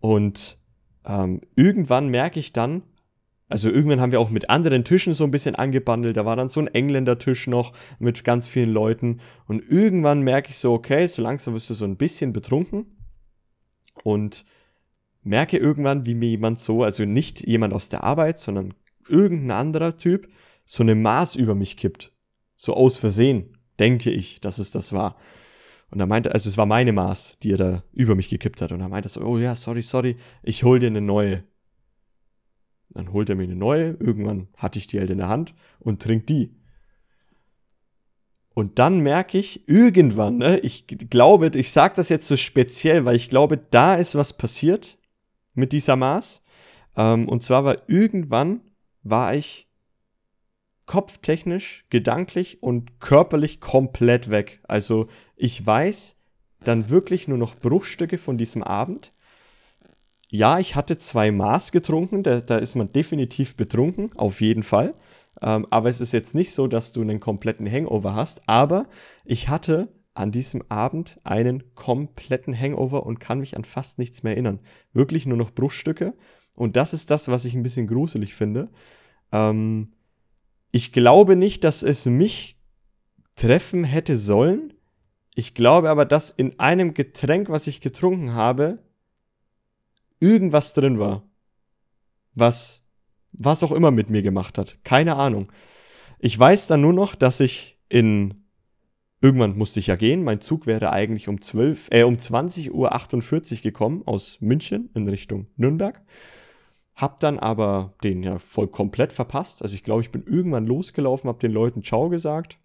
Und 0.00 0.58
ähm, 1.04 1.40
irgendwann 1.56 2.08
merke 2.08 2.40
ich 2.40 2.52
dann, 2.52 2.82
also 3.48 3.70
irgendwann 3.70 4.00
haben 4.00 4.12
wir 4.12 4.20
auch 4.20 4.30
mit 4.30 4.50
anderen 4.50 4.84
Tischen 4.84 5.14
so 5.14 5.24
ein 5.24 5.30
bisschen 5.30 5.54
angebandelt. 5.54 6.16
Da 6.16 6.26
war 6.26 6.36
dann 6.36 6.48
so 6.48 6.60
ein 6.60 6.68
Engländer-Tisch 6.68 7.46
noch 7.46 7.72
mit 7.98 8.22
ganz 8.24 8.46
vielen 8.46 8.70
Leuten. 8.70 9.20
Und 9.46 9.62
irgendwann 9.68 10.20
merke 10.20 10.50
ich 10.50 10.58
so, 10.58 10.74
okay, 10.74 11.06
so 11.06 11.22
langsam 11.22 11.54
wirst 11.54 11.70
du 11.70 11.74
so 11.74 11.86
ein 11.86 11.96
bisschen 11.96 12.32
betrunken. 12.32 12.98
Und 14.04 14.44
merke 15.22 15.58
irgendwann, 15.58 16.06
wie 16.06 16.14
mir 16.14 16.28
jemand 16.28 16.58
so, 16.58 16.82
also 16.82 17.04
nicht 17.04 17.46
jemand 17.46 17.74
aus 17.74 17.88
der 17.88 18.04
Arbeit, 18.04 18.38
sondern 18.38 18.74
irgendein 19.08 19.50
anderer 19.52 19.96
Typ 19.96 20.28
so 20.64 20.82
eine 20.82 20.94
Maß 20.94 21.36
über 21.36 21.54
mich 21.54 21.76
kippt. 21.76 22.12
So 22.56 22.74
aus 22.74 22.98
Versehen, 22.98 23.56
denke 23.78 24.10
ich, 24.10 24.40
dass 24.40 24.58
es 24.58 24.70
das 24.70 24.92
war. 24.92 25.16
Und 25.90 26.00
er 26.00 26.06
meinte, 26.06 26.32
also 26.32 26.48
es 26.48 26.58
war 26.58 26.66
meine 26.66 26.92
Maß, 26.92 27.38
die 27.42 27.52
er 27.52 27.56
da 27.56 27.82
über 27.92 28.14
mich 28.14 28.28
gekippt 28.28 28.60
hat. 28.60 28.72
Und 28.72 28.80
er 28.80 28.88
meinte 28.88 29.08
so, 29.08 29.22
oh 29.22 29.38
ja, 29.38 29.54
sorry, 29.54 29.82
sorry, 29.82 30.16
ich 30.42 30.64
hol 30.64 30.78
dir 30.78 30.88
eine 30.88 31.00
neue. 31.00 31.44
Dann 32.90 33.12
holt 33.12 33.30
er 33.30 33.36
mir 33.36 33.44
eine 33.44 33.56
neue, 33.56 33.96
irgendwann 34.00 34.48
hatte 34.56 34.78
ich 34.78 34.86
die 34.86 34.98
halt 34.98 35.10
in 35.10 35.18
der 35.18 35.28
Hand 35.28 35.54
und 35.78 36.02
trink 36.02 36.26
die. 36.26 36.54
Und 38.54 38.78
dann 38.78 39.00
merke 39.00 39.38
ich 39.38 39.68
irgendwann, 39.68 40.38
ne, 40.38 40.58
ich 40.58 40.86
glaube, 40.86 41.50
ich 41.54 41.70
sage 41.70 41.94
das 41.96 42.08
jetzt 42.08 42.26
so 42.26 42.36
speziell, 42.36 43.04
weil 43.04 43.14
ich 43.14 43.30
glaube, 43.30 43.56
da 43.56 43.94
ist 43.94 44.16
was 44.16 44.36
passiert 44.36 44.97
mit 45.58 45.72
dieser 45.72 45.96
Maß. 45.96 46.40
Ähm, 46.96 47.28
und 47.28 47.42
zwar 47.42 47.64
war 47.64 47.76
irgendwann 47.88 48.60
war 49.02 49.34
ich 49.34 49.68
kopftechnisch, 50.86 51.84
gedanklich 51.90 52.62
und 52.62 52.98
körperlich 53.00 53.60
komplett 53.60 54.30
weg. 54.30 54.60
Also 54.66 55.08
ich 55.36 55.64
weiß 55.64 56.16
dann 56.64 56.90
wirklich 56.90 57.28
nur 57.28 57.38
noch 57.38 57.56
Bruchstücke 57.56 58.18
von 58.18 58.38
diesem 58.38 58.62
Abend. 58.62 59.12
Ja, 60.30 60.58
ich 60.58 60.74
hatte 60.74 60.98
zwei 60.98 61.30
Maß 61.30 61.72
getrunken, 61.72 62.22
da, 62.22 62.40
da 62.40 62.56
ist 62.56 62.74
man 62.74 62.92
definitiv 62.92 63.56
betrunken, 63.56 64.10
auf 64.16 64.40
jeden 64.40 64.62
Fall. 64.62 64.94
Ähm, 65.40 65.66
aber 65.70 65.88
es 65.88 66.00
ist 66.00 66.12
jetzt 66.12 66.34
nicht 66.34 66.52
so, 66.52 66.66
dass 66.66 66.92
du 66.92 67.02
einen 67.02 67.20
kompletten 67.20 67.70
Hangover 67.70 68.14
hast. 68.14 68.42
Aber 68.48 68.86
ich 69.24 69.48
hatte 69.48 69.88
an 70.18 70.32
diesem 70.32 70.62
Abend 70.68 71.20
einen 71.22 71.74
kompletten 71.74 72.58
Hangover 72.58 73.06
und 73.06 73.20
kann 73.20 73.38
mich 73.38 73.56
an 73.56 73.64
fast 73.64 73.98
nichts 73.98 74.22
mehr 74.22 74.32
erinnern. 74.32 74.58
Wirklich 74.92 75.26
nur 75.26 75.38
noch 75.38 75.52
Bruchstücke. 75.52 76.14
Und 76.56 76.74
das 76.74 76.92
ist 76.92 77.10
das, 77.10 77.28
was 77.28 77.44
ich 77.44 77.54
ein 77.54 77.62
bisschen 77.62 77.86
gruselig 77.86 78.34
finde. 78.34 78.68
Ähm, 79.30 79.92
ich 80.72 80.92
glaube 80.92 81.36
nicht, 81.36 81.62
dass 81.62 81.84
es 81.84 82.06
mich 82.06 82.58
treffen 83.36 83.84
hätte 83.84 84.18
sollen. 84.18 84.74
Ich 85.36 85.54
glaube 85.54 85.88
aber, 85.88 86.04
dass 86.04 86.30
in 86.30 86.58
einem 86.58 86.94
Getränk, 86.94 87.48
was 87.48 87.68
ich 87.68 87.80
getrunken 87.80 88.34
habe, 88.34 88.82
irgendwas 90.18 90.74
drin 90.74 90.98
war. 90.98 91.22
Was, 92.34 92.82
was 93.30 93.62
auch 93.62 93.72
immer 93.72 93.92
mit 93.92 94.10
mir 94.10 94.22
gemacht 94.22 94.58
hat. 94.58 94.78
Keine 94.82 95.14
Ahnung. 95.14 95.52
Ich 96.18 96.36
weiß 96.36 96.66
dann 96.66 96.80
nur 96.80 96.92
noch, 96.92 97.14
dass 97.14 97.38
ich 97.38 97.78
in, 97.88 98.47
irgendwann 99.20 99.56
musste 99.56 99.80
ich 99.80 99.88
ja 99.88 99.96
gehen. 99.96 100.24
Mein 100.24 100.40
Zug 100.40 100.66
wäre 100.66 100.92
eigentlich 100.92 101.28
um 101.28 101.40
12, 101.40 101.88
äh, 101.90 102.02
um 102.02 102.14
20.48 102.14 102.70
Uhr 102.72 103.62
gekommen 103.62 104.02
aus 104.06 104.40
München 104.40 104.90
in 104.94 105.08
Richtung 105.08 105.46
Nürnberg. 105.56 106.00
Hab 106.94 107.20
dann 107.20 107.38
aber 107.38 107.94
den 108.02 108.22
ja 108.22 108.38
voll 108.38 108.68
komplett 108.68 109.12
verpasst. 109.12 109.62
Also 109.62 109.74
ich 109.74 109.84
glaube, 109.84 110.02
ich 110.02 110.10
bin 110.10 110.24
irgendwann 110.24 110.66
losgelaufen, 110.66 111.28
hab 111.28 111.38
den 111.40 111.52
Leuten 111.52 111.82
Ciao 111.82 112.08
gesagt. 112.08 112.58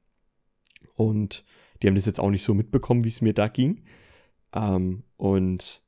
Und 0.95 1.45
die 1.81 1.87
haben 1.87 1.95
das 1.95 2.05
jetzt 2.05 2.19
auch 2.19 2.31
nicht 2.31 2.43
so 2.43 2.53
mitbekommen, 2.53 3.03
wie 3.03 3.09
es 3.09 3.21
mir 3.21 3.33
da 3.33 3.47
ging. 3.47 3.83
Ähm, 4.55 5.03
und 5.17 5.82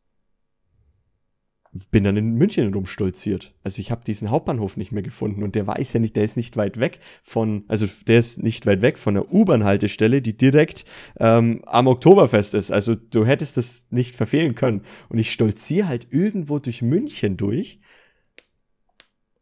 bin 1.91 2.03
dann 2.03 2.15
in 2.17 2.35
München 2.35 2.73
rumstolziert. 2.73 3.53
Also 3.63 3.79
ich 3.79 3.91
habe 3.91 4.03
diesen 4.05 4.29
Hauptbahnhof 4.29 4.77
nicht 4.77 4.91
mehr 4.91 5.03
gefunden 5.03 5.43
und 5.43 5.55
der 5.55 5.67
weiß 5.67 5.93
ja 5.93 5.99
nicht, 5.99 6.15
der 6.15 6.23
ist 6.23 6.38
nicht 6.38 6.55
weit 6.57 6.79
weg 6.79 6.99
von, 7.21 7.65
also 7.67 7.85
der 8.07 8.19
ist 8.19 8.41
nicht 8.41 8.65
weit 8.65 8.81
weg 8.81 8.97
von 8.97 9.15
der 9.15 9.33
U-Bahn-Haltestelle, 9.33 10.21
die 10.21 10.38
direkt 10.38 10.85
ähm, 11.19 11.61
am 11.65 11.88
Oktoberfest 11.88 12.53
ist. 12.53 12.71
Also 12.71 12.95
du 12.95 13.25
hättest 13.25 13.57
das 13.57 13.88
nicht 13.89 14.15
verfehlen 14.15 14.55
können. 14.55 14.81
Und 15.09 15.17
ich 15.17 15.31
stolziere 15.31 15.88
halt 15.88 16.07
irgendwo 16.11 16.59
durch 16.59 16.81
München 16.81 17.38
durch 17.38 17.79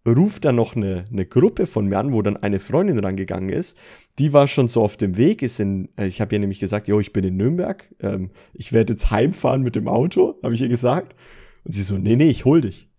ruft 0.06 0.46
dann 0.46 0.56
noch 0.56 0.76
eine, 0.76 1.06
eine 1.12 1.26
Gruppe 1.26 1.66
von 1.66 1.88
mir 1.88 1.98
an, 1.98 2.12
wo 2.12 2.22
dann 2.22 2.38
eine 2.38 2.60
Freundin 2.60 3.00
rangegangen 3.00 3.50
ist. 3.50 3.78
Die 4.20 4.34
war 4.34 4.48
schon 4.48 4.68
so 4.68 4.82
auf 4.82 4.98
dem 4.98 5.18
Weg, 5.18 5.42
ist 5.42 5.60
in, 5.60 5.90
äh, 5.98 6.08
ich 6.08 6.20
habe 6.20 6.36
ihr 6.36 6.40
nämlich 6.40 6.60
gesagt, 6.60 6.88
jo, 6.88 7.00
ich 7.00 7.14
bin 7.14 7.24
in 7.24 7.38
Nürnberg, 7.38 7.88
ähm, 8.02 8.32
ich 8.54 8.74
werde 8.74 8.94
jetzt 8.94 9.12
heimfahren 9.12 9.62
mit 9.62 9.76
dem 9.76 9.88
Auto, 9.88 10.36
habe 10.44 10.54
ich 10.54 10.62
ihr 10.62 10.68
gesagt. 10.68 11.16
Und 11.64 11.74
sie 11.74 11.84
so, 11.84 11.98
nee, 11.98 12.16
nee, 12.16 12.30
ich 12.30 12.46
hol 12.46 12.62
dich. 12.62 12.90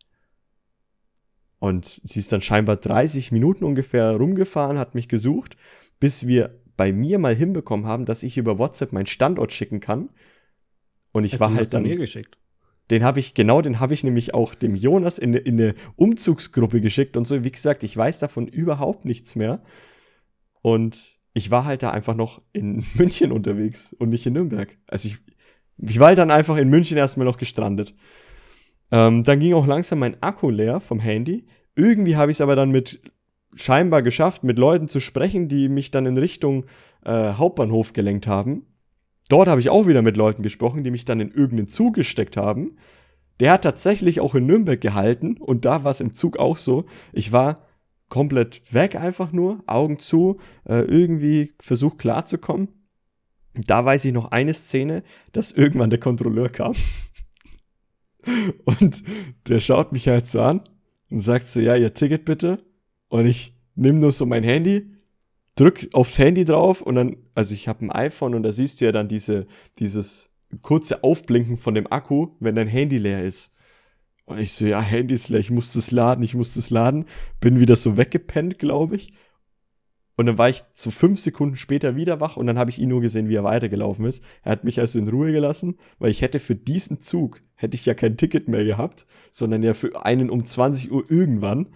Und 1.58 2.00
sie 2.04 2.20
ist 2.20 2.32
dann 2.32 2.42
scheinbar 2.42 2.76
30 2.76 3.32
Minuten 3.32 3.64
ungefähr 3.64 4.10
rumgefahren, 4.16 4.78
hat 4.78 4.94
mich 4.94 5.08
gesucht, 5.08 5.56
bis 5.98 6.26
wir 6.26 6.60
bei 6.76 6.92
mir 6.92 7.18
mal 7.18 7.34
hinbekommen 7.34 7.86
haben, 7.86 8.04
dass 8.04 8.22
ich 8.22 8.36
über 8.36 8.58
WhatsApp 8.58 8.92
meinen 8.92 9.06
Standort 9.06 9.52
schicken 9.52 9.80
kann. 9.80 10.10
Und 11.12 11.24
ich 11.24 11.34
Hätten 11.34 11.40
war 11.40 11.54
halt 11.54 11.72
dann. 11.72 11.84
mir 11.84 11.96
geschickt. 11.96 12.36
Den 12.90 13.02
habe 13.02 13.18
ich, 13.18 13.32
genau, 13.32 13.62
den 13.62 13.80
habe 13.80 13.94
ich 13.94 14.04
nämlich 14.04 14.34
auch 14.34 14.54
dem 14.54 14.74
Jonas 14.74 15.18
in, 15.18 15.32
in 15.32 15.58
eine 15.58 15.74
Umzugsgruppe 15.96 16.80
geschickt 16.80 17.16
und 17.16 17.26
so. 17.26 17.44
Wie 17.44 17.50
gesagt, 17.50 17.82
ich 17.82 17.96
weiß 17.96 18.18
davon 18.18 18.46
überhaupt 18.46 19.06
nichts 19.06 19.36
mehr. 19.36 19.62
Und 20.60 21.16
ich 21.32 21.50
war 21.50 21.64
halt 21.64 21.82
da 21.82 21.90
einfach 21.90 22.14
noch 22.14 22.42
in 22.52 22.84
München 22.94 23.32
unterwegs 23.32 23.94
und 23.94 24.10
nicht 24.10 24.26
in 24.26 24.34
Nürnberg. 24.34 24.76
Also 24.86 25.08
ich, 25.08 25.18
ich 25.78 25.98
war 25.98 26.08
halt 26.08 26.18
dann 26.18 26.30
einfach 26.30 26.56
in 26.56 26.68
München 26.68 26.98
erstmal 26.98 27.26
noch 27.26 27.38
gestrandet. 27.38 27.94
Ähm, 28.90 29.24
dann 29.24 29.40
ging 29.40 29.54
auch 29.54 29.66
langsam 29.66 29.98
mein 30.00 30.22
Akku 30.22 30.50
leer 30.50 30.80
vom 30.80 31.00
Handy. 31.00 31.46
Irgendwie 31.74 32.16
habe 32.16 32.30
ich 32.30 32.36
es 32.36 32.40
aber 32.40 32.56
dann 32.56 32.70
mit 32.70 33.00
scheinbar 33.54 34.02
geschafft, 34.02 34.44
mit 34.44 34.58
Leuten 34.58 34.88
zu 34.88 35.00
sprechen, 35.00 35.48
die 35.48 35.68
mich 35.68 35.90
dann 35.90 36.06
in 36.06 36.18
Richtung 36.18 36.64
äh, 37.04 37.32
Hauptbahnhof 37.32 37.92
gelenkt 37.92 38.26
haben. 38.26 38.66
Dort 39.28 39.48
habe 39.48 39.60
ich 39.60 39.70
auch 39.70 39.86
wieder 39.86 40.02
mit 40.02 40.16
Leuten 40.16 40.42
gesprochen, 40.42 40.84
die 40.84 40.90
mich 40.90 41.04
dann 41.04 41.20
in 41.20 41.30
irgendeinen 41.30 41.66
Zug 41.66 41.94
gesteckt 41.94 42.36
haben. 42.36 42.76
Der 43.40 43.52
hat 43.52 43.62
tatsächlich 43.62 44.20
auch 44.20 44.34
in 44.34 44.46
Nürnberg 44.46 44.80
gehalten 44.80 45.36
und 45.38 45.64
da 45.64 45.82
war 45.82 45.90
es 45.90 46.00
im 46.00 46.14
Zug 46.14 46.36
auch 46.36 46.56
so. 46.56 46.84
Ich 47.12 47.32
war 47.32 47.56
komplett 48.08 48.62
weg 48.72 48.96
einfach 48.96 49.32
nur, 49.32 49.62
Augen 49.66 49.98
zu, 49.98 50.38
äh, 50.68 50.82
irgendwie 50.82 51.54
versucht 51.58 51.98
klarzukommen. 51.98 52.68
Da 53.54 53.84
weiß 53.84 54.04
ich 54.04 54.12
noch 54.12 54.30
eine 54.30 54.54
Szene, 54.54 55.02
dass 55.32 55.52
irgendwann 55.52 55.90
der 55.90 56.00
Kontrolleur 56.00 56.48
kam. 56.48 56.74
und 58.64 59.02
der 59.48 59.60
schaut 59.60 59.92
mich 59.92 60.08
halt 60.08 60.26
so 60.26 60.40
an 60.40 60.62
und 61.10 61.20
sagt 61.20 61.48
so, 61.48 61.60
ja, 61.60 61.76
ihr 61.76 61.94
Ticket 61.94 62.24
bitte. 62.24 62.64
Und 63.08 63.26
ich 63.26 63.54
nehme 63.74 63.98
nur 63.98 64.12
so 64.12 64.26
mein 64.26 64.44
Handy, 64.44 64.90
drück 65.56 65.88
aufs 65.92 66.18
Handy 66.18 66.44
drauf 66.44 66.82
und 66.82 66.94
dann, 66.96 67.16
also 67.34 67.54
ich 67.54 67.68
habe 67.68 67.84
ein 67.84 67.92
iPhone 67.92 68.34
und 68.34 68.42
da 68.42 68.52
siehst 68.52 68.80
du 68.80 68.86
ja 68.86 68.92
dann 68.92 69.08
diese, 69.08 69.46
dieses 69.78 70.30
kurze 70.62 71.04
Aufblinken 71.04 71.56
von 71.56 71.74
dem 71.74 71.90
Akku, 71.90 72.28
wenn 72.40 72.56
dein 72.56 72.68
Handy 72.68 72.98
leer 72.98 73.22
ist. 73.22 73.52
Und 74.26 74.38
ich 74.38 74.52
so, 74.52 74.66
ja, 74.66 74.80
Handy 74.80 75.14
ist 75.14 75.28
leer, 75.28 75.40
ich 75.40 75.50
muss 75.50 75.72
das 75.74 75.90
laden, 75.90 76.24
ich 76.24 76.34
muss 76.34 76.54
das 76.54 76.70
laden. 76.70 77.04
Bin 77.40 77.60
wieder 77.60 77.76
so 77.76 77.96
weggepennt, 77.96 78.58
glaube 78.58 78.96
ich. 78.96 79.12
Und 80.16 80.26
dann 80.26 80.38
war 80.38 80.48
ich 80.48 80.62
so 80.72 80.90
fünf 80.90 81.18
Sekunden 81.18 81.56
später 81.56 81.96
wieder 81.96 82.20
wach 82.20 82.36
und 82.36 82.46
dann 82.46 82.58
habe 82.58 82.70
ich 82.70 82.78
ihn 82.78 82.88
nur 82.88 83.00
gesehen, 83.00 83.28
wie 83.28 83.34
er 83.34 83.44
weitergelaufen 83.44 84.04
ist. 84.04 84.22
Er 84.42 84.52
hat 84.52 84.64
mich 84.64 84.78
also 84.78 84.98
in 84.98 85.08
Ruhe 85.08 85.32
gelassen, 85.32 85.76
weil 85.98 86.10
ich 86.10 86.22
hätte 86.22 86.38
für 86.38 86.54
diesen 86.54 87.00
Zug, 87.00 87.40
hätte 87.56 87.74
ich 87.74 87.84
ja 87.84 87.94
kein 87.94 88.16
Ticket 88.16 88.46
mehr 88.46 88.64
gehabt, 88.64 89.06
sondern 89.32 89.62
ja 89.62 89.74
für 89.74 90.04
einen 90.04 90.30
um 90.30 90.44
20 90.44 90.92
Uhr 90.92 91.04
irgendwann. 91.08 91.68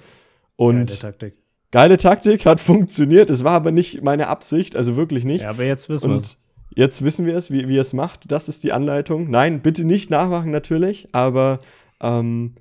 Und 0.55 0.87
Geile 0.87 0.98
Taktik. 0.98 1.35
geile 1.72 1.96
Taktik, 1.96 2.46
hat 2.46 2.61
funktioniert. 2.61 3.29
Es 3.31 3.42
war 3.42 3.55
aber 3.55 3.72
nicht 3.72 4.03
meine 4.03 4.29
Absicht, 4.29 4.77
also 4.77 4.96
wirklich 4.96 5.24
nicht. 5.24 5.42
Ja, 5.42 5.51
aber 5.51 5.64
jetzt 5.64 5.88
wissen 5.88 6.11
wir 6.11 6.16
es. 6.16 6.38
Jetzt 6.74 7.03
wissen 7.03 7.27
wir 7.27 7.35
es, 7.35 7.51
wie, 7.51 7.68
wie 7.68 7.79
er 7.79 7.81
es 7.81 7.92
macht. 7.92 8.31
Das 8.31 8.48
ist 8.48 8.62
die 8.62 8.72
Anleitung. 8.72 9.31
Nein, 9.31 9.62
bitte 9.62 9.85
nicht 9.85 10.11
nachmachen 10.11 10.53
natürlich, 10.53 11.09
aber 11.12 11.59
ähm, 12.01 12.55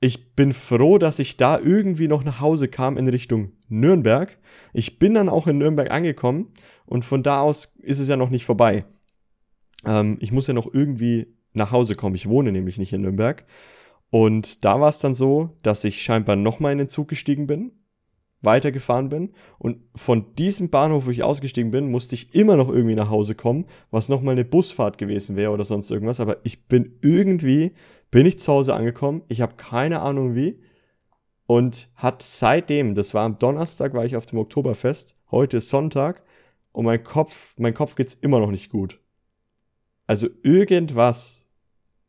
ich 0.00 0.34
bin 0.34 0.52
froh, 0.52 0.98
dass 0.98 1.18
ich 1.18 1.36
da 1.36 1.58
irgendwie 1.58 2.08
noch 2.08 2.22
nach 2.24 2.40
Hause 2.40 2.68
kam 2.68 2.96
in 2.96 3.08
Richtung 3.08 3.52
Nürnberg. 3.68 4.38
Ich 4.72 4.98
bin 4.98 5.14
dann 5.14 5.28
auch 5.28 5.46
in 5.46 5.58
Nürnberg 5.58 5.90
angekommen 5.90 6.52
und 6.84 7.04
von 7.04 7.22
da 7.22 7.40
aus 7.40 7.74
ist 7.80 7.98
es 7.98 8.08
ja 8.08 8.16
noch 8.16 8.30
nicht 8.30 8.44
vorbei. 8.44 8.84
Ähm, 9.84 10.18
ich 10.20 10.32
muss 10.32 10.46
ja 10.46 10.54
noch 10.54 10.72
irgendwie 10.72 11.34
nach 11.54 11.72
Hause 11.72 11.94
kommen. 11.94 12.14
Ich 12.14 12.28
wohne 12.28 12.52
nämlich 12.52 12.78
nicht 12.78 12.92
in 12.92 13.00
Nürnberg. 13.00 13.46
Und 14.10 14.64
da 14.64 14.80
war 14.80 14.88
es 14.88 14.98
dann 14.98 15.14
so, 15.14 15.50
dass 15.62 15.84
ich 15.84 16.02
scheinbar 16.02 16.36
nochmal 16.36 16.72
in 16.72 16.78
den 16.78 16.88
Zug 16.88 17.08
gestiegen 17.08 17.46
bin, 17.46 17.72
weitergefahren 18.42 19.08
bin 19.08 19.32
und 19.58 19.78
von 19.96 20.34
diesem 20.36 20.70
Bahnhof, 20.70 21.06
wo 21.06 21.10
ich 21.10 21.24
ausgestiegen 21.24 21.72
bin, 21.72 21.90
musste 21.90 22.14
ich 22.14 22.34
immer 22.34 22.56
noch 22.56 22.68
irgendwie 22.68 22.94
nach 22.94 23.10
Hause 23.10 23.34
kommen, 23.34 23.64
was 23.90 24.08
nochmal 24.08 24.32
eine 24.32 24.44
Busfahrt 24.44 24.98
gewesen 24.98 25.34
wäre 25.34 25.50
oder 25.50 25.64
sonst 25.64 25.90
irgendwas. 25.90 26.20
Aber 26.20 26.36
ich 26.44 26.66
bin 26.66 26.98
irgendwie, 27.02 27.72
bin 28.10 28.26
ich 28.26 28.38
zu 28.38 28.52
Hause 28.52 28.74
angekommen, 28.74 29.22
ich 29.28 29.40
habe 29.40 29.54
keine 29.56 30.00
Ahnung 30.00 30.34
wie 30.34 30.60
und 31.46 31.88
hat 31.94 32.22
seitdem, 32.22 32.94
das 32.94 33.14
war 33.14 33.24
am 33.24 33.38
Donnerstag, 33.38 33.94
war 33.94 34.04
ich 34.04 34.16
auf 34.16 34.26
dem 34.26 34.38
Oktoberfest, 34.38 35.16
heute 35.30 35.58
ist 35.58 35.70
Sonntag 35.70 36.22
und 36.72 36.84
mein 36.84 37.02
Kopf, 37.02 37.54
mein 37.58 37.74
Kopf 37.74 37.94
geht's 37.94 38.14
immer 38.14 38.38
noch 38.38 38.50
nicht 38.50 38.70
gut. 38.70 39.00
Also 40.06 40.28
irgendwas 40.42 41.42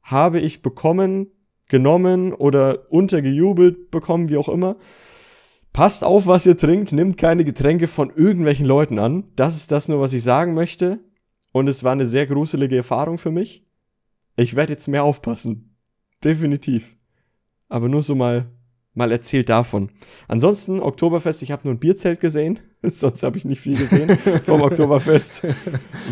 habe 0.01 0.39
ich 0.39 0.61
bekommen, 0.61 1.27
genommen 1.67 2.33
oder 2.33 2.91
untergejubelt 2.91 3.91
bekommen, 3.91 4.29
wie 4.29 4.37
auch 4.37 4.49
immer. 4.49 4.77
Passt 5.73 6.03
auf, 6.03 6.27
was 6.27 6.45
ihr 6.45 6.57
trinkt, 6.57 6.91
nimmt 6.91 7.17
keine 7.17 7.43
Getränke 7.43 7.87
von 7.87 8.09
irgendwelchen 8.09 8.65
Leuten 8.65 8.99
an. 8.99 9.25
Das 9.35 9.55
ist 9.55 9.71
das 9.71 9.87
nur, 9.87 9.99
was 9.99 10.13
ich 10.13 10.23
sagen 10.23 10.53
möchte. 10.53 10.99
Und 11.51 11.67
es 11.67 11.83
war 11.83 11.91
eine 11.91 12.05
sehr 12.05 12.25
gruselige 12.25 12.77
Erfahrung 12.77 13.17
für 13.17 13.31
mich. 13.31 13.65
Ich 14.35 14.55
werde 14.55 14.73
jetzt 14.73 14.87
mehr 14.87 15.03
aufpassen. 15.03 15.76
Definitiv. 16.23 16.95
Aber 17.69 17.89
nur 17.89 18.01
so 18.01 18.15
mal, 18.15 18.47
mal 18.93 19.11
erzählt 19.11 19.49
davon. 19.49 19.89
Ansonsten, 20.27 20.79
Oktoberfest, 20.79 21.43
ich 21.43 21.51
habe 21.51 21.63
nur 21.65 21.73
ein 21.73 21.79
Bierzelt 21.79 22.19
gesehen. 22.19 22.59
Sonst 22.83 23.23
habe 23.23 23.37
ich 23.37 23.45
nicht 23.45 23.61
viel 23.61 23.77
gesehen 23.77 24.17
vom 24.45 24.61
Oktoberfest. 24.61 25.43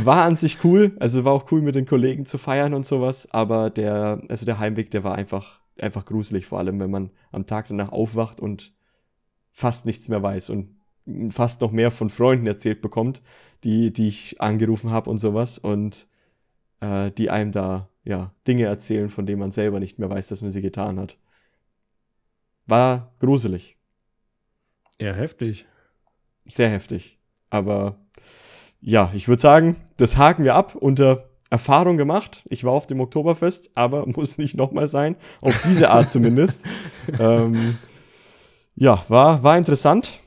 War 0.04 0.24
an 0.24 0.36
sich 0.36 0.64
cool. 0.64 0.96
Also 1.00 1.24
war 1.24 1.34
auch 1.34 1.52
cool 1.52 1.62
mit 1.62 1.76
den 1.76 1.86
Kollegen 1.86 2.26
zu 2.26 2.38
feiern 2.38 2.74
und 2.74 2.86
sowas. 2.86 3.28
Aber 3.32 3.70
der, 3.70 4.22
also 4.30 4.46
der 4.46 4.60
Heimweg, 4.60 4.92
der 4.92 5.04
war 5.04 5.16
einfach, 5.16 5.62
einfach 5.80 6.06
gruselig. 6.06 6.46
Vor 6.46 6.60
allem, 6.60 6.80
wenn 6.80 6.92
man 6.92 7.12
am 7.32 7.48
Tag 7.48 7.68
danach 7.68 7.92
aufwacht 7.92 8.40
und 8.40 8.74
fast 9.52 9.86
nichts 9.86 10.10
mehr 10.10 10.22
weiß 10.22 10.50
und 10.50 10.76
fast 11.30 11.62
noch 11.62 11.72
mehr 11.72 11.92
von 11.92 12.10
Freunden 12.10 12.48
erzählt 12.48 12.82
bekommt, 12.82 13.22
die, 13.64 13.94
die 13.94 14.08
ich 14.08 14.42
angerufen 14.42 14.92
habe 14.92 15.10
und 15.10 15.18
sowas 15.18 15.58
und 15.58 16.08
äh, 16.86 17.12
die 17.12 17.30
einem 17.30 17.52
da 17.52 17.90
ja 18.04 18.32
Dinge 18.48 18.66
erzählen, 18.66 19.10
von 19.10 19.26
denen 19.26 19.40
man 19.40 19.52
selber 19.52 19.80
nicht 19.80 19.98
mehr 20.00 20.10
weiß, 20.10 20.28
dass 20.28 20.42
man 20.42 20.52
sie 20.52 20.62
getan 20.62 21.00
hat. 21.00 21.18
War 22.68 23.14
gruselig, 23.20 23.78
Ja, 25.00 25.14
heftig. 25.14 25.66
sehr 26.46 26.70
heftig. 26.70 27.20
Aber 27.50 28.00
ja, 28.82 29.12
ich 29.14 29.28
würde 29.28 29.42
sagen, 29.42 29.78
das 29.98 30.18
haken 30.18 30.44
wir 30.44 30.56
ab 30.56 30.76
unter 30.76 31.30
Erfahrung 31.50 31.98
gemacht. 31.98 32.44
Ich 32.50 32.64
war 32.64 32.74
auf 32.74 32.88
dem 32.88 33.00
Oktoberfest, 33.00 33.72
aber 33.76 34.06
muss 34.16 34.38
nicht 34.38 34.56
nochmal 34.56 34.88
sein. 34.88 35.16
Auf 35.42 35.62
diese 35.68 35.90
Art 35.90 36.12
zumindest. 36.12 36.64
ähm, 37.20 37.78
ja, 38.76 39.06
war, 39.08 39.44
war 39.44 39.58
interessant. 39.58 40.20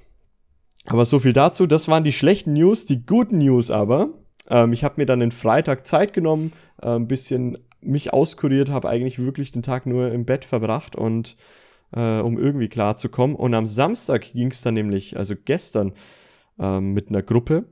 Aber 0.87 1.05
so 1.05 1.19
viel 1.19 1.33
dazu. 1.33 1.67
Das 1.67 1.89
waren 1.89 2.05
die 2.05 2.13
schlechten 2.13 2.53
News. 2.55 2.87
Die 2.87 3.05
guten 3.05 3.39
News 3.39 3.71
aber. 3.71 4.11
Ähm, 4.49 4.73
ich 4.73 4.85
habe 4.85 4.95
mir 4.99 5.07
dann 5.07 5.21
den 5.21 5.33
Freitag 5.33 5.87
Zeit 5.87 6.13
genommen, 6.13 6.53
äh, 6.83 6.91
ein 6.91 7.09
bisschen 7.09 7.59
mich 7.81 8.13
auskuriert, 8.13 8.71
habe 8.71 8.89
eigentlich 8.89 9.19
wirklich 9.19 9.53
den 9.53 9.63
Tag 9.63 9.87
nur 9.87 10.13
im 10.13 10.25
Bett 10.25 10.45
verbracht 10.45 10.97
und 10.97 11.37
äh, 11.93 12.21
um 12.21 12.39
irgendwie 12.39 12.69
klarzukommen. 12.69 13.37
Und 13.37 13.55
am 13.55 13.67
Samstag 13.67 14.33
ging 14.33 14.51
es 14.51 14.63
dann 14.63 14.75
nämlich, 14.75 15.17
also 15.17 15.35
gestern, 15.43 15.93
ähm, 16.59 16.93
mit 16.93 17.09
einer 17.09 17.23
Gruppe, 17.23 17.67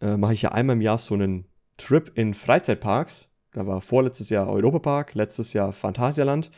äh, 0.00 0.16
mache 0.16 0.32
ich 0.32 0.42
ja 0.42 0.52
einmal 0.52 0.76
im 0.76 0.82
Jahr 0.82 0.98
so 0.98 1.14
einen 1.14 1.46
Trip 1.76 2.10
in 2.14 2.34
Freizeitparks. 2.34 3.30
Da 3.52 3.66
war 3.66 3.80
vorletztes 3.80 4.30
Jahr 4.30 4.48
Europapark, 4.48 5.14
letztes 5.14 5.52
Jahr 5.52 5.72
Phantasialand 5.72 6.50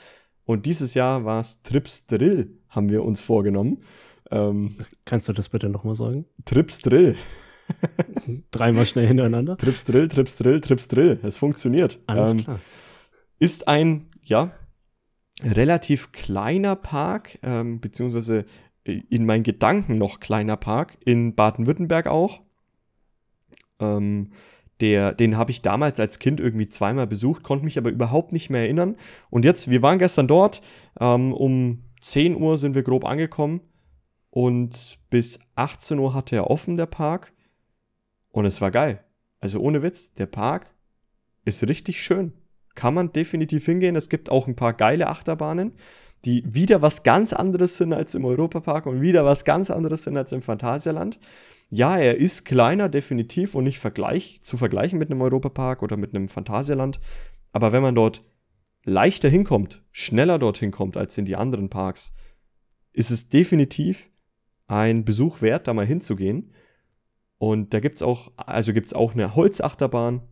und 0.45 0.65
dieses 0.65 0.95
Jahr 0.95 1.25
war 1.25 1.41
es 1.41 1.61
Trips 1.63 2.07
Drill, 2.07 2.57
haben 2.71 2.89
wir 2.89 3.05
uns 3.05 3.21
vorgenommen. 3.21 3.83
Ähm, 4.31 4.77
Kannst 5.05 5.29
du 5.29 5.33
das 5.33 5.49
bitte 5.49 5.69
nochmal 5.69 5.97
sagen? 5.97 6.25
Trips 6.45 6.79
Drill. 6.79 7.17
Dreimal 8.51 8.87
schnell 8.87 9.07
hintereinander. 9.07 9.57
Trips 9.57 9.85
Drill, 9.85 10.09
Trips 10.09 10.37
Drill, 10.37 10.61
Trips 10.61 10.89
Drill. 10.89 11.19
Es 11.23 11.39
funktioniert. 11.39 12.01
Alles 12.07 12.31
Ähm, 12.33 12.45
klar. 12.45 12.61
ist 13.39 13.69
ein, 13.69 14.07
ja, 14.23 14.53
relativ 15.43 16.13
kleiner 16.13 16.77
Park, 16.77 17.39
ähm, 17.43 17.81
beziehungsweise 17.81 18.47
in 18.85 19.27
meinen 19.27 19.43
Gedanken 19.43 19.99
noch 19.99 20.21
kleiner 20.21 20.57
Park, 20.57 20.97
in 21.05 21.35
Baden-Württemberg 21.35 22.07
auch. 22.07 22.41
Ähm, 23.81 24.31
der, 24.81 25.13
den 25.13 25.37
habe 25.37 25.51
ich 25.51 25.63
damals 25.63 25.99
als 25.99 26.19
Kind 26.19 26.39
irgendwie 26.39 26.69
zweimal 26.69 27.07
besucht, 27.07 27.43
konnte 27.43 27.65
mich 27.65 27.79
aber 27.79 27.91
überhaupt 27.91 28.33
nicht 28.33 28.51
mehr 28.51 28.63
erinnern. 28.63 28.97
Und 29.31 29.45
jetzt, 29.45 29.69
wir 29.71 29.83
waren 29.83 29.99
gestern 29.99 30.29
dort, 30.29 30.61
ähm, 31.01 31.33
um 31.33 31.83
10 32.01 32.37
Uhr 32.37 32.59
sind 32.59 32.75
wir 32.75 32.83
grob 32.83 33.05
angekommen 33.05 33.61
und 34.31 34.99
bis 35.11 35.41
18 35.55 35.99
Uhr 35.99 36.15
hatte 36.15 36.37
er 36.37 36.51
offen, 36.51 36.77
der 36.77 36.87
Park. 36.87 37.33
Und 38.37 38.45
es 38.45 38.61
war 38.61 38.71
geil. 38.71 39.03
Also 39.41 39.61
ohne 39.61 39.83
Witz, 39.83 40.13
der 40.13 40.27
Park 40.27 40.71
ist 41.47 41.67
richtig 41.67 42.03
schön. 42.03 42.35
Kann 42.75 42.93
man 42.93 43.11
definitiv 43.11 43.65
hingehen. 43.65 43.97
Es 43.97 44.11
gibt 44.11 44.31
auch 44.31 44.47
ein 44.47 44.55
paar 44.55 44.75
geile 44.75 45.07
Achterbahnen. 45.07 45.75
die 46.27 46.43
wieder 46.47 46.83
was 46.83 47.03
ganz 47.03 47.33
anderes 47.33 47.79
sind 47.79 47.95
als 47.95 48.15
im 48.15 48.27
Europapark 48.27 48.85
und 48.85 49.01
wieder 49.01 49.25
was 49.25 49.47
ganz 49.47 49.71
anderes 49.71 50.03
sind 50.03 50.19
als 50.19 50.33
im 50.33 50.43
Phantasialand. 50.43 51.19
Ja, 51.71 51.97
er 51.97 52.19
ist 52.19 52.45
kleiner, 52.45 52.91
definitiv, 52.91 53.55
und 53.55 53.65
nicht 53.65 53.79
vergleich, 53.79 54.41
zu 54.43 54.59
vergleichen 54.59 54.99
mit 54.99 55.11
einem 55.11 55.23
Europapark 55.23 55.83
oder 55.83 55.97
mit 55.97 56.15
einem 56.15 56.29
Phantasialand. 56.29 57.01
Aber 57.53 57.73
wenn 57.73 57.83
man 57.83 57.95
dort 57.95 58.23
leichter 58.85 59.31
hinkommt, 59.31 59.83
schneller 59.93 60.39
dorthin 60.39 60.73
kommt 60.73 60.99
als 60.99 61.17
in 61.17 61.25
die 61.25 61.37
anderen 61.37 61.71
Parks, 61.71 62.13
ist 62.93 63.11
es 63.11 63.31
definitiv 63.31 64.11
ein 64.67 65.07
Besuch 65.07 65.41
wert, 65.41 65.69
da 65.69 65.75
mal 65.75 65.87
hinzugehen. 65.87 66.53
Und 67.39 67.75
da 67.75 67.81
gibt 67.81 67.97
es 67.97 68.03
auch, 68.03 68.33
also 68.37 68.73
gibt 68.73 68.95
auch 68.95 69.15
eine 69.15 69.35
Holzachterbahn, 69.35 70.23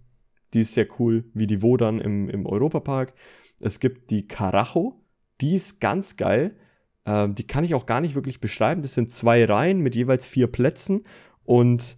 die 0.55 0.61
ist 0.61 0.75
sehr 0.75 0.87
cool, 0.99 1.25
wie 1.35 1.47
die 1.47 1.63
Wodan 1.63 2.01
im, 2.01 2.29
im 2.29 2.47
Europapark. 2.47 3.13
Es 3.61 3.81
gibt 3.81 4.11
die 4.11 4.27
Carajo, 4.27 5.01
die 5.41 5.55
ist 5.55 5.81
ganz 5.81 6.17
geil. 6.17 6.57
Ähm, 7.05 7.35
die 7.35 7.47
kann 7.47 7.65
ich 7.65 7.75
auch 7.75 7.87
gar 7.87 8.01
nicht 8.01 8.15
wirklich 8.15 8.41
beschreiben. 8.41 8.83
Das 8.83 8.95
sind 8.95 9.13
zwei 9.13 9.45
Reihen 9.45 9.81
mit 9.81 9.95
jeweils 9.95 10.27
vier 10.27 10.47
Plätzen 10.47 11.03
und 11.45 11.97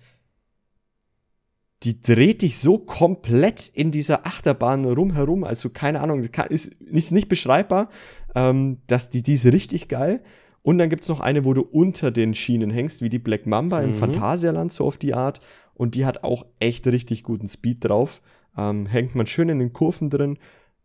die 1.83 2.01
dreht 2.01 2.43
dich 2.43 2.59
so 2.59 2.79
komplett 2.79 3.69
in 3.69 3.91
dieser 3.91 4.27
Achterbahn 4.27 4.85
rumherum. 4.87 5.45
Also 5.45 5.69
keine 5.69 6.01
Ahnung, 6.01 6.23
ist, 6.49 6.67
ist 6.67 7.13
nicht 7.13 7.29
beschreibbar. 7.29 7.91
Ähm, 8.35 8.79
dass 8.87 9.11
die, 9.11 9.23
die 9.23 9.35
ist 9.35 9.47
richtig 9.47 9.89
geil. 9.89 10.23
Und 10.67 10.79
dann 10.79 10.89
gibt 10.89 11.05
es 11.05 11.09
noch 11.09 11.21
eine, 11.21 11.45
wo 11.45 11.55
du 11.55 11.63
unter 11.63 12.11
den 12.11 12.35
Schienen 12.35 12.71
hängst, 12.71 13.01
wie 13.01 13.09
die 13.09 13.21
Black 13.21 13.47
Mamba 13.47 13.79
mhm. 13.79 13.85
im 13.85 13.95
Phantasialand, 13.95 14.73
so 14.73 14.85
auf 14.85 14.99
die 14.99 15.15
Art. 15.15 15.41
Und 15.75 15.95
die 15.95 16.05
hat 16.05 16.25
auch 16.25 16.45
echt 16.59 16.89
richtig 16.89 17.23
guten 17.23 17.47
Speed 17.47 17.85
drauf. 17.85 18.21
Ähm, 18.59 18.87
hängt 18.87 19.15
man 19.15 19.27
schön 19.27 19.49
in 19.49 19.61
den 19.61 19.73
Kurven 19.73 20.11
drin. 20.11 20.39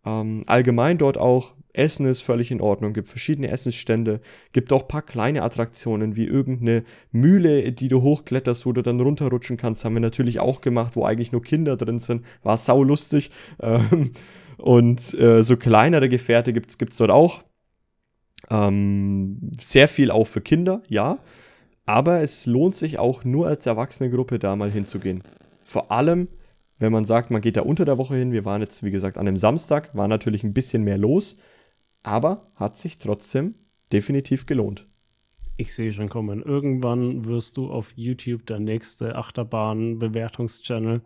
Ähm, 0.05 0.43
allgemein 0.45 0.99
dort 0.99 1.17
auch, 1.17 1.55
Essen 1.73 2.05
ist 2.05 2.21
völlig 2.21 2.51
in 2.51 2.61
Ordnung, 2.61 2.93
gibt 2.93 3.07
verschiedene 3.07 3.47
Essensstände, 3.47 4.21
gibt 4.51 4.71
auch 4.71 4.83
ein 4.83 4.87
paar 4.87 5.01
kleine 5.01 5.41
Attraktionen, 5.41 6.15
wie 6.15 6.25
irgendeine 6.25 6.83
Mühle, 7.11 7.71
die 7.71 7.87
du 7.87 8.03
hochkletterst, 8.03 8.67
wo 8.67 8.73
du 8.73 8.83
dann 8.83 8.99
runterrutschen 8.99 9.57
kannst, 9.57 9.83
haben 9.83 9.95
wir 9.95 9.99
natürlich 9.99 10.39
auch 10.39 10.61
gemacht, 10.61 10.95
wo 10.95 11.05
eigentlich 11.05 11.31
nur 11.31 11.41
Kinder 11.41 11.75
drin 11.75 11.97
sind, 11.97 12.23
war 12.43 12.57
saulustig. 12.57 13.31
Ähm, 13.59 14.11
und 14.57 15.15
äh, 15.15 15.41
so 15.41 15.57
kleinere 15.57 16.07
Gefährte 16.07 16.53
gibt 16.53 16.69
es 16.69 16.97
dort 16.97 17.09
auch. 17.09 17.43
Ähm, 18.49 19.51
sehr 19.59 19.87
viel 19.87 20.11
auch 20.11 20.25
für 20.25 20.41
Kinder, 20.41 20.83
ja. 20.87 21.19
Aber 21.85 22.21
es 22.21 22.45
lohnt 22.45 22.75
sich 22.75 22.99
auch 22.99 23.23
nur 23.23 23.47
als 23.47 23.65
Erwachsenengruppe 23.65 24.39
da 24.39 24.55
mal 24.55 24.71
hinzugehen. 24.71 25.23
Vor 25.63 25.91
allem, 25.91 26.27
wenn 26.79 26.91
man 26.91 27.05
sagt, 27.05 27.31
man 27.31 27.41
geht 27.41 27.57
da 27.57 27.61
unter 27.61 27.85
der 27.85 27.97
Woche 27.97 28.15
hin. 28.15 28.31
Wir 28.31 28.45
waren 28.45 28.61
jetzt, 28.61 28.83
wie 28.83 28.91
gesagt, 28.91 29.17
an 29.17 29.27
einem 29.27 29.37
Samstag, 29.37 29.95
war 29.95 30.07
natürlich 30.07 30.43
ein 30.43 30.53
bisschen 30.53 30.83
mehr 30.83 30.97
los, 30.97 31.37
aber 32.03 32.51
hat 32.55 32.77
sich 32.77 32.97
trotzdem 32.97 33.55
definitiv 33.91 34.45
gelohnt. 34.45 34.87
Ich 35.57 35.73
sehe 35.73 35.91
schon 35.91 36.09
kommen. 36.09 36.41
Irgendwann 36.41 37.25
wirst 37.25 37.57
du 37.57 37.69
auf 37.69 37.93
YouTube 37.95 38.47
der 38.47 38.59
nächste 38.59 39.15
Achterbahn-Bewertungschannel. 39.15 41.01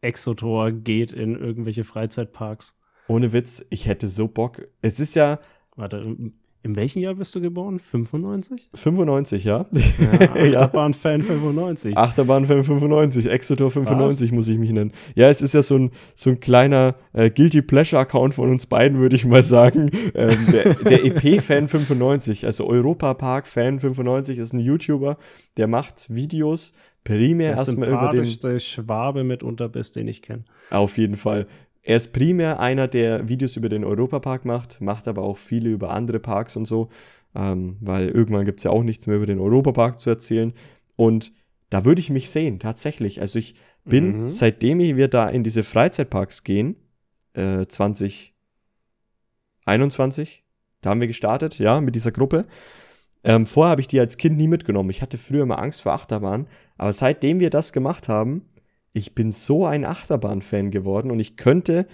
Exotor 0.00 0.70
geht 0.70 1.12
in 1.12 1.34
irgendwelche 1.34 1.82
Freizeitparks. 1.82 2.78
Ohne 3.08 3.32
Witz, 3.32 3.64
ich 3.70 3.86
hätte 3.86 4.06
so 4.06 4.28
Bock. 4.28 4.68
Es 4.80 5.00
ist 5.00 5.16
ja. 5.16 5.40
Warte, 5.76 6.16
in 6.64 6.76
welchem 6.76 7.02
Jahr 7.02 7.14
bist 7.14 7.34
du 7.34 7.42
geboren? 7.42 7.78
95? 7.78 8.70
95, 8.72 9.44
ja. 9.44 9.66
ja 9.72 10.34
Achterbahn-Fan 10.62 11.22
95. 11.22 11.96
Achterbahn-Fan 11.96 12.64
95, 12.64 13.26
Exotor 13.26 13.70
95 13.70 14.30
Was? 14.30 14.34
muss 14.34 14.48
ich 14.48 14.58
mich 14.58 14.70
nennen. 14.70 14.92
Ja, 15.14 15.28
es 15.28 15.42
ist 15.42 15.52
ja 15.52 15.62
so 15.62 15.76
ein, 15.76 15.90
so 16.14 16.30
ein 16.30 16.40
kleiner 16.40 16.96
äh, 17.12 17.28
Guilty 17.28 17.60
Pleasure-Account 17.60 18.34
von 18.34 18.50
uns 18.50 18.64
beiden, 18.64 18.98
würde 18.98 19.14
ich 19.14 19.26
mal 19.26 19.42
sagen. 19.42 19.90
Ähm, 20.14 20.46
der, 20.50 20.74
der 20.74 21.04
EP-Fan 21.04 21.68
95, 21.68 22.46
also 22.46 22.66
Europa-Park-Fan 22.66 23.80
95, 23.80 24.38
ist 24.38 24.54
ein 24.54 24.60
YouTuber, 24.60 25.18
der 25.58 25.66
macht 25.66 26.06
Videos 26.08 26.72
primär 27.04 27.50
erstmal 27.50 27.90
über 27.90 28.08
den. 28.08 28.26
Der 28.42 28.58
Schwabe 28.58 29.22
mitunter 29.22 29.68
bist, 29.68 29.96
den 29.96 30.08
ich 30.08 30.22
kenne. 30.22 30.44
Auf 30.70 30.96
jeden 30.96 31.16
Fall. 31.16 31.46
Er 31.86 31.96
ist 31.96 32.14
primär 32.14 32.60
einer, 32.60 32.88
der 32.88 33.28
Videos 33.28 33.58
über 33.58 33.68
den 33.68 33.84
Europapark 33.84 34.46
macht, 34.46 34.80
macht 34.80 35.06
aber 35.06 35.20
auch 35.22 35.36
viele 35.36 35.68
über 35.68 35.90
andere 35.90 36.18
Parks 36.18 36.56
und 36.56 36.64
so, 36.64 36.88
ähm, 37.34 37.76
weil 37.80 38.08
irgendwann 38.08 38.46
gibt 38.46 38.60
es 38.60 38.64
ja 38.64 38.70
auch 38.70 38.82
nichts 38.82 39.06
mehr 39.06 39.16
über 39.16 39.26
den 39.26 39.38
Europapark 39.38 40.00
zu 40.00 40.08
erzählen. 40.08 40.54
Und 40.96 41.30
da 41.68 41.84
würde 41.84 42.00
ich 42.00 42.08
mich 42.08 42.30
sehen, 42.30 42.58
tatsächlich. 42.58 43.20
Also 43.20 43.38
ich 43.38 43.54
bin, 43.84 44.24
mhm. 44.24 44.30
seitdem 44.30 44.78
wir 44.78 45.08
da 45.08 45.28
in 45.28 45.44
diese 45.44 45.62
Freizeitparks 45.62 46.42
gehen, 46.42 46.76
äh, 47.34 47.66
2021, 47.66 50.42
da 50.80 50.90
haben 50.90 51.02
wir 51.02 51.08
gestartet, 51.08 51.58
ja, 51.58 51.82
mit 51.82 51.94
dieser 51.94 52.12
Gruppe. 52.12 52.46
Ähm, 53.24 53.44
vorher 53.44 53.72
habe 53.72 53.82
ich 53.82 53.88
die 53.88 54.00
als 54.00 54.16
Kind 54.16 54.38
nie 54.38 54.48
mitgenommen. 54.48 54.88
Ich 54.88 55.02
hatte 55.02 55.18
früher 55.18 55.42
immer 55.42 55.58
Angst 55.58 55.82
vor 55.82 55.92
Achterbahn. 55.92 56.46
Aber 56.78 56.94
seitdem 56.94 57.40
wir 57.40 57.50
das 57.50 57.74
gemacht 57.74 58.08
haben, 58.08 58.46
ich 58.94 59.14
bin 59.14 59.32
so 59.32 59.66
ein 59.66 59.84
Achterbahn-Fan 59.84 60.70
geworden 60.70 61.10
und 61.10 61.18
ich 61.20 61.36
könnte 61.36 61.86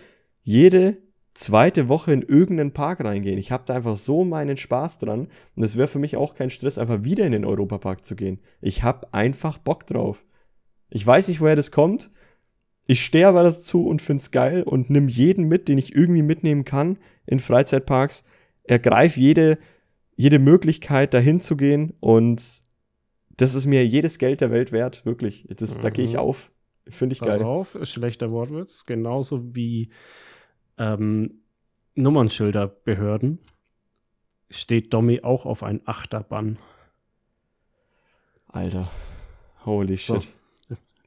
jede 0.42 0.98
zweite 1.32 1.88
Woche 1.88 2.12
in 2.12 2.20
irgendeinen 2.20 2.72
Park 2.72 3.02
reingehen. 3.02 3.38
Ich 3.38 3.50
habe 3.50 3.64
da 3.66 3.74
einfach 3.74 3.96
so 3.96 4.22
meinen 4.22 4.58
Spaß 4.58 4.98
dran 4.98 5.28
und 5.56 5.62
es 5.62 5.78
wäre 5.78 5.88
für 5.88 5.98
mich 5.98 6.16
auch 6.16 6.34
kein 6.34 6.50
Stress, 6.50 6.76
einfach 6.76 7.02
wieder 7.02 7.24
in 7.24 7.32
den 7.32 7.46
Europapark 7.46 8.04
zu 8.04 8.16
gehen. 8.16 8.38
Ich 8.60 8.82
habe 8.82 9.12
einfach 9.14 9.56
Bock 9.56 9.86
drauf. 9.86 10.24
Ich 10.90 11.06
weiß 11.06 11.28
nicht, 11.28 11.40
woher 11.40 11.56
das 11.56 11.70
kommt. 11.70 12.10
Ich 12.86 13.02
stehe 13.02 13.28
aber 13.28 13.44
dazu 13.44 13.86
und 13.86 14.02
find's 14.02 14.30
geil 14.30 14.62
und 14.62 14.90
nimm 14.90 15.08
jeden 15.08 15.48
mit, 15.48 15.68
den 15.68 15.78
ich 15.78 15.94
irgendwie 15.94 16.22
mitnehmen 16.22 16.64
kann 16.64 16.98
in 17.24 17.38
Freizeitparks. 17.38 18.24
Ergreif 18.64 19.16
jede, 19.16 19.58
jede 20.16 20.38
Möglichkeit, 20.38 21.14
dahin 21.14 21.40
zu 21.40 21.56
gehen 21.56 21.94
und 22.00 22.62
das 23.30 23.54
ist 23.54 23.64
mir 23.64 23.86
jedes 23.86 24.18
Geld 24.18 24.42
der 24.42 24.50
Welt 24.50 24.70
wert, 24.70 25.06
wirklich. 25.06 25.48
Das, 25.56 25.78
mhm. 25.78 25.80
Da 25.80 25.88
gehe 25.88 26.04
ich 26.04 26.18
auf. 26.18 26.50
Finde 26.90 27.14
ich 27.14 27.20
Pass 27.20 27.28
geil. 27.28 27.42
auf, 27.42 27.76
schlechter 27.82 28.30
Wortwitz. 28.30 28.86
Genauso 28.86 29.54
wie 29.54 29.90
ähm, 30.78 31.42
Nummernschilderbehörden 31.94 33.38
steht 34.50 34.92
Domi 34.92 35.20
auch 35.22 35.46
auf 35.46 35.62
ein 35.62 35.80
Achterbahn. 35.84 36.58
Alter. 38.48 38.90
Holy 39.64 39.94
so. 39.94 40.20
shit. 40.20 40.28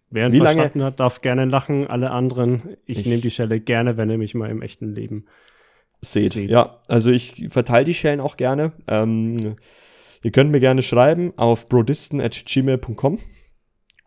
Wer 0.10 0.28
ihn 0.28 0.34
Wie 0.34 0.40
verstanden 0.40 0.80
lange? 0.80 0.92
hat, 0.92 1.00
darf 1.00 1.22
gerne 1.22 1.46
lachen. 1.46 1.88
Alle 1.88 2.12
anderen, 2.12 2.78
ich, 2.86 3.00
ich 3.00 3.06
nehme 3.08 3.22
die 3.22 3.32
Schelle 3.32 3.60
gerne, 3.60 3.98
wenn 3.98 4.12
ihr 4.12 4.20
mich 4.20 4.36
mal 4.36 4.50
im 4.50 4.62
echten 4.62 4.94
Leben 4.94 5.26
seht. 6.02 6.34
seht. 6.34 6.52
Ja, 6.52 6.80
also 6.88 7.10
ich 7.10 7.48
verteile 7.50 7.86
die 7.86 7.96
Schellen 7.96 8.20
auch 8.20 8.38
gerne. 8.38 8.74
Ähm, 8.88 9.38
ihr 10.22 10.32
könnt 10.32 10.52
mir 10.52 10.60
gerne 10.60 10.84
schreiben 10.84 11.34
auf 11.36 11.68
brodisten.gmail.com 11.68 13.18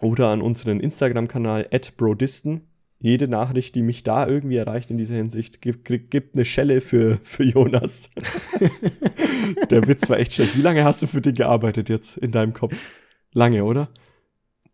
oder 0.01 0.29
an 0.29 0.43
unseren 0.43 0.81
Instagram-Kanal 0.81 1.69
@brodisten. 1.97 2.63
Jede 2.99 3.29
Nachricht, 3.29 3.75
die 3.75 3.83
mich 3.83 4.03
da 4.05 4.27
irgendwie 4.27 4.57
erreicht 4.57 4.91
in 4.91 4.97
dieser 4.97 5.17
Hinsicht, 5.17 5.61
gibt, 5.61 5.85
gibt 5.85 6.35
eine 6.35 6.45
Schelle 6.45 6.81
für, 6.81 7.19
für 7.25 7.45
Jonas. 7.45 8.11
Der 9.71 9.87
Witz 9.87 10.09
war 10.09 10.19
echt 10.19 10.33
schlecht. 10.33 10.57
Wie 10.57 10.63
lange 10.63 10.83
hast 10.83 11.03
du 11.03 11.07
für 11.07 11.21
den 11.21 11.35
gearbeitet 11.35 11.89
jetzt 11.89 12.17
in 12.17 12.33
deinem 12.33 12.55
Kopf? 12.55 12.77
Lange, 13.33 13.65
oder? 13.65 13.91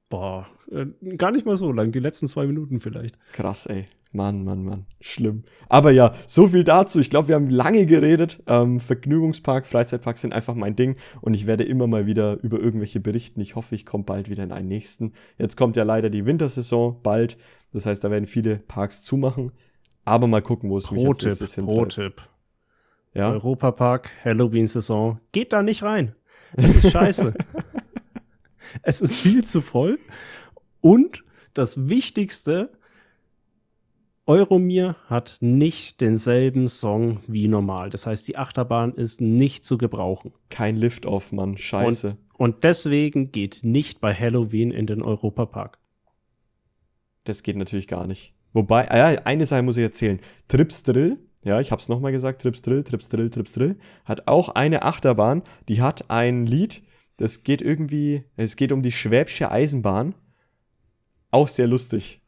Boah, 0.08 0.46
äh, 0.70 0.86
gar 1.16 1.32
nicht 1.32 1.46
mal 1.46 1.56
so 1.56 1.72
lang. 1.72 1.90
Die 1.90 1.98
letzten 1.98 2.28
zwei 2.28 2.46
Minuten 2.46 2.78
vielleicht. 2.78 3.18
Krass, 3.32 3.66
ey. 3.66 3.86
Mann, 4.12 4.42
Mann, 4.42 4.62
Mann. 4.64 4.86
Schlimm. 5.00 5.44
Aber 5.68 5.90
ja, 5.90 6.14
so 6.26 6.46
viel 6.46 6.64
dazu. 6.64 7.00
Ich 7.00 7.08
glaube, 7.08 7.28
wir 7.28 7.34
haben 7.34 7.48
lange 7.48 7.86
geredet. 7.86 8.42
Ähm, 8.46 8.78
Vergnügungspark, 8.78 9.66
Freizeitparks 9.66 10.20
sind 10.20 10.34
einfach 10.34 10.54
mein 10.54 10.76
Ding. 10.76 10.96
Und 11.22 11.32
ich 11.34 11.46
werde 11.46 11.64
immer 11.64 11.86
mal 11.86 12.06
wieder 12.06 12.38
über 12.42 12.60
irgendwelche 12.60 13.00
berichten. 13.00 13.40
Ich 13.40 13.56
hoffe, 13.56 13.74
ich 13.74 13.86
komme 13.86 14.04
bald 14.04 14.28
wieder 14.28 14.44
in 14.44 14.52
einen 14.52 14.68
nächsten. 14.68 15.14
Jetzt 15.38 15.56
kommt 15.56 15.76
ja 15.76 15.82
leider 15.82 16.10
die 16.10 16.26
Wintersaison 16.26 17.00
bald. 17.02 17.38
Das 17.72 17.86
heißt, 17.86 18.04
da 18.04 18.10
werden 18.10 18.26
viele 18.26 18.56
Parks 18.56 19.02
zumachen. 19.02 19.52
Aber 20.04 20.26
mal 20.26 20.42
gucken, 20.42 20.68
wo 20.68 20.76
es 20.76 20.86
Pro 20.86 20.96
mich 20.96 21.06
als 21.06 21.24
nächstes 21.24 21.54
Pro 21.56 21.86
Tipp. 21.86 22.22
Ja? 23.14 23.30
Europapark, 23.30 24.10
Halloween-Saison. 24.24 25.20
Geht 25.32 25.52
da 25.52 25.62
nicht 25.62 25.82
rein. 25.82 26.14
Es 26.54 26.74
ist 26.74 26.90
scheiße. 26.90 27.32
es 28.82 29.00
ist 29.00 29.16
viel 29.16 29.44
zu 29.44 29.62
voll. 29.62 29.98
Und 30.80 31.24
das 31.54 31.88
Wichtigste, 31.88 32.70
Euromir 34.26 34.96
hat 35.06 35.38
nicht 35.40 36.00
denselben 36.00 36.68
Song 36.68 37.20
wie 37.26 37.48
normal. 37.48 37.90
Das 37.90 38.06
heißt, 38.06 38.28
die 38.28 38.36
Achterbahn 38.36 38.94
ist 38.94 39.20
nicht 39.20 39.64
zu 39.64 39.78
gebrauchen. 39.78 40.32
Kein 40.48 40.76
Lift-Off, 40.76 41.32
Mann. 41.32 41.58
Scheiße. 41.58 42.16
Und, 42.34 42.54
und, 42.54 42.64
deswegen 42.64 43.32
geht 43.32 43.60
nicht 43.62 44.00
bei 44.00 44.14
Halloween 44.14 44.70
in 44.70 44.86
den 44.86 45.02
Europapark. 45.02 45.78
Das 47.24 47.42
geht 47.42 47.56
natürlich 47.56 47.88
gar 47.88 48.06
nicht. 48.06 48.34
Wobei, 48.52 48.88
ah 48.90 49.12
ja, 49.12 49.22
eine 49.24 49.46
Sache 49.46 49.62
muss 49.62 49.76
ich 49.76 49.82
erzählen. 49.82 50.20
Trips 50.46 50.84
Drill, 50.84 51.18
ja, 51.42 51.60
ich 51.60 51.72
hab's 51.72 51.88
nochmal 51.88 52.12
gesagt, 52.12 52.42
Trips 52.42 52.62
Drill, 52.62 52.84
Trips 52.84 53.08
Drill, 53.08 53.30
Trips 53.30 53.52
Drill, 53.52 53.76
hat 54.04 54.28
auch 54.28 54.50
eine 54.50 54.82
Achterbahn, 54.82 55.42
die 55.68 55.80
hat 55.80 56.10
ein 56.10 56.46
Lied, 56.46 56.82
das 57.16 57.42
geht 57.42 57.62
irgendwie, 57.62 58.24
es 58.36 58.56
geht 58.56 58.70
um 58.72 58.82
die 58.82 58.92
Schwäbische 58.92 59.50
Eisenbahn. 59.50 60.14
Auch 61.30 61.48
sehr 61.48 61.66
lustig 61.66 62.21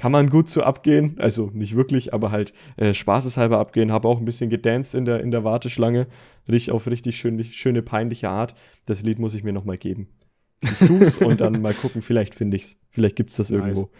kann 0.00 0.12
man 0.12 0.30
gut 0.30 0.48
so 0.48 0.62
abgehen. 0.62 1.16
Also 1.18 1.50
nicht 1.52 1.76
wirklich, 1.76 2.14
aber 2.14 2.30
halt 2.30 2.54
äh, 2.78 2.94
spaßeshalber 2.94 3.58
abgehen. 3.58 3.92
Habe 3.92 4.08
auch 4.08 4.18
ein 4.18 4.24
bisschen 4.24 4.48
gedanced 4.48 4.94
in 4.94 5.04
der, 5.04 5.20
in 5.20 5.30
der 5.30 5.44
Warteschlange. 5.44 6.06
Richtig, 6.48 6.72
auf 6.72 6.86
richtig 6.86 7.16
schön, 7.18 7.44
schöne, 7.44 7.82
peinliche 7.82 8.30
Art. 8.30 8.54
Das 8.86 9.02
Lied 9.02 9.18
muss 9.18 9.34
ich 9.34 9.44
mir 9.44 9.52
noch 9.52 9.66
mal 9.66 9.76
geben. 9.76 10.08
Ich 10.62 10.78
such's 10.78 11.18
und 11.18 11.42
dann 11.42 11.60
mal 11.60 11.74
gucken, 11.74 12.00
vielleicht 12.00 12.34
finde 12.34 12.56
ich's. 12.56 12.78
Vielleicht 12.88 13.14
gibt's 13.14 13.36
das 13.36 13.50
irgendwo. 13.50 13.82
Nice. 13.82 13.90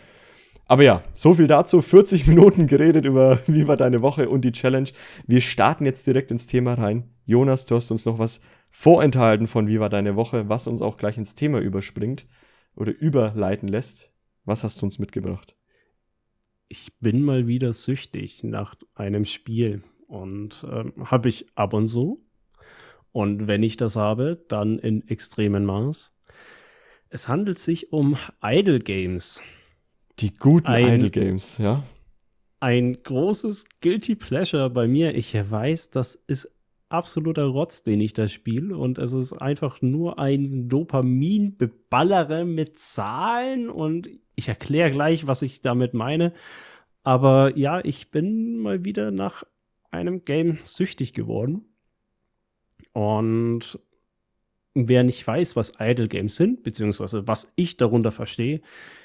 Aber 0.64 0.84
ja, 0.84 1.02
so 1.12 1.34
viel 1.34 1.46
dazu. 1.46 1.82
40 1.82 2.26
Minuten 2.28 2.66
geredet 2.66 3.04
über 3.04 3.38
wie 3.46 3.68
war 3.68 3.76
deine 3.76 4.00
Woche 4.00 4.30
und 4.30 4.42
die 4.42 4.52
Challenge. 4.52 4.88
Wir 5.26 5.42
starten 5.42 5.84
jetzt 5.84 6.06
direkt 6.06 6.30
ins 6.30 6.46
Thema 6.46 6.74
rein. 6.74 7.10
Jonas, 7.26 7.66
du 7.66 7.76
hast 7.76 7.90
uns 7.90 8.06
noch 8.06 8.18
was 8.18 8.40
vorenthalten 8.70 9.46
von 9.46 9.68
wie 9.68 9.80
war 9.80 9.90
deine 9.90 10.16
Woche, 10.16 10.48
was 10.48 10.66
uns 10.66 10.80
auch 10.80 10.96
gleich 10.96 11.18
ins 11.18 11.34
Thema 11.34 11.60
überspringt 11.60 12.26
oder 12.74 12.98
überleiten 12.98 13.68
lässt. 13.68 14.10
Was 14.46 14.64
hast 14.64 14.80
du 14.80 14.86
uns 14.86 14.98
mitgebracht? 14.98 15.56
Ich 16.72 16.96
bin 17.00 17.24
mal 17.24 17.48
wieder 17.48 17.72
süchtig 17.72 18.44
nach 18.44 18.76
einem 18.94 19.24
Spiel 19.24 19.82
und 20.06 20.64
ähm, 20.70 21.10
habe 21.10 21.28
ich 21.28 21.46
ab 21.56 21.74
und 21.74 21.88
zu. 21.88 22.24
Und 23.10 23.48
wenn 23.48 23.64
ich 23.64 23.76
das 23.76 23.96
habe, 23.96 24.44
dann 24.46 24.78
in 24.78 25.06
extremem 25.08 25.64
Maß. 25.64 26.14
Es 27.08 27.26
handelt 27.26 27.58
sich 27.58 27.92
um 27.92 28.16
Idle 28.40 28.78
Games. 28.78 29.42
Die 30.20 30.32
guten 30.32 30.68
ein, 30.68 30.94
Idle 30.94 31.10
Games, 31.10 31.58
ja. 31.58 31.82
Ein 32.60 33.02
großes 33.02 33.64
Guilty 33.80 34.14
Pleasure 34.14 34.70
bei 34.70 34.86
mir. 34.86 35.16
Ich 35.16 35.34
weiß, 35.34 35.90
das 35.90 36.14
ist 36.14 36.48
absoluter 36.90 37.44
Rotz, 37.44 37.82
den 37.82 38.00
ich 38.00 38.12
da 38.12 38.28
spiele. 38.28 38.76
Und 38.76 38.98
es 38.98 39.12
ist 39.12 39.32
einfach 39.32 39.80
nur 39.80 40.18
ein 40.18 40.68
Dopamin-Beballere 40.68 42.44
mit 42.44 42.78
Zahlen. 42.78 43.70
Und 43.70 44.08
ich 44.34 44.48
erkläre 44.48 44.90
gleich, 44.90 45.26
was 45.26 45.42
ich 45.42 45.62
damit 45.62 45.94
meine. 45.94 46.34
Aber 47.02 47.56
ja, 47.56 47.80
ich 47.82 48.10
bin 48.10 48.58
mal 48.58 48.84
wieder 48.84 49.10
nach 49.10 49.44
einem 49.90 50.24
Game 50.24 50.58
süchtig 50.62 51.14
geworden. 51.14 51.64
Und 52.92 53.78
wer 54.74 55.04
nicht 55.04 55.26
weiß, 55.26 55.56
was 55.56 55.74
Idle 55.78 56.08
Games 56.08 56.36
sind, 56.36 56.62
beziehungsweise 56.62 57.26
was 57.26 57.52
ich 57.56 57.76
darunter 57.76 58.12
verstehe, 58.12 58.60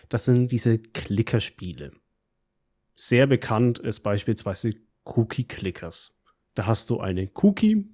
das 0.10 0.26
sind 0.26 0.52
diese 0.52 0.80
Klickerspiele. 0.80 1.92
Sehr 2.96 3.28
bekannt 3.28 3.80
ist 3.80 4.02
beispielsweise 4.02 4.74
Cookie 5.04 5.44
Clickers. 5.44 6.15
Da 6.56 6.66
hast 6.66 6.90
du 6.90 7.00
eine 7.00 7.30
Cookie, 7.36 7.86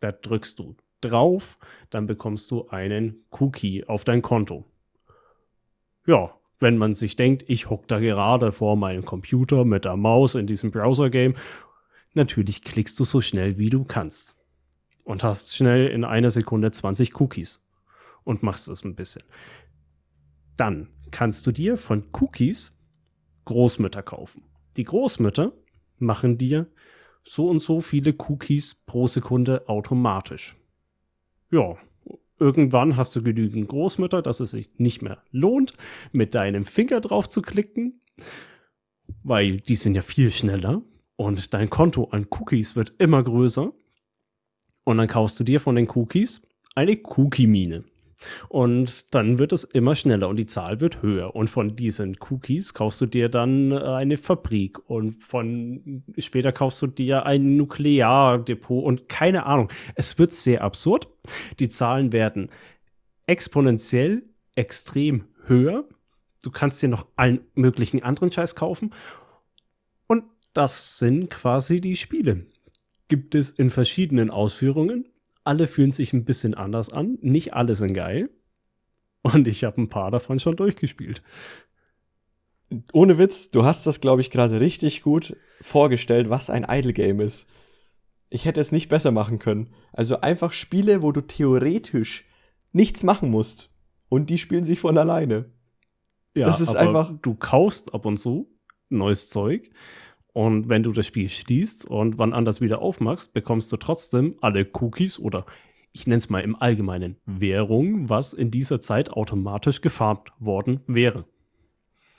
da 0.00 0.12
drückst 0.12 0.58
du 0.58 0.76
drauf, 1.00 1.58
dann 1.88 2.06
bekommst 2.06 2.50
du 2.50 2.68
einen 2.68 3.24
Cookie 3.30 3.84
auf 3.84 4.04
dein 4.04 4.22
Konto. 4.22 4.64
Ja, 6.06 6.34
wenn 6.58 6.76
man 6.76 6.94
sich 6.94 7.16
denkt, 7.16 7.44
ich 7.48 7.70
hock 7.70 7.88
da 7.88 7.98
gerade 7.98 8.52
vor 8.52 8.76
meinem 8.76 9.04
Computer 9.04 9.64
mit 9.64 9.86
der 9.86 9.96
Maus 9.96 10.34
in 10.34 10.46
diesem 10.46 10.70
Browser-Game, 10.70 11.34
natürlich 12.12 12.62
klickst 12.62 13.00
du 13.00 13.04
so 13.04 13.20
schnell 13.22 13.56
wie 13.56 13.70
du 13.70 13.84
kannst. 13.84 14.36
Und 15.04 15.24
hast 15.24 15.56
schnell 15.56 15.88
in 15.88 16.04
einer 16.04 16.30
Sekunde 16.30 16.70
20 16.70 17.18
Cookies. 17.18 17.62
Und 18.22 18.42
machst 18.42 18.68
es 18.68 18.84
ein 18.84 18.94
bisschen. 18.94 19.22
Dann 20.58 20.90
kannst 21.10 21.46
du 21.46 21.52
dir 21.52 21.78
von 21.78 22.04
Cookies 22.12 22.78
Großmütter 23.46 24.02
kaufen. 24.02 24.44
Die 24.76 24.84
Großmütter 24.84 25.52
machen 25.98 26.36
dir 26.36 26.66
so 27.24 27.48
und 27.48 27.60
so 27.60 27.80
viele 27.80 28.14
Cookies 28.28 28.74
pro 28.86 29.06
Sekunde 29.06 29.68
automatisch. 29.68 30.56
Ja, 31.50 31.76
irgendwann 32.38 32.96
hast 32.96 33.14
du 33.16 33.22
genügend 33.22 33.68
Großmütter, 33.68 34.22
dass 34.22 34.40
es 34.40 34.52
sich 34.52 34.68
nicht 34.78 35.02
mehr 35.02 35.22
lohnt, 35.30 35.74
mit 36.12 36.34
deinem 36.34 36.64
Finger 36.64 37.00
drauf 37.00 37.28
zu 37.28 37.42
klicken, 37.42 38.00
weil 39.22 39.58
die 39.58 39.76
sind 39.76 39.94
ja 39.94 40.02
viel 40.02 40.30
schneller 40.30 40.82
und 41.16 41.52
dein 41.52 41.68
Konto 41.68 42.04
an 42.04 42.26
Cookies 42.30 42.76
wird 42.76 42.94
immer 42.98 43.22
größer. 43.22 43.72
Und 44.84 44.96
dann 44.96 45.06
kaufst 45.06 45.38
du 45.38 45.44
dir 45.44 45.60
von 45.60 45.76
den 45.76 45.88
Cookies 45.90 46.48
eine 46.74 46.98
Cookie-Mine. 46.98 47.84
Und 48.48 49.14
dann 49.14 49.38
wird 49.38 49.52
es 49.52 49.64
immer 49.64 49.94
schneller 49.94 50.28
und 50.28 50.36
die 50.36 50.46
Zahl 50.46 50.80
wird 50.80 51.02
höher. 51.02 51.34
Und 51.34 51.48
von 51.48 51.76
diesen 51.76 52.16
Cookies 52.28 52.74
kaufst 52.74 53.00
du 53.00 53.06
dir 53.06 53.28
dann 53.28 53.72
äh, 53.72 53.76
eine 53.76 54.16
Fabrik 54.16 54.78
und 54.88 55.22
von 55.24 56.02
später 56.18 56.52
kaufst 56.52 56.82
du 56.82 56.86
dir 56.86 57.26
ein 57.26 57.56
Nukleardepot 57.56 58.84
und 58.84 59.08
keine 59.08 59.46
Ahnung. 59.46 59.68
Es 59.94 60.18
wird 60.18 60.32
sehr 60.32 60.62
absurd. 60.62 61.08
Die 61.58 61.68
Zahlen 61.68 62.12
werden 62.12 62.50
exponentiell 63.26 64.22
extrem 64.54 65.24
höher. 65.46 65.84
Du 66.42 66.50
kannst 66.50 66.82
dir 66.82 66.88
noch 66.88 67.06
allen 67.16 67.40
möglichen 67.54 68.02
anderen 68.02 68.32
Scheiß 68.32 68.54
kaufen. 68.54 68.92
Und 70.06 70.24
das 70.52 70.98
sind 70.98 71.30
quasi 71.30 71.80
die 71.80 71.96
Spiele. 71.96 72.46
Gibt 73.08 73.34
es 73.34 73.50
in 73.50 73.70
verschiedenen 73.70 74.30
Ausführungen 74.30 75.06
alle 75.44 75.66
fühlen 75.66 75.92
sich 75.92 76.12
ein 76.12 76.24
bisschen 76.24 76.54
anders 76.54 76.90
an. 76.90 77.18
Nicht 77.20 77.54
alle 77.54 77.74
sind 77.74 77.94
geil. 77.94 78.30
Und 79.22 79.46
ich 79.48 79.64
habe 79.64 79.80
ein 79.80 79.88
paar 79.88 80.10
davon 80.10 80.40
schon 80.40 80.56
durchgespielt. 80.56 81.22
Ohne 82.92 83.18
Witz, 83.18 83.50
du 83.50 83.64
hast 83.64 83.86
das, 83.86 84.00
glaube 84.00 84.20
ich, 84.20 84.30
gerade 84.30 84.60
richtig 84.60 85.02
gut 85.02 85.36
vorgestellt, 85.60 86.30
was 86.30 86.50
ein 86.50 86.64
Idle 86.68 86.92
Game 86.92 87.20
ist. 87.20 87.48
Ich 88.28 88.44
hätte 88.44 88.60
es 88.60 88.72
nicht 88.72 88.88
besser 88.88 89.10
machen 89.10 89.38
können. 89.38 89.74
Also 89.92 90.20
einfach 90.20 90.52
Spiele, 90.52 91.02
wo 91.02 91.12
du 91.12 91.20
theoretisch 91.20 92.26
nichts 92.72 93.02
machen 93.02 93.30
musst. 93.30 93.70
Und 94.08 94.30
die 94.30 94.38
spielen 94.38 94.64
sich 94.64 94.78
von 94.78 94.96
alleine. 94.96 95.50
Ja, 96.34 96.46
das 96.46 96.60
ist 96.60 96.76
einfach. 96.76 97.12
Du 97.22 97.34
kaufst 97.34 97.92
ab 97.92 98.06
und 98.06 98.18
zu 98.18 98.56
neues 98.88 99.28
Zeug 99.28 99.70
und 100.32 100.68
wenn 100.68 100.82
du 100.82 100.92
das 100.92 101.06
Spiel 101.06 101.28
schließt 101.28 101.86
und 101.86 102.18
wann 102.18 102.32
anders 102.32 102.60
wieder 102.60 102.80
aufmachst, 102.80 103.34
bekommst 103.34 103.72
du 103.72 103.76
trotzdem 103.76 104.34
alle 104.40 104.66
Cookies 104.72 105.18
oder 105.18 105.44
ich 105.92 106.06
nenne 106.06 106.18
es 106.18 106.30
mal 106.30 106.40
im 106.40 106.54
Allgemeinen 106.54 107.16
Währung, 107.26 108.08
was 108.08 108.32
in 108.32 108.50
dieser 108.50 108.80
Zeit 108.80 109.10
automatisch 109.10 109.80
gefarmt 109.80 110.30
worden 110.38 110.80
wäre. 110.86 111.24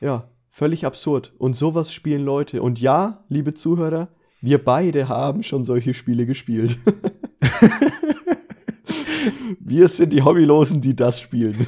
Ja, 0.01 0.29
völlig 0.49 0.85
absurd. 0.85 1.33
Und 1.37 1.55
sowas 1.55 1.93
spielen 1.93 2.25
Leute. 2.25 2.61
Und 2.61 2.81
ja, 2.81 3.23
liebe 3.29 3.53
Zuhörer, 3.53 4.09
wir 4.41 4.63
beide 4.63 5.07
haben 5.07 5.43
schon 5.43 5.63
solche 5.63 5.93
Spiele 5.93 6.25
gespielt. 6.25 6.77
wir 9.59 9.87
sind 9.87 10.11
die 10.11 10.23
Hobbylosen, 10.23 10.81
die 10.81 10.95
das 10.95 11.21
spielen. 11.21 11.65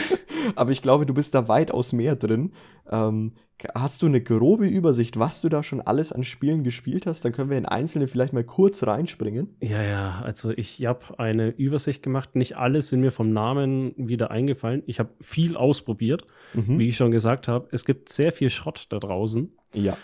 Aber 0.54 0.70
ich 0.70 0.82
glaube, 0.82 1.06
du 1.06 1.14
bist 1.14 1.34
da 1.34 1.48
weitaus 1.48 1.92
mehr 1.92 2.14
drin. 2.14 2.52
Ähm, 2.90 3.32
Hast 3.74 4.02
du 4.02 4.06
eine 4.06 4.20
grobe 4.20 4.66
Übersicht, 4.66 5.18
was 5.18 5.40
du 5.40 5.48
da 5.48 5.62
schon 5.62 5.80
alles 5.80 6.12
an 6.12 6.24
Spielen 6.24 6.64
gespielt 6.64 7.06
hast? 7.06 7.24
Dann 7.24 7.32
können 7.32 7.50
wir 7.50 7.58
in 7.58 7.66
einzelne 7.66 8.06
vielleicht 8.06 8.32
mal 8.32 8.44
kurz 8.44 8.86
reinspringen. 8.86 9.56
Ja, 9.60 9.82
ja, 9.82 10.20
also 10.22 10.50
ich 10.50 10.84
habe 10.86 11.18
eine 11.18 11.48
Übersicht 11.48 12.02
gemacht. 12.02 12.36
Nicht 12.36 12.56
alle 12.56 12.82
sind 12.82 13.00
mir 13.00 13.10
vom 13.10 13.32
Namen 13.32 13.92
wieder 13.96 14.30
eingefallen. 14.30 14.82
Ich 14.86 14.98
habe 14.98 15.10
viel 15.20 15.56
ausprobiert. 15.56 16.26
Mhm. 16.54 16.78
Wie 16.78 16.88
ich 16.88 16.96
schon 16.96 17.10
gesagt 17.10 17.48
habe, 17.48 17.68
es 17.72 17.84
gibt 17.84 18.08
sehr 18.08 18.32
viel 18.32 18.50
Schrott 18.50 18.86
da 18.88 18.98
draußen. 18.98 19.52
Ja. 19.74 19.96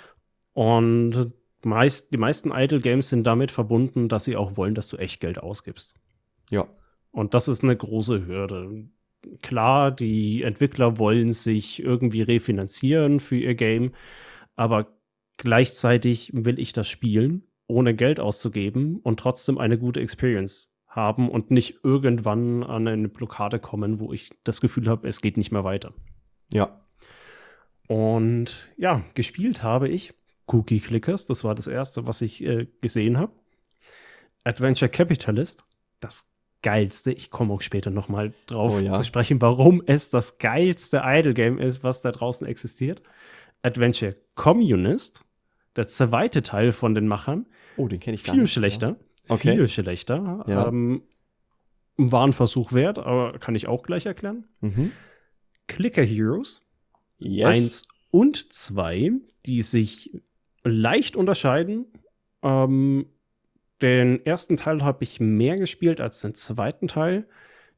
Und 0.52 1.32
meist, 1.64 2.12
die 2.12 2.18
meisten 2.18 2.52
Idle 2.52 2.80
Games 2.80 3.08
sind 3.08 3.24
damit 3.24 3.50
verbunden, 3.50 4.08
dass 4.08 4.24
sie 4.24 4.36
auch 4.36 4.56
wollen, 4.56 4.74
dass 4.74 4.88
du 4.88 4.96
echt 4.96 5.20
Geld 5.20 5.38
ausgibst. 5.38 5.94
Ja. 6.50 6.66
Und 7.10 7.34
das 7.34 7.48
ist 7.48 7.62
eine 7.62 7.76
große 7.76 8.26
Hürde 8.26 8.88
klar, 9.42 9.90
die 9.90 10.42
Entwickler 10.42 10.98
wollen 10.98 11.32
sich 11.32 11.82
irgendwie 11.82 12.22
refinanzieren 12.22 13.20
für 13.20 13.36
ihr 13.36 13.54
Game, 13.54 13.92
aber 14.54 14.88
gleichzeitig 15.38 16.30
will 16.32 16.58
ich 16.58 16.72
das 16.72 16.88
spielen, 16.88 17.44
ohne 17.66 17.94
Geld 17.94 18.20
auszugeben 18.20 19.00
und 19.02 19.20
trotzdem 19.20 19.58
eine 19.58 19.78
gute 19.78 20.00
Experience 20.00 20.72
haben 20.88 21.28
und 21.28 21.50
nicht 21.50 21.80
irgendwann 21.84 22.62
an 22.62 22.88
eine 22.88 23.08
Blockade 23.08 23.58
kommen, 23.58 24.00
wo 24.00 24.12
ich 24.12 24.30
das 24.44 24.60
Gefühl 24.60 24.88
habe, 24.88 25.06
es 25.06 25.20
geht 25.20 25.36
nicht 25.36 25.52
mehr 25.52 25.64
weiter. 25.64 25.92
Ja. 26.52 26.80
Und 27.88 28.72
ja, 28.76 29.04
gespielt 29.14 29.62
habe 29.62 29.88
ich 29.88 30.14
Cookie 30.46 30.80
Clickers, 30.80 31.26
das 31.26 31.44
war 31.44 31.54
das 31.54 31.66
erste, 31.66 32.06
was 32.06 32.22
ich 32.22 32.42
äh, 32.44 32.66
gesehen 32.80 33.18
habe. 33.18 33.32
Adventure 34.44 34.88
Capitalist, 34.88 35.64
das 36.00 36.28
geilste, 36.62 37.12
ich 37.12 37.30
komme 37.30 37.52
auch 37.54 37.62
später 37.62 37.90
nochmal 37.90 38.32
drauf 38.46 38.74
oh, 38.76 38.78
ja? 38.78 38.94
zu 38.94 39.04
sprechen, 39.04 39.40
warum 39.40 39.82
es 39.86 40.10
das 40.10 40.38
geilste 40.38 41.02
Idle-Game 41.04 41.58
ist, 41.58 41.84
was 41.84 42.02
da 42.02 42.12
draußen 42.12 42.46
existiert. 42.46 43.02
Adventure 43.62 44.16
Communist, 44.34 45.24
der 45.76 45.86
zweite 45.86 46.42
Teil 46.42 46.72
von 46.72 46.94
den 46.94 47.06
Machern. 47.06 47.46
Oh, 47.76 47.88
den 47.88 48.00
kenne 48.00 48.14
ich 48.14 48.24
gar 48.24 48.34
viel 48.34 48.42
nicht. 48.42 48.52
Schlechter, 48.52 48.88
ja. 48.88 48.96
okay. 49.28 49.56
Viel 49.56 49.68
schlechter. 49.68 50.44
Ja. 50.46 50.68
Ähm, 50.68 51.02
war 51.96 52.26
ein 52.26 52.32
Versuch 52.32 52.72
wert, 52.72 52.98
aber 52.98 53.38
kann 53.38 53.54
ich 53.54 53.68
auch 53.68 53.82
gleich 53.82 54.06
erklären. 54.06 54.46
Mhm. 54.60 54.92
Clicker 55.66 56.04
Heroes. 56.04 56.66
Yes. 57.18 57.46
Eins 57.46 57.88
und 58.10 58.52
zwei, 58.52 59.12
die 59.46 59.62
sich 59.62 60.12
leicht 60.62 61.16
unterscheiden. 61.16 61.86
Ähm, 62.42 63.06
den 63.82 64.24
ersten 64.24 64.56
Teil 64.56 64.82
habe 64.82 65.04
ich 65.04 65.20
mehr 65.20 65.56
gespielt 65.56 66.00
als 66.00 66.20
den 66.20 66.34
zweiten 66.34 66.88
Teil. 66.88 67.26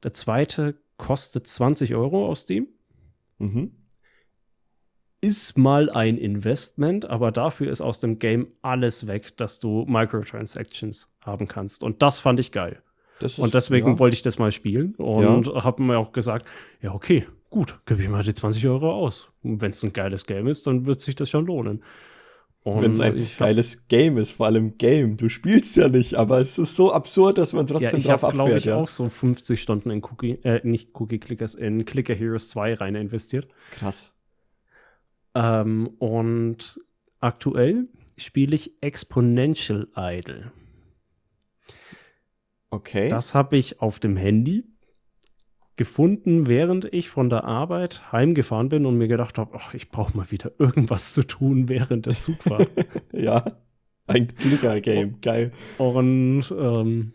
Der 0.03 0.15
zweite 0.15 0.77
kostet 0.97 1.47
20 1.47 1.97
Euro 1.97 2.29
auf 2.29 2.39
Steam. 2.39 2.69
Mhm. 3.39 3.73
ist 5.21 5.57
mal 5.57 5.91
ein 5.91 6.19
Investment, 6.19 7.05
aber 7.05 7.31
dafür 7.31 7.71
ist 7.71 7.81
aus 7.81 8.01
dem 8.01 8.19
Game 8.19 8.49
alles 8.63 9.07
weg, 9.07 9.37
dass 9.37 9.61
du 9.61 9.85
Microtransactions 9.87 11.13
haben 11.25 11.47
kannst. 11.47 11.85
Und 11.85 12.03
das 12.03 12.19
fand 12.19 12.41
ich 12.41 12.51
geil. 12.51 12.83
Ist, 13.21 13.39
und 13.39 13.55
deswegen 13.55 13.93
ja. 13.93 13.99
wollte 13.99 14.15
ich 14.15 14.23
das 14.23 14.39
mal 14.39 14.53
spielen 14.53 14.95
und 14.97 15.47
ja. 15.47 15.65
habe 15.65 15.83
mir 15.83 15.99
auch 15.99 16.13
gesagt, 16.13 16.47
ja, 16.81 16.93
okay, 16.93 17.27
gut, 17.51 17.81
gebe 17.87 18.03
ich 18.03 18.09
mal 18.09 18.23
die 18.23 18.35
20 18.35 18.67
Euro 18.69 18.93
aus. 18.93 19.31
Wenn 19.43 19.73
es 19.73 19.83
ein 19.83 19.93
geiles 19.93 20.25
Game 20.27 20.47
ist, 20.47 20.67
dann 20.67 20.87
wird 20.87 21.01
sich 21.01 21.17
das 21.17 21.29
schon 21.31 21.47
lohnen. 21.47 21.83
Wenn 22.77 22.93
es 22.93 23.01
ein 23.01 23.27
geiles 23.39 23.89
Game 23.89 24.17
ist, 24.19 24.33
vor 24.33 24.47
allem 24.47 24.79
Game. 24.79 25.17
Du 25.17 25.29
spielst 25.29 25.77
ja 25.77 25.89
nicht, 25.89 26.15
aber 26.15 26.41
es 26.41 26.59
ist 26.59 26.77
so 26.77 26.93
absurd, 26.93 27.39
dass 27.39 27.53
man 27.53 27.67
trotzdem 27.67 27.91
ja, 27.91 27.97
ich 27.97 28.05
drauf 28.05 28.23
hab, 28.23 28.31
abfährt. 28.31 28.35
Ich 28.35 28.41
habe, 28.41 28.49
glaube 28.53 28.59
ich, 28.59 28.73
auch 28.73 28.89
so 28.89 29.09
50 29.09 29.61
Stunden 29.61 29.91
in 29.91 30.03
Cookie, 30.05 30.39
äh, 30.45 30.61
nicht 30.65 30.91
Cookie 30.95 31.19
Clickers, 31.19 31.55
in 31.55 31.85
Clicker 31.85 32.15
Heroes 32.15 32.51
2 32.51 32.75
rein 32.75 32.95
investiert. 32.95 33.49
Krass. 33.73 34.15
Ähm, 35.35 35.89
und 35.99 36.81
aktuell 37.21 37.89
spiele 38.17 38.55
ich 38.55 38.73
Exponential 38.83 39.89
Idol. 39.97 40.53
Okay. 42.71 43.09
Das 43.09 43.35
habe 43.35 43.57
ich 43.57 43.81
auf 43.81 43.99
dem 43.99 44.17
Handy 44.17 44.65
gefunden, 45.79 46.47
während 46.47 46.93
ich 46.93 47.09
von 47.09 47.31
der 47.31 47.45
Arbeit 47.45 48.13
heimgefahren 48.13 48.69
bin 48.69 48.85
und 48.85 48.99
mir 48.99 49.09
gedacht 49.09 49.39
habe, 49.39 49.59
ach, 49.59 49.73
ich 49.73 49.89
brauche 49.89 50.15
mal 50.15 50.31
wieder 50.31 50.53
irgendwas 50.59 51.15
zu 51.15 51.23
tun 51.23 51.71
während 51.71 52.05
der 52.05 52.19
Zugfahrt. 52.19 52.69
ja, 53.13 53.57
ein 54.07 54.35
Clicker-Game, 54.35 55.23
geil. 55.23 55.53
Und 55.79 56.45
ähm, 56.59 57.13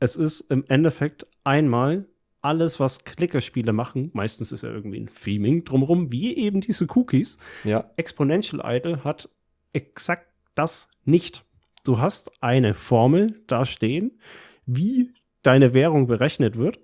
es 0.00 0.16
ist 0.16 0.40
im 0.50 0.64
Endeffekt 0.66 1.26
einmal 1.44 2.06
alles, 2.40 2.80
was 2.80 3.04
Klickerspiele 3.04 3.72
machen. 3.72 4.10
Meistens 4.12 4.52
ist 4.52 4.62
ja 4.62 4.70
irgendwie 4.70 5.00
ein 5.00 5.10
Theming 5.12 5.64
drumherum, 5.64 6.10
wie 6.10 6.36
eben 6.36 6.60
diese 6.60 6.86
Cookies. 6.94 7.38
Ja. 7.64 7.90
Exponential 7.96 8.62
Idol 8.64 9.04
hat 9.04 9.28
exakt 9.72 10.28
das 10.54 10.88
nicht. 11.04 11.44
Du 11.84 11.98
hast 11.98 12.42
eine 12.42 12.74
Formel 12.74 13.42
da 13.46 13.64
stehen, 13.64 14.18
wie 14.64 15.12
deine 15.42 15.74
Währung 15.74 16.06
berechnet 16.06 16.56
wird 16.56 16.80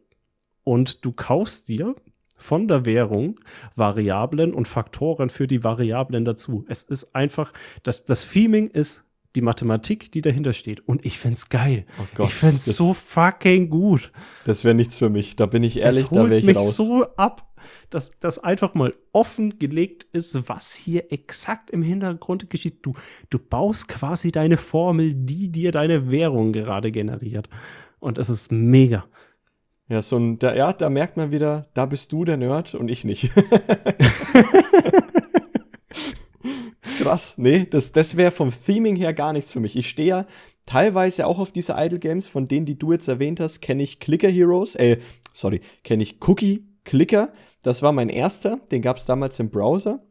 und 0.65 1.05
du 1.05 1.13
kaufst 1.13 1.69
dir 1.69 1.95
von 2.37 2.69
der 2.69 2.85
Währung 2.85 3.39
Variablen 3.77 4.53
und 4.53 4.69
Faktoren 4.69 5.31
für 5.31 5.47
die 5.47 5.65
Variablen 5.65 6.25
dazu. 6.25 6.65
Es 6.69 6.83
ist 6.83 7.15
einfach, 7.15 7.53
das, 7.83 8.05
das 8.05 8.29
Theming 8.29 8.69
ist 8.69 9.05
die 9.35 9.41
Mathematik, 9.41 10.13
die 10.13 10.21
dahinter 10.21 10.53
steht. 10.53 10.87
Und 10.87 11.07
ich 11.07 11.19
find's 11.19 11.49
geil. 11.49 11.87
Oh 11.99 12.07
Gott, 12.15 12.29
ich 12.29 12.35
find's 12.35 12.65
so 12.65 12.95
fucking 12.95 13.71
gut. 13.71 14.13
Das 14.45 14.65
wäre 14.65 14.75
nichts 14.75 14.99
für 14.99 15.09
mich. 15.09 15.37
Da 15.37 15.47
bin 15.47 15.63
ich 15.63 15.79
ehrlich, 15.79 16.09
da 16.09 16.29
wäre 16.29 16.39
ich 16.39 16.45
mich 16.45 16.57
raus. 16.57 16.77
so 16.77 17.07
ab, 17.17 17.49
dass 17.91 18.19
das 18.19 18.39
einfach 18.39 18.75
mal 18.75 18.95
offengelegt 19.13 20.07
ist, 20.13 20.49
was 20.49 20.75
hier 20.75 21.13
exakt 21.13 21.71
im 21.71 21.83
Hintergrund 21.83 22.51
geschieht. 22.51 22.79
Du, 22.83 22.95
du 23.31 23.39
baust 23.39 23.89
quasi 23.89 24.33
deine 24.33 24.57
Formel, 24.57 25.15
die 25.15 25.49
dir 25.49 25.73
deine 25.73 26.11
Währung 26.11 26.53
gerade 26.53 26.91
generiert. 26.91 27.49
Und 28.01 28.19
es 28.19 28.29
ist 28.29 28.53
mega. 28.53 29.05
Ja, 29.93 30.01
so 30.01 30.17
ein, 30.17 30.39
da, 30.39 30.55
ja, 30.55 30.73
da 30.73 30.89
merkt 30.89 31.19
man 31.19 31.33
wieder, 31.33 31.67
da 31.75 31.85
bist 31.85 32.13
du 32.13 32.25
der 32.25 32.39
Nerd 32.39 32.75
und 32.75 32.91
ich 32.91 33.05
nicht. 33.05 33.29
Krass, 36.99 37.37
nee, 37.37 37.67
das, 37.71 37.93
das 37.93 38.17
wäre 38.17 38.31
vom 38.31 38.51
Theming 38.51 38.97
her 38.97 39.13
gar 39.13 39.35
nichts 39.35 39.53
für 39.53 39.61
mich. 39.61 39.77
Ich 39.77 39.91
stehe 39.91 40.09
ja 40.09 40.25
teilweise 40.65 41.27
auch 41.27 41.39
auf 41.39 41.53
diese 41.53 41.75
Idle 41.77 41.99
Games, 41.99 42.27
von 42.27 42.49
denen, 42.49 42.65
die 42.65 42.79
du 42.79 42.93
jetzt 42.93 43.07
erwähnt 43.07 43.39
hast, 43.39 43.61
kenne 43.61 43.83
ich 43.83 44.01
Clicker 44.01 44.31
Heroes, 44.31 44.77
äh, 44.77 44.97
sorry, 45.31 45.61
kenne 45.85 46.05
ich 46.05 46.27
Cookie 46.27 46.65
Clicker. 46.85 47.31
Das 47.61 47.83
war 47.83 47.93
mein 47.93 48.09
erster, 48.09 48.61
den 48.71 48.81
gab 48.81 48.97
es 48.97 49.05
damals 49.05 49.39
im 49.41 49.51
Browser. 49.51 50.03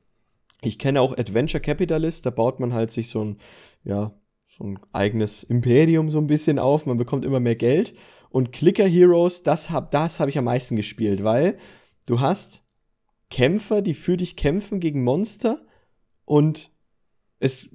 Ich 0.61 0.77
kenne 0.77 1.01
auch 1.01 1.17
Adventure 1.17 1.59
Capitalist, 1.59 2.27
da 2.27 2.29
baut 2.29 2.59
man 2.59 2.71
halt 2.71 2.91
sich 2.91 3.09
so 3.09 3.25
ein, 3.25 3.37
ja, 3.83 4.13
so 4.45 4.63
ein 4.63 4.79
eigenes 4.93 5.41
Imperium 5.41 6.11
so 6.11 6.19
ein 6.19 6.27
bisschen 6.27 6.59
auf, 6.59 6.85
man 6.85 6.97
bekommt 6.97 7.25
immer 7.25 7.39
mehr 7.39 7.55
Geld. 7.55 7.95
Und 8.31 8.51
Clicker 8.53 8.87
Heroes, 8.87 9.43
das 9.43 9.69
habe 9.69 9.89
das 9.91 10.19
hab 10.19 10.29
ich 10.29 10.37
am 10.37 10.45
meisten 10.45 10.75
gespielt, 10.75 11.23
weil 11.23 11.57
du 12.07 12.21
hast 12.21 12.63
Kämpfer, 13.29 13.81
die 13.81 13.93
für 13.93 14.17
dich 14.17 14.35
kämpfen 14.35 14.79
gegen 14.79 15.03
Monster 15.03 15.61
und 16.25 16.71
es 17.39 17.69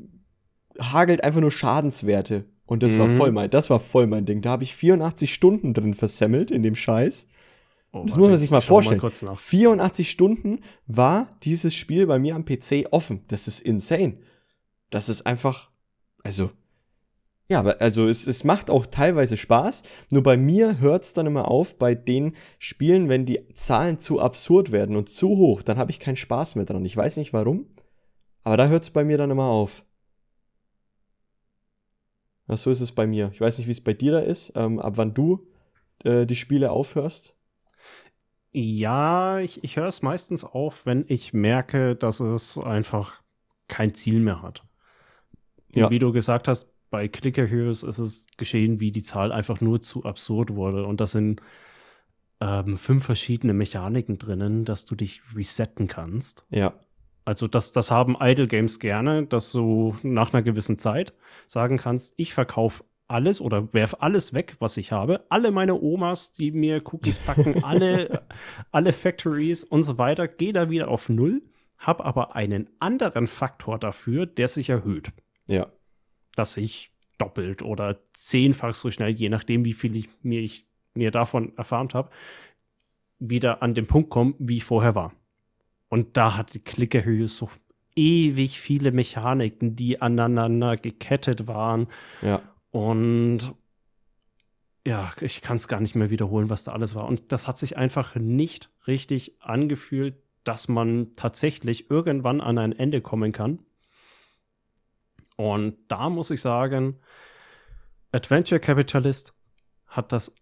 hagelt 0.81 1.23
einfach 1.23 1.41
nur 1.41 1.51
Schadenswerte. 1.51 2.47
Und 2.65 2.83
das 2.83 2.95
mhm. 2.95 2.99
war 2.99 3.11
voll 3.11 3.33
mein, 3.33 3.51
das 3.51 3.71
war 3.71 3.81
voll 3.81 4.07
mein 4.07 4.27
Ding. 4.27 4.43
Da 4.43 4.51
habe 4.51 4.65
ich 4.65 4.75
84 4.75 5.33
Stunden 5.33 5.73
drin 5.73 5.95
versemmelt 5.95 6.51
in 6.51 6.63
dem 6.63 6.75
Scheiß. 6.75 7.29
Oh, 7.93 8.05
das 8.05 8.17
muss 8.17 8.29
man 8.29 8.37
sich 8.37 8.51
mal 8.51 8.61
vorstellen. 8.61 9.01
Mal 9.01 9.37
84 9.37 10.11
Stunden 10.11 10.61
war 10.87 11.31
dieses 11.43 11.75
Spiel 11.75 12.07
bei 12.07 12.19
mir 12.19 12.35
am 12.35 12.45
PC 12.45 12.87
offen. 12.91 13.23
Das 13.29 13.47
ist 13.47 13.61
insane. 13.61 14.19
Das 14.91 15.09
ist 15.09 15.27
einfach, 15.27 15.71
also, 16.23 16.51
ja, 17.49 17.61
aber 17.61 17.81
also 17.81 18.09
es, 18.09 18.27
es 18.27 18.43
macht 18.43 18.71
auch 18.71 18.87
teilweise 18.87 19.37
Spaß. 19.37 19.85
Nur 20.11 20.23
bei 20.23 20.37
mir 20.37 20.79
hört 20.81 21.05
es 21.05 21.13
dann 21.13 21.27
immer 21.27 21.49
auf 21.49 21.79
bei 21.79 21.95
den 21.95 22.35
Spielen, 22.59 23.09
wenn 23.09 23.25
die 23.25 23.47
Zahlen 23.55 23.99
zu 24.01 24.21
absurd 24.21 24.73
werden 24.73 24.97
und 24.97 25.09
zu 25.09 25.29
hoch, 25.29 25.63
dann 25.63 25.79
habe 25.79 25.91
ich 25.91 26.01
keinen 26.01 26.17
Spaß 26.17 26.57
mehr 26.57 26.65
dran. 26.65 26.85
Ich 26.85 26.97
weiß 26.97 27.17
nicht 27.19 27.33
warum, 27.33 27.67
aber 28.43 28.57
da 28.57 28.67
hört 28.67 28.83
es 28.83 28.91
bei 28.91 29.05
mir 29.05 29.17
dann 29.17 29.31
immer 29.31 29.47
auf. 29.47 29.85
Ja, 32.49 32.57
so 32.57 32.71
ist 32.71 32.81
es 32.81 32.93
bei 32.93 33.07
mir. 33.07 33.31
Ich 33.33 33.41
weiß 33.41 33.59
nicht, 33.59 33.67
wie 33.67 33.73
es 33.73 33.83
bei 33.83 33.93
dir 33.93 34.13
da 34.13 34.21
ist, 34.21 34.53
ähm, 34.57 34.79
ab 34.79 34.95
wann 34.97 35.15
du 35.15 35.47
äh, 36.05 36.27
die 36.27 36.37
Spiele 36.37 36.71
aufhörst. 36.71 37.37
Ja, 38.53 39.39
ich, 39.41 39.63
ich 39.63 39.77
höre 39.77 39.87
es 39.87 40.03
meistens 40.03 40.43
auf, 40.43 40.87
wenn 40.87 41.05
ich 41.09 41.33
merke, 41.33 41.95
dass 41.95 42.21
es 42.21 42.57
einfach 42.57 43.21
kein 43.69 43.95
Ziel 43.95 44.21
mehr 44.21 44.43
hat. 44.43 44.65
Ja. 45.75 45.91
Wie 45.91 45.99
du 45.99 46.13
gesagt 46.13 46.49
hast, 46.49 46.76
bei 46.97 47.09
Clicker 47.09 47.45
Heroes 47.45 47.83
ist 47.83 47.99
es 47.99 48.27
geschehen, 48.39 48.81
wie 48.81 48.91
die 48.91 49.03
Zahl 49.03 49.31
einfach 49.31 49.61
nur 49.61 49.83
zu 49.83 50.05
absurd 50.05 50.55
wurde. 50.55 50.87
Und 50.87 50.99
das 51.03 51.13
sind 51.13 51.43
ähm, 52.41 52.79
fünf 52.79 53.05
verschiedene 53.05 53.53
Mechaniken 53.53 54.17
drinnen, 54.17 54.65
dass 54.65 54.87
du 54.87 54.95
dich 54.95 55.21
resetten 55.37 55.89
kannst. 55.89 56.47
Ja. 56.49 56.73
Also 57.27 57.49
das, 57.49 57.73
das 57.73 57.91
haben 57.91 58.17
Idle 58.19 58.47
Games 58.47 58.79
gerne, 58.79 59.27
dass 59.27 59.53
du 59.53 59.95
nach 60.03 60.33
einer 60.33 60.43
gewissen 60.43 60.79
Zeit 60.79 61.13
sagen 61.47 61.77
kannst, 61.77 62.15
ich 62.17 62.33
verkaufe 62.33 62.83
alles 63.09 63.43
oder 63.43 63.75
werf 63.75 63.97
alles 63.99 64.33
weg, 64.33 64.57
was 64.59 64.79
ich 64.79 64.91
habe. 64.91 65.27
Alle 65.29 65.51
meine 65.51 65.79
Omas, 65.79 66.33
die 66.33 66.51
mir 66.51 66.81
Cookies 66.83 67.19
packen, 67.19 67.63
alle, 67.63 68.23
alle 68.73 68.95
Factories 68.95 69.65
und 69.65 69.83
so 69.83 69.99
weiter, 69.99 70.29
gehe 70.29 70.55
da 70.55 70.71
wieder 70.71 70.89
auf 70.89 71.11
Null, 71.11 71.43
habe 71.77 72.07
aber 72.07 72.37
einen 72.37 72.71
anderen 72.79 73.27
Faktor 73.27 73.79
dafür, 73.79 74.25
der 74.25 74.49
sich 74.49 74.71
erhöht. 74.71 75.13
Ja 75.47 75.67
dass 76.39 76.57
ich 76.57 76.91
doppelt 77.19 77.63
oder 77.63 77.99
zehnfach 78.13 78.75
so 78.75 78.91
schnell, 78.91 79.11
je 79.11 79.29
nachdem, 79.29 79.65
wie 79.65 79.73
viel 79.73 79.97
ich 79.97 80.09
mir, 80.23 80.41
ich, 80.41 80.67
mir 80.95 81.11
davon 81.11 81.57
erfahren 81.57 81.89
habe, 81.95 82.11
wieder 83.19 83.63
an 83.63 83.75
den 83.75 83.87
Punkt 83.87 84.11
komme, 84.11 84.35
wie 84.39 84.59
ich 84.59 84.65
vorher 84.65 84.95
war. 84.95 85.13
Und 85.89 86.17
da 86.17 86.37
hat 86.37 86.55
die 86.55 86.61
Klickerhöhe 86.61 87.29
so 87.29 87.49
ewig 87.95 88.61
viele 88.61 88.93
Mechaniken, 88.93 89.75
die 89.75 90.01
aneinander 90.03 90.77
gekettet 90.77 91.47
waren. 91.47 91.87
Ja. 92.21 92.43
Und 92.71 93.55
ja, 94.87 95.13
ich 95.21 95.41
kann 95.41 95.57
es 95.57 95.67
gar 95.67 95.81
nicht 95.81 95.97
mehr 95.97 96.11
wiederholen, 96.11 96.51
was 96.51 96.65
da 96.65 96.73
alles 96.73 96.95
war. 96.95 97.09
Und 97.09 97.33
das 97.33 97.49
hat 97.49 97.59
sich 97.59 97.77
einfach 97.77 98.15
nicht 98.15 98.71
richtig 98.87 99.41
angefühlt, 99.41 100.15
dass 100.45 100.69
man 100.69 101.13
tatsächlich 101.17 101.91
irgendwann 101.91 102.41
an 102.41 102.59
ein 102.59 102.73
Ende 102.73 103.01
kommen 103.01 103.33
kann. 103.33 103.59
Und 105.37 105.77
da 105.89 106.09
muss 106.09 106.31
ich 106.31 106.41
sagen, 106.41 106.99
Adventure 108.13 108.61
Capitalist 108.61 109.35
hat 109.87 110.13
das 110.13 110.35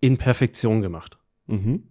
in 0.00 0.18
Perfektion 0.18 0.82
gemacht. 0.82 1.18
Mhm. 1.46 1.88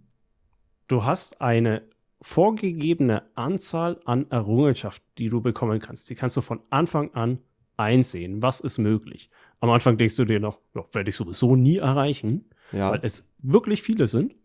Du 0.88 1.03
hast 1.03 1.41
eine 1.41 1.84
vorgegebene 2.21 3.23
Anzahl 3.36 3.99
an 4.05 4.30
Errungenschaften, 4.30 5.07
die 5.17 5.30
du 5.30 5.41
bekommen 5.41 5.80
kannst. 5.80 6.09
Die 6.09 6.15
kannst 6.15 6.38
du 6.38 6.41
von 6.41 6.61
Anfang 6.69 7.13
an 7.13 7.39
einsehen. 7.77 8.41
Was 8.41 8.59
ist 8.59 8.77
möglich? 8.77 9.30
Am 9.61 9.69
Anfang 9.69 9.97
denkst 9.97 10.17
du 10.17 10.25
dir 10.25 10.39
noch, 10.39 10.59
ja, 10.75 10.84
werde 10.91 11.09
ich 11.09 11.15
sowieso 11.15 11.55
nie 11.55 11.77
erreichen, 11.77 12.49
ja. 12.71 12.91
weil 12.91 12.99
es 13.03 13.34
wirklich 13.39 13.82
viele 13.82 14.07
sind. 14.07 14.36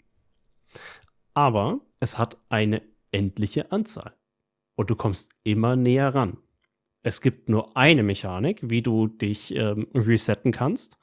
Aber 1.34 1.80
es 2.00 2.16
hat 2.16 2.38
eine 2.48 2.82
endliche 3.10 3.72
Anzahl. 3.72 4.14
Und 4.76 4.90
du 4.90 4.96
kommst 4.96 5.32
immer 5.42 5.76
näher 5.76 6.14
ran. 6.14 6.38
Es 7.04 7.20
gibt 7.20 7.50
nur 7.50 7.76
eine 7.76 8.02
Mechanik, 8.02 8.60
wie 8.62 8.80
du 8.80 9.08
dich 9.08 9.54
ähm, 9.54 9.88
resetten 9.94 10.52
kannst. 10.52 10.96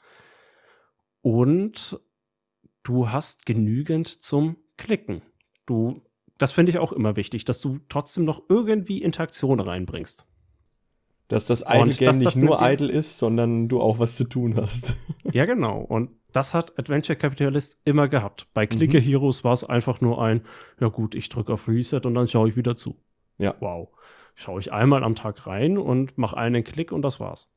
Und 1.21 1.99
du 2.81 3.11
hast 3.11 3.45
genügend 3.45 4.07
zum 4.07 4.57
Klicken. 4.77 5.21
Du, 5.67 5.93
das 6.39 6.53
finde 6.53 6.71
ich 6.71 6.79
auch 6.79 6.91
immer 6.91 7.15
wichtig, 7.17 7.45
dass 7.45 7.61
du 7.61 7.79
trotzdem 7.87 8.25
noch 8.25 8.41
irgendwie 8.49 8.99
Interaktion 8.99 9.59
reinbringst. 9.59 10.25
Dass 11.27 11.45
das 11.45 11.63
Idle 11.67 11.93
Game 11.93 12.17
nicht 12.17 12.35
nur 12.35 12.59
idle 12.61 12.91
ist, 12.91 13.19
sondern 13.19 13.69
du 13.69 13.79
auch 13.79 13.99
was 13.99 14.15
zu 14.15 14.23
tun 14.23 14.55
hast. 14.55 14.95
ja, 15.31 15.45
genau. 15.45 15.81
Und 15.81 16.09
das 16.33 16.55
hat 16.55 16.79
Adventure 16.79 17.15
Capitalist 17.15 17.79
immer 17.85 18.07
gehabt. 18.07 18.47
Bei 18.55 18.65
Clicker 18.65 18.99
mhm. 18.99 19.03
Heroes 19.03 19.43
war 19.43 19.53
es 19.53 19.63
einfach 19.63 20.01
nur 20.01 20.19
ein, 20.19 20.41
ja 20.79 20.87
gut, 20.87 21.13
ich 21.13 21.29
drücke 21.29 21.53
auf 21.53 21.67
Reset 21.67 22.01
und 22.05 22.15
dann 22.15 22.27
schaue 22.27 22.49
ich 22.49 22.55
wieder 22.55 22.75
zu. 22.75 22.97
Ja. 23.37 23.55
Wow. 23.59 23.89
Schaue 24.41 24.59
ich 24.59 24.73
einmal 24.73 25.03
am 25.03 25.15
Tag 25.15 25.47
rein 25.47 25.77
und 25.77 26.17
mache 26.17 26.37
einen 26.37 26.63
Klick 26.63 26.91
und 26.91 27.01
das 27.01 27.19
war's. 27.19 27.51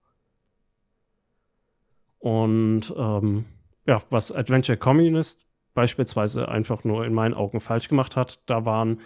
Und 2.18 2.94
ähm, 2.96 3.44
ja, 3.86 4.02
was 4.10 4.32
Adventure 4.32 4.78
Communist 4.78 5.46
beispielsweise 5.74 6.48
einfach 6.48 6.84
nur 6.84 7.04
in 7.04 7.12
meinen 7.12 7.34
Augen 7.34 7.60
falsch 7.60 7.88
gemacht 7.88 8.16
hat, 8.16 8.48
da 8.48 8.64
waren 8.64 9.00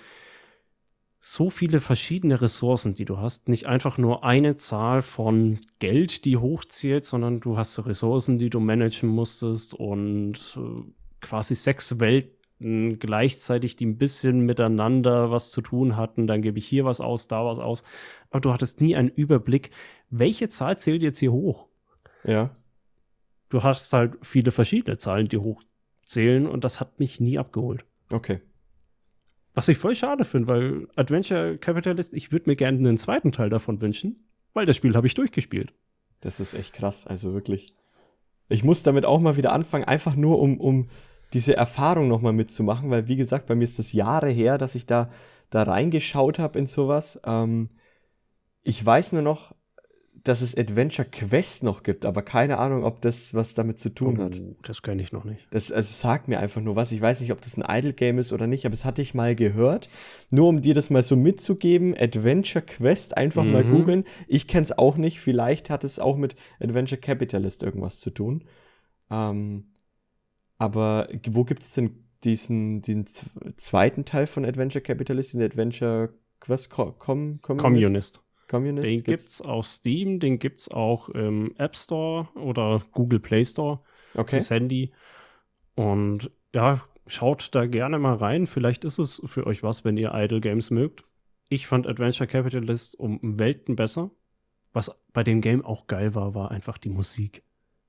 so 1.21 1.51
viele 1.51 1.81
verschiedene 1.81 2.41
Ressourcen, 2.41 2.95
die 2.95 3.05
du 3.05 3.19
hast. 3.19 3.49
Nicht 3.49 3.67
einfach 3.67 3.99
nur 3.99 4.25
eine 4.25 4.57
Zahl 4.57 5.03
von 5.03 5.59
Geld, 5.79 6.25
die 6.25 6.37
hochzählt, 6.37 7.05
sondern 7.05 7.41
du 7.41 7.57
hast 7.57 7.85
Ressourcen, 7.87 8.39
die 8.39 8.51
du 8.51 8.61
managen 8.61 9.09
musstest 9.09 9.75
und 9.75 10.57
äh, 10.57 10.83
quasi 11.21 11.55
sechs 11.55 11.99
Welten 11.99 12.38
gleichzeitig, 12.61 13.77
die 13.77 13.87
ein 13.87 13.99
bisschen 13.99 14.41
miteinander 14.41 15.31
was 15.31 15.51
zu 15.51 15.61
tun 15.61 15.97
hatten. 15.97 16.27
Dann 16.27 16.43
gebe 16.43 16.59
ich 16.59 16.67
hier 16.67 16.85
was 16.85 17.01
aus, 17.01 17.29
da 17.29 17.45
was 17.45 17.59
aus. 17.59 17.83
Aber 18.31 18.41
du 18.41 18.53
hattest 18.53 18.81
nie 18.81 18.97
einen 18.97 19.09
Überblick, 19.09 19.71
welche 20.11 20.49
Zahl 20.49 20.79
zählt 20.79 21.03
jetzt 21.03 21.19
hier 21.19 21.33
hoch. 21.33 21.69
Ja. 22.25 22.57
Du 23.49 23.63
hast 23.63 23.93
halt 23.93 24.19
viele 24.23 24.51
verschiedene 24.51 24.99
Zahlen, 24.99 25.29
die 25.29 25.39
hochzählen 25.39 26.47
und 26.47 26.65
das 26.65 26.81
hat 26.81 26.99
mich 26.99 27.21
nie 27.21 27.39
abgeholt. 27.39 27.85
Okay. 28.13 28.41
Was 29.55 29.69
ich 29.69 29.79
voll 29.79 29.95
schade 29.95 30.25
finde, 30.25 30.49
weil 30.49 30.89
Adventure 30.97 31.59
Capitalist, 31.59 32.13
ich 32.13 32.33
würde 32.33 32.51
mir 32.51 32.57
gerne 32.57 32.79
einen 32.79 32.99
zweiten 32.99 33.33
Teil 33.33 33.49
davon 33.49 33.81
wünschen, 33.81 34.29
weil 34.53 34.67
das 34.67 34.77
Spiel 34.77 34.95
habe 34.95 35.07
ich 35.07 35.15
durchgespielt. 35.15 35.73
Das 36.21 36.41
ist 36.41 36.55
echt 36.55 36.75
krass, 36.75 37.07
also 37.07 37.33
wirklich. 37.33 37.75
Ich 38.49 38.65
muss 38.65 38.83
damit 38.83 39.05
auch 39.05 39.21
mal 39.21 39.37
wieder 39.37 39.53
anfangen, 39.53 39.85
einfach 39.85 40.17
nur 40.17 40.41
um, 40.41 40.59
um 40.59 40.89
diese 41.33 41.57
Erfahrung 41.57 42.09
nochmal 42.09 42.33
mitzumachen, 42.33 42.91
weil 42.91 43.09
wie 43.09 43.17
gesagt, 43.17 43.47
bei 43.47 43.55
mir 43.55 43.65
ist 43.65 43.79
das 43.79 43.93
Jahre 43.93 44.31
her, 44.31 44.59
dass 44.59 44.75
ich 44.75 44.87
da, 44.87 45.11
da 45.51 45.63
reingeschaut 45.63 46.39
habe 46.39 46.59
in 46.59 46.67
sowas. 46.67 47.21
Ähm, 47.25 47.69
ich 48.63 48.85
weiß 48.85 49.13
nur 49.13 49.23
noch, 49.23 49.55
dass 50.25 50.43
es 50.43 50.57
Adventure 50.57 51.09
Quest 51.09 51.63
noch 51.63 51.83
gibt, 51.85 52.05
aber 52.05 52.23
keine 52.23 52.59
Ahnung, 52.59 52.85
ob 52.85 53.01
das 53.01 53.33
was 53.35 53.55
damit 53.55 53.79
zu 53.79 53.95
tun 53.95 54.19
hat. 54.19 54.41
Oh, 54.45 54.57
das 54.63 54.83
kenne 54.83 55.01
ich 55.01 55.13
noch 55.13 55.25
nicht. 55.25 55.47
Das 55.51 55.71
also 55.71 55.93
sagt 55.93 56.29
mir 56.29 56.41
einfach 56.41 56.61
nur 56.61 56.77
was. 56.77 56.93
Ich 56.93 57.01
weiß 57.01 57.21
nicht, 57.21 57.33
ob 57.33 57.41
das 57.41 57.57
ein 57.57 57.65
Idle 57.67 57.93
Game 57.93 58.19
ist 58.19 58.33
oder 58.33 58.47
nicht, 58.47 58.67
aber 58.67 58.73
das 58.73 58.85
hatte 58.85 59.01
ich 59.01 59.15
mal 59.15 59.35
gehört. 59.37 59.89
Nur 60.31 60.49
um 60.49 60.61
dir 60.61 60.75
das 60.75 60.91
mal 60.91 61.03
so 61.03 61.15
mitzugeben, 61.17 61.95
Adventure 61.97 62.65
Quest 62.65 63.17
einfach 63.17 63.45
mal 63.45 63.65
Mhm. 63.65 63.71
googeln. 63.71 64.05
Ich 64.27 64.49
kenne 64.49 64.65
es 64.65 64.77
auch 64.77 64.97
nicht. 64.97 65.21
Vielleicht 65.21 65.71
hat 65.71 65.85
es 65.85 65.99
auch 65.99 66.17
mit 66.17 66.35
Adventure 66.61 67.01
Capitalist 67.01 67.63
irgendwas 67.63 68.01
zu 68.01 68.11
tun. 68.11 68.45
Ähm, 69.11 69.69
aber 70.59 71.09
wo 71.29 71.45
gibt 71.45 71.63
es 71.63 71.73
denn 71.75 72.05
diesen, 72.25 72.83
den 72.83 73.07
z- 73.07 73.25
zweiten 73.57 74.05
Teil 74.05 74.27
von 74.27 74.45
Adventure 74.45 74.83
Capitalist, 74.83 75.35
den 75.35 75.43
Adventure 75.43 76.13
Quest 76.41 76.71
Co 76.71 76.93
Com 76.93 77.41
Communist? 77.41 77.63
Communist. 77.63 78.21
Communist 78.49 78.91
Den 78.91 79.03
gibt's 79.03 79.41
auf 79.43 79.67
Steam, 79.67 80.21
den 80.21 80.39
gibt's 80.39 80.69
auch 80.71 81.09
im 81.11 81.55
App 81.59 81.77
Store 81.77 82.29
oder 82.35 82.83
Google 82.93 83.21
Play 83.21 83.45
Store 83.45 83.81
Okay. 84.15 84.37
fürs 84.37 84.51
Handy. 84.51 84.93
Und 85.75 86.31
ja, 86.55 86.81
schaut 87.07 87.55
da 87.55 87.67
gerne 87.67 87.99
mal 87.99 88.15
rein. 88.15 88.47
Vielleicht 88.47 88.85
ist 88.85 88.99
es 88.99 89.23
für 89.27 89.47
euch 89.47 89.63
was, 89.63 89.85
wenn 89.85 89.97
ihr 89.97 90.13
Idle 90.15 90.41
Games 90.41 90.71
mögt. 90.71 91.05
Ich 91.51 91.67
fand 91.67 91.87
Adventure 91.87 92.27
Capitalist 92.27 92.99
um 92.99 93.39
Welten 93.39 93.77
besser. 93.77 94.11
Was 94.73 94.99
bei 95.13 95.23
dem 95.25 95.41
Game 95.41 95.65
auch 95.65 95.87
geil 95.87 96.15
war, 96.15 96.35
war 96.35 96.51
einfach 96.51 96.79
die 96.79 96.91
Musik 96.91 97.43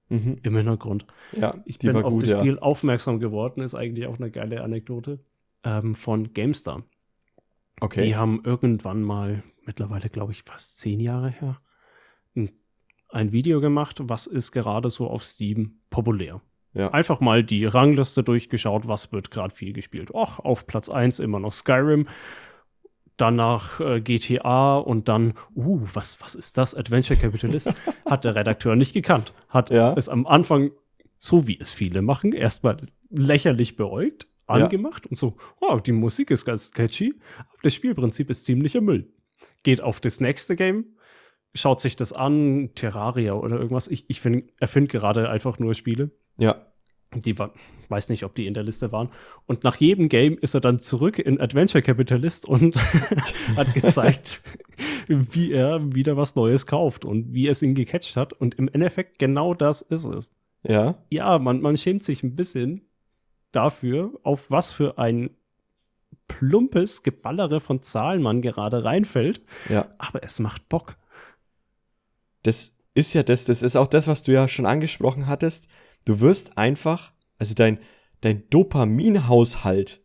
Mhm. 0.10 0.39
im 0.43 0.55
Hintergrund. 0.55 1.05
Ja, 1.32 1.55
Ich 1.66 1.78
bin 1.80 1.95
auf 1.95 2.12
gut, 2.14 2.24
das 2.24 2.30
ja. 2.32 2.39
Spiel 2.39 2.60
aufmerksam 2.60 3.20
geworden, 3.20 3.62
ist 3.62 3.76
eigentlich 3.76 4.07
auch 4.07 4.18
eine 4.18 4.32
geile 4.32 4.64
Anekdote, 4.64 5.20
ähm, 5.64 5.95
von 5.95 6.34
GameStar. 6.34 6.84
Okay. 7.80 8.05
Die 8.05 8.16
haben 8.16 8.41
irgendwann 8.43 9.03
mal, 9.03 9.43
mittlerweile 9.66 10.10
glaube 10.10 10.32
ich 10.32 10.43
fast 10.43 10.80
zehn 10.80 10.99
Jahre 10.99 11.30
her, 11.30 11.62
ein, 12.36 12.51
ein 13.10 13.32
Video 13.32 13.62
gemacht, 13.62 13.99
was 14.03 14.28
ist 14.28 14.51
gerade 14.51 14.89
so 14.89 15.07
auf 15.07 15.24
Steam 15.24 15.80
populär. 15.89 16.41
Ja. 16.74 16.89
Einfach 16.91 17.20
mal 17.20 17.43
die 17.43 17.66
Rangliste 17.66 18.24
durchgeschaut, 18.24 18.88
was 18.88 19.12
wird 19.12 19.32
gerade 19.32 19.53
viel 19.53 19.74
gespielt. 19.74 20.14
Och, 20.14 20.39
auf 20.39 20.68
Platz 20.68 20.89
1 20.89 21.20
immer 21.20 21.39
noch 21.39 21.53
Skyrim, 21.53 22.07
danach 23.22 23.80
äh, 23.80 24.01
GTA 24.01 24.78
und 24.78 25.07
dann, 25.09 25.34
uh, 25.55 25.82
was, 25.93 26.20
was 26.22 26.36
ist 26.36 26.57
das? 26.57 26.76
Adventure 26.76 27.20
Capitalist? 27.20 27.74
Hat 28.05 28.26
der 28.26 28.36
Redakteur 28.36 28.76
nicht 28.76 28.93
gekannt. 28.93 29.34
Hat 29.49 29.70
Ja. 29.70 29.93
es 29.95 30.09
am 30.09 30.26
Anfang, 30.28 30.72
so 31.17 31.47
wie 31.47 31.59
es 31.59 31.72
viele 31.72 32.01
machen, 32.01 32.34
erstmal 32.34 32.78
lächerlich 33.09 33.76
beäugt, 33.76 34.28
Ja. 34.47 34.55
angemacht 34.55 35.05
und 35.07 35.17
so, 35.17 35.38
oh, 35.61 35.78
die 35.80 35.91
Musik 35.91 36.32
ist 36.32 36.45
ganz 36.45 36.72
catchy, 36.72 37.13
aber 37.39 37.59
das 37.63 37.74
Spielprinzip 37.74 38.30
ist 38.30 38.45
ziemlicher 38.45 38.82
Müll. 38.82 39.11
Geht 39.63 39.82
auf 39.82 39.99
das 39.99 40.22
nächste 40.22 40.55
Game, 40.55 40.86
schaut 41.53 41.82
sich 41.82 41.95
das 41.95 42.13
an, 42.13 42.70
Terraria 42.76 43.34
oder 43.34 43.57
irgendwas. 43.57 43.88
Ich, 43.88 44.09
ich 44.09 44.22
find, 44.22 44.49
erfinde 44.59 44.88
gerade 44.89 45.30
einfach 45.30 45.59
nur 45.59 45.74
Spiele. 45.74 46.11
Ja. 46.38 46.65
Die 47.16 47.38
war, 47.39 47.53
weiß 47.89 48.10
nicht, 48.10 48.24
ob 48.24 48.36
die 48.36 48.45
in 48.45 48.53
der 48.53 48.64
Liste 48.64 48.91
waren. 48.91 49.10
Und 49.47 49.64
nach 49.64 49.78
jedem 49.78 50.10
Game 50.10 50.38
ist 50.38 50.53
er 50.53 50.62
dann 50.62 50.80
zurück 50.80 51.18
in 51.18 51.41
Adventure 51.41 51.82
Capitalist 51.82 52.45
und 52.45 52.76
hat 53.55 53.74
gezeigt, 53.74 54.41
wie 55.07 55.51
er 55.51 55.93
wieder 55.95 56.16
was 56.16 56.36
Neues 56.36 56.66
kauft 56.68 57.05
und 57.05 57.34
wie 57.34 57.47
es 57.47 57.62
ihn 57.62 57.74
gecatcht 57.74 58.16
hat. 58.16 58.34
Und 58.34 58.55
im 58.55 58.68
Endeffekt 58.68 59.18
genau 59.18 59.53
das 59.53 59.82
ist 59.82 60.05
es. 60.05 60.32
Ja. 60.64 61.03
Ja, 61.10 61.39
man, 61.39 61.62
man 61.62 61.78
schämt 61.78 62.03
sich 62.03 62.22
ein 62.22 62.36
bisschen 62.36 62.82
dafür, 63.51 64.12
auf 64.24 64.51
was 64.51 64.72
für 64.72 64.97
ein 64.99 65.32
plumpes 66.28 67.01
Geballere 67.01 67.60
von 67.60 67.82
Zahlen 67.82 68.22
man 68.22 68.41
gerade 68.41 68.84
reinfällt. 68.84 69.43
Ja. 69.68 69.88
Aber 69.97 70.24
es 70.24 70.39
macht 70.39 70.70
Bock. 70.70 70.95
das 72.43 72.74
ist 72.95 73.14
ja 73.14 73.24
das, 73.24 73.45
das 73.45 73.64
ist 73.64 73.76
auch 73.76 73.88
das, 73.88 74.07
was 74.07 74.24
du 74.24 74.34
ja 74.34 74.47
schon 74.47 74.66
angesprochen 74.66 75.28
hattest. 75.28 75.68
Du 76.05 76.21
wirst 76.21 76.57
einfach, 76.57 77.11
also 77.37 77.53
dein, 77.53 77.79
dein 78.21 78.49
Dopaminhaushalt 78.49 80.01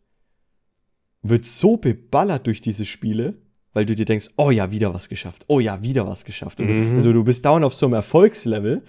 wird 1.21 1.45
so 1.45 1.77
beballert 1.77 2.45
durch 2.47 2.61
diese 2.61 2.85
Spiele, 2.85 3.41
weil 3.73 3.85
du 3.85 3.95
dir 3.95 4.05
denkst, 4.05 4.29
oh 4.37 4.51
ja, 4.51 4.71
wieder 4.71 4.93
was 4.93 5.09
geschafft, 5.09 5.45
oh 5.47 5.59
ja, 5.59 5.81
wieder 5.81 6.07
was 6.07 6.23
geschafft. 6.25 6.59
Und 6.61 6.67
Mhm. 6.91 6.95
also 6.97 7.11
du 7.13 7.23
bist 7.23 7.43
down 7.45 7.63
auf 7.63 7.73
so 7.73 7.85
einem 7.87 7.93
Erfolgslevel, 7.95 8.83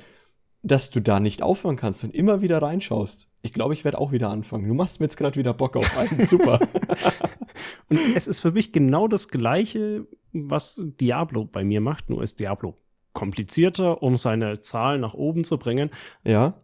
dass 0.62 0.90
du 0.90 1.00
da 1.00 1.20
nicht 1.20 1.42
aufhören 1.42 1.76
kannst 1.76 2.04
und 2.04 2.14
immer 2.14 2.40
wieder 2.42 2.61
reinschaust. 2.61 3.28
Ich 3.42 3.52
glaube, 3.52 3.74
ich 3.74 3.84
werde 3.84 3.98
auch 3.98 4.11
wieder 4.12 4.30
anfangen. 4.30 4.66
Du 4.66 4.74
machst 4.74 4.98
mir 5.00 5.07
jetzt 5.07 5.16
gerade 5.16 5.38
wieder 5.38 5.54
Bock 5.54 5.76
auf 5.76 5.96
einen. 5.96 6.20
Super. 6.26 6.59
Und 7.88 8.00
es 8.16 8.26
ist 8.26 8.40
für 8.40 8.50
mich 8.50 8.72
genau 8.72 9.07
das 9.07 9.28
Gleiche, 9.28 10.07
was 10.32 10.82
Diablo 11.00 11.44
bei 11.44 11.62
mir 11.64 11.80
macht, 11.80 12.11
nur 12.11 12.22
ist 12.22 12.40
Diablo 12.40 12.76
komplizierter, 13.12 14.02
um 14.02 14.16
seine 14.18 14.61
Zahlen 14.61 15.00
nach 15.00 15.14
oben 15.14 15.44
zu 15.44 15.57
bringen. 15.59 15.90
ja. 16.24 16.54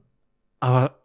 Aber 0.63 1.01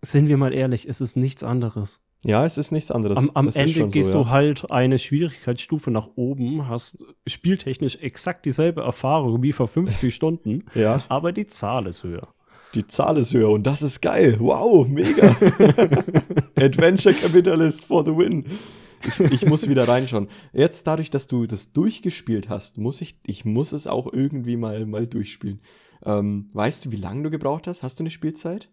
sind 0.00 0.28
wir 0.28 0.38
mal 0.38 0.54
ehrlich, 0.54 0.88
es 0.88 1.02
ist 1.02 1.14
nichts 1.14 1.44
anderes. 1.44 2.00
Ja, 2.24 2.46
es 2.46 2.56
ist 2.56 2.72
nichts 2.72 2.90
anderes. 2.90 3.18
Am, 3.18 3.30
am 3.34 3.48
Ende 3.48 3.88
gehst 3.88 4.12
so, 4.12 4.24
du 4.24 4.30
halt 4.30 4.70
eine 4.70 4.98
Schwierigkeitsstufe 4.98 5.90
nach 5.90 6.08
oben, 6.16 6.68
hast 6.68 7.04
spieltechnisch 7.26 7.96
exakt 7.96 8.46
dieselbe 8.46 8.80
Erfahrung 8.80 9.42
wie 9.42 9.52
vor 9.52 9.68
50 9.68 10.14
Stunden, 10.14 10.64
ja. 10.74 10.80
ja. 10.80 11.04
aber 11.10 11.32
die 11.32 11.46
Zahl 11.46 11.86
ist 11.86 12.02
höher. 12.02 12.28
Die 12.74 12.86
Zahl 12.86 13.18
ist 13.18 13.34
höher 13.34 13.50
und 13.50 13.66
das 13.66 13.82
ist 13.82 14.00
geil. 14.00 14.36
Wow, 14.40 14.88
mega. 14.88 15.36
Adventure 16.56 17.14
Capitalist 17.14 17.84
for 17.84 18.06
the 18.06 18.16
win. 18.16 18.46
Ich, 19.06 19.20
ich 19.20 19.46
muss 19.46 19.68
wieder 19.68 19.86
reinschauen. 19.86 20.28
Jetzt 20.54 20.86
dadurch, 20.86 21.10
dass 21.10 21.26
du 21.28 21.46
das 21.46 21.74
durchgespielt 21.74 22.48
hast, 22.48 22.78
muss 22.78 23.02
ich, 23.02 23.20
ich 23.26 23.44
muss 23.44 23.72
es 23.72 23.86
auch 23.86 24.10
irgendwie 24.10 24.56
mal, 24.56 24.86
mal 24.86 25.06
durchspielen. 25.06 25.60
Ähm, 26.04 26.48
weißt 26.54 26.86
du, 26.86 26.92
wie 26.92 26.96
lange 26.96 27.24
du 27.24 27.30
gebraucht 27.30 27.66
hast? 27.66 27.82
Hast 27.82 28.00
du 28.00 28.02
eine 28.02 28.10
Spielzeit? 28.10 28.70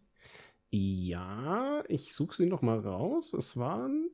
Ja, 0.71 1.83
ich 1.87 2.13
suche 2.13 2.35
sie 2.35 2.45
noch 2.45 2.61
mal 2.61 2.79
raus. 2.79 3.33
Es 3.33 3.55
waren. 3.57 4.09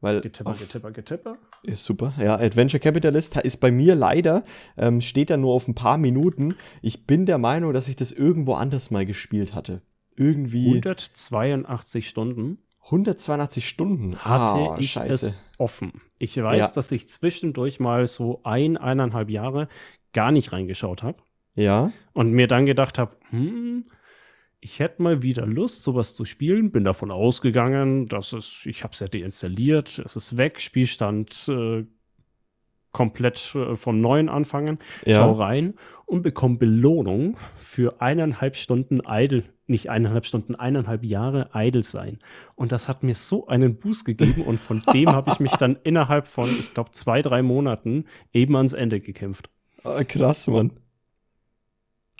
Weil 0.00 0.22
Getipper, 0.22 0.54
Getipper, 0.54 0.90
Getipper. 0.92 1.36
Ist 1.62 1.84
super. 1.84 2.14
Ja, 2.18 2.36
Adventure 2.36 2.80
Capitalist 2.80 3.36
ist 3.36 3.58
bei 3.58 3.70
mir 3.70 3.94
leider, 3.94 4.44
ähm, 4.78 5.00
steht 5.02 5.28
da 5.30 5.36
nur 5.36 5.52
auf 5.54 5.68
ein 5.68 5.74
paar 5.74 5.98
Minuten. 5.98 6.54
Ich 6.80 7.06
bin 7.06 7.26
der 7.26 7.36
Meinung, 7.38 7.74
dass 7.74 7.88
ich 7.88 7.96
das 7.96 8.10
irgendwo 8.10 8.54
anders 8.54 8.90
mal 8.90 9.04
gespielt 9.04 9.54
hatte. 9.54 9.82
Irgendwie 10.16 10.68
182 10.68 12.08
Stunden 12.08 12.58
182 12.86 13.68
Stunden. 13.68 14.16
hatte 14.16 14.72
Ah, 14.72 14.76
ich 14.78 14.92
scheiße. 14.92 15.28
es 15.28 15.34
offen. 15.58 16.00
Ich 16.18 16.36
weiß, 16.42 16.58
Ja. 16.60 16.72
dass 16.72 16.90
ich 16.92 17.08
zwischendurch 17.10 17.78
mal 17.78 18.06
so 18.06 18.40
ein, 18.42 18.78
eineinhalb 18.78 19.28
Jahre 19.28 19.68
gar 20.14 20.32
nicht 20.32 20.52
reingeschaut 20.52 21.02
habe 21.02 21.22
Ja, 21.60 21.92
und 22.12 22.32
mir 22.32 22.46
dann 22.46 22.66
gedacht 22.66 22.98
habe, 22.98 23.16
hm, 23.30 23.84
ich 24.60 24.78
hätte 24.78 25.02
mal 25.02 25.22
wieder 25.22 25.46
Lust, 25.46 25.82
sowas 25.82 26.14
zu 26.14 26.24
spielen. 26.24 26.70
Bin 26.70 26.84
davon 26.84 27.10
ausgegangen, 27.10 28.06
dass 28.06 28.32
es, 28.32 28.62
ich 28.66 28.82
habe 28.84 28.92
es 28.92 29.00
ja 29.00 29.08
deinstalliert, 29.08 29.98
es 30.04 30.16
ist 30.16 30.36
weg, 30.36 30.60
Spielstand 30.60 31.48
äh, 31.48 31.84
komplett 32.92 33.54
äh, 33.54 33.76
vom 33.76 34.00
Neuen 34.00 34.28
anfangen. 34.28 34.78
ja. 35.06 35.18
Schau 35.18 35.32
rein 35.32 35.74
und 36.06 36.22
bekomme 36.22 36.58
Belohnung 36.58 37.36
für 37.56 38.00
eineinhalb 38.00 38.56
Stunden 38.56 39.00
Idle 39.06 39.44
nicht 39.70 39.88
eineinhalb 39.88 40.26
Stunden, 40.26 40.56
eineinhalb 40.56 41.04
Jahre 41.04 41.50
idle 41.54 41.82
sein. 41.82 42.18
Und 42.56 42.72
das 42.72 42.88
hat 42.88 43.02
mir 43.02 43.14
so 43.14 43.46
einen 43.46 43.76
Boost 43.76 44.04
gegeben 44.04 44.42
und 44.42 44.58
von 44.58 44.82
dem 44.92 45.08
habe 45.08 45.30
ich 45.30 45.40
mich 45.40 45.52
dann 45.52 45.78
innerhalb 45.84 46.26
von, 46.26 46.50
ich 46.50 46.74
glaube, 46.74 46.90
zwei, 46.90 47.22
drei 47.22 47.40
Monaten 47.40 48.04
eben 48.34 48.56
ans 48.56 48.74
Ende 48.74 49.00
gekämpft. 49.00 49.48
Ah, 49.84 50.04
krass, 50.04 50.46
Mann. 50.48 50.72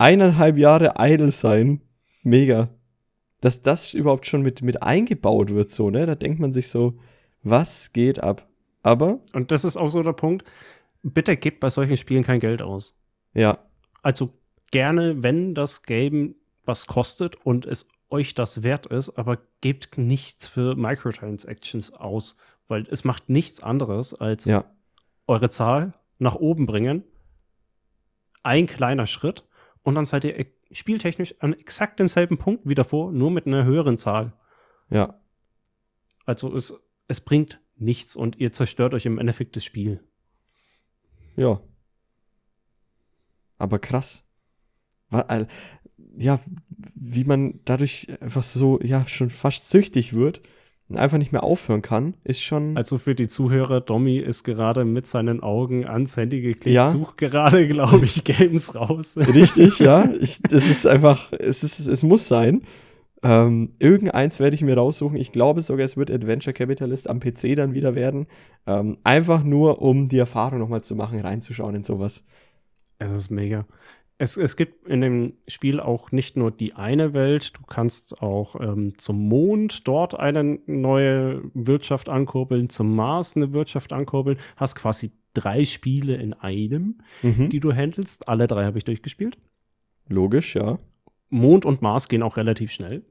Eineinhalb 0.01 0.57
Jahre 0.57 0.95
idle 0.99 1.31
sein. 1.31 1.83
Mega. 2.23 2.71
Dass 3.43 3.61
das 3.61 3.93
überhaupt 3.93 4.25
schon 4.25 4.41
mit, 4.41 4.63
mit 4.63 4.83
eingebaut 4.83 5.51
wird, 5.51 5.69
so, 5.69 5.91
ne? 5.91 6.07
Da 6.07 6.15
denkt 6.15 6.41
man 6.41 6.53
sich 6.53 6.69
so, 6.69 6.99
was 7.43 7.93
geht 7.93 8.23
ab? 8.23 8.49
Aber. 8.83 9.21
Und 9.35 9.51
das 9.51 9.63
ist 9.63 9.77
auch 9.77 9.91
so 9.91 10.03
der 10.03 10.15
Punkt. 10.15 10.47
Bitte 11.03 11.37
gebt 11.37 11.61
bei 11.61 11.69
solchen 11.69 11.99
Spielen 11.99 12.25
kein 12.25 12.41
Geld 12.41 12.63
aus. 12.63 12.97
Ja. 13.35 13.59
Also 14.01 14.33
gerne, 14.71 15.23
wenn 15.23 15.55
das 15.55 15.83
Game 15.83 16.35
was 16.65 16.87
kostet 16.87 17.37
und 17.45 17.67
es 17.67 17.87
euch 18.09 18.35
das 18.35 18.63
wert 18.63 18.87
ist, 18.87 19.19
aber 19.19 19.37
gebt 19.61 19.99
nichts 19.99 20.49
für 20.49 20.77
Microtransactions 20.77 21.93
aus, 21.93 22.39
weil 22.69 22.87
es 22.91 23.05
macht 23.05 23.29
nichts 23.29 23.63
anderes 23.63 24.15
als 24.15 24.47
ja. 24.47 24.65
eure 25.27 25.51
Zahl 25.51 25.93
nach 26.19 26.37
oben 26.37 26.65
bringen. 26.65 27.05
Ein 28.43 28.67
kleiner 28.67 29.07
Schritt 29.07 29.45
und 29.83 29.95
dann 29.95 30.07
seid 30.07 30.25
ihr 30.25 30.39
e- 30.39 30.53
spieltechnisch 30.71 31.35
an 31.41 31.55
exakt 31.55 32.01
demselben 32.01 32.39
Punkt 32.39 32.69
wie 32.69 32.75
davor, 32.75 33.13
nur 33.13 33.31
mit 33.31 33.47
einer 33.47 33.65
höheren 33.65 33.99
Zahl. 33.99 34.33
Ja. 34.91 35.21
Also 36.27 36.55
es, 36.55 36.75
es 37.09 37.21
bringt 37.21 37.61
nichts 37.77 38.15
und 38.17 38.37
ihr 38.37 38.53
zerstört 38.53 38.95
euch 38.95 39.07
im 39.07 39.19
Endeffekt 39.19 39.57
das 39.57 39.65
Spiel. 39.65 40.05
Ja. 41.37 41.61
Aber 43.59 43.79
krass. 43.79 44.25
Ja, 46.17 46.41
wie 46.95 47.25
man 47.25 47.61
dadurch 47.65 48.09
einfach 48.21 48.43
so, 48.43 48.81
ja, 48.81 49.07
schon 49.09 49.31
fast 49.31 49.71
süchtig 49.71 50.13
wird 50.13 50.43
einfach 50.97 51.19
nicht 51.19 51.33
mehr 51.33 51.45
aufhören 51.45 51.83
kann, 51.83 52.15
ist 52.25 52.43
schon. 52.43 52.77
Also 52.77 52.99
für 52.99 53.15
die 53.15 53.29
Zuhörer, 53.29 53.81
Domi 53.81 54.19
ist 54.19 54.45
gerade 54.45 54.85
mit 54.85 55.07
seinen 55.07 55.41
Augen 55.43 55.87
ans 55.87 56.17
Handy 56.17 56.41
geklickt, 56.41 56.75
Ja. 56.75 56.89
sucht 56.89 57.19
gerade, 57.19 57.67
glaube 57.69 58.05
ich, 58.05 58.25
Games 58.25 58.75
raus. 58.75 59.17
Richtig, 59.17 59.79
ja. 59.79 60.09
Ich, 60.21 60.41
das 60.43 60.69
ist 60.69 60.87
einfach, 60.87 61.33
es, 61.33 61.63
ist, 61.63 61.81
es 61.87 62.03
muss 62.03 62.29
sein. 62.29 62.63
Ähm, 63.23 63.75
irgendeins 63.79 64.41
werde 64.41 64.55
ich 64.55 64.63
mir 64.63 64.77
raussuchen. 64.77 65.17
Ich 65.19 65.31
glaube 65.33 65.61
sogar, 65.61 65.85
es 65.85 65.97
wird 65.97 66.11
Adventure 66.11 66.55
Capitalist 66.55 67.09
am 67.11 67.21
PC 67.21 67.55
dann 67.55 67.75
wieder 67.75 67.95
werden. 67.95 68.27
Ähm, 68.67 68.97
einfach 69.05 69.45
nur, 69.45 69.83
um 69.83 70.09
die 70.09 70.19
Erfahrung 70.19 70.59
nochmal 70.59 70.83
zu 70.83 70.97
machen, 70.97 71.21
reinzuschauen 71.21 71.75
in 71.75 71.85
sowas. 71.85 72.25
Es 72.99 73.13
ist 73.13 73.31
mega. 73.31 73.67
Es, 74.23 74.37
es 74.37 74.55
gibt 74.57 74.87
in 74.87 75.01
dem 75.01 75.33
Spiel 75.49 75.81
auch 75.81 76.13
nicht 76.13 76.37
nur 76.37 76.51
die 76.51 76.75
eine 76.75 77.15
Welt, 77.15 77.57
du 77.57 77.63
kannst 77.67 78.21
auch 78.23 78.55
ähm, 78.61 78.99
zum 78.99 79.19
Mond 79.29 79.89
dort 79.89 80.15
eine 80.15 80.59
neue 80.67 81.41
Wirtschaft 81.55 82.11
ankurbeln, 82.11 82.69
zum 82.69 82.95
Mars 82.95 83.35
eine 83.35 83.55
Wirtschaft 83.55 83.95
ankurbeln, 83.95 84.37
hast 84.57 84.75
quasi 84.75 85.13
drei 85.33 85.65
Spiele 85.65 86.17
in 86.17 86.35
einem, 86.35 86.99
Mhm. 87.23 87.49
die 87.49 87.61
du 87.61 87.73
handelst. 87.73 88.29
Alle 88.29 88.47
drei 88.47 88.67
habe 88.67 88.77
ich 88.77 88.85
durchgespielt. 88.85 89.39
Logisch, 90.07 90.55
ja. 90.55 90.79
Mond 91.31 91.65
und 91.65 91.81
Mars 91.81 92.09
gehen 92.09 92.23
auch 92.23 92.37
relativ 92.37 92.73
schnell. 92.73 93.03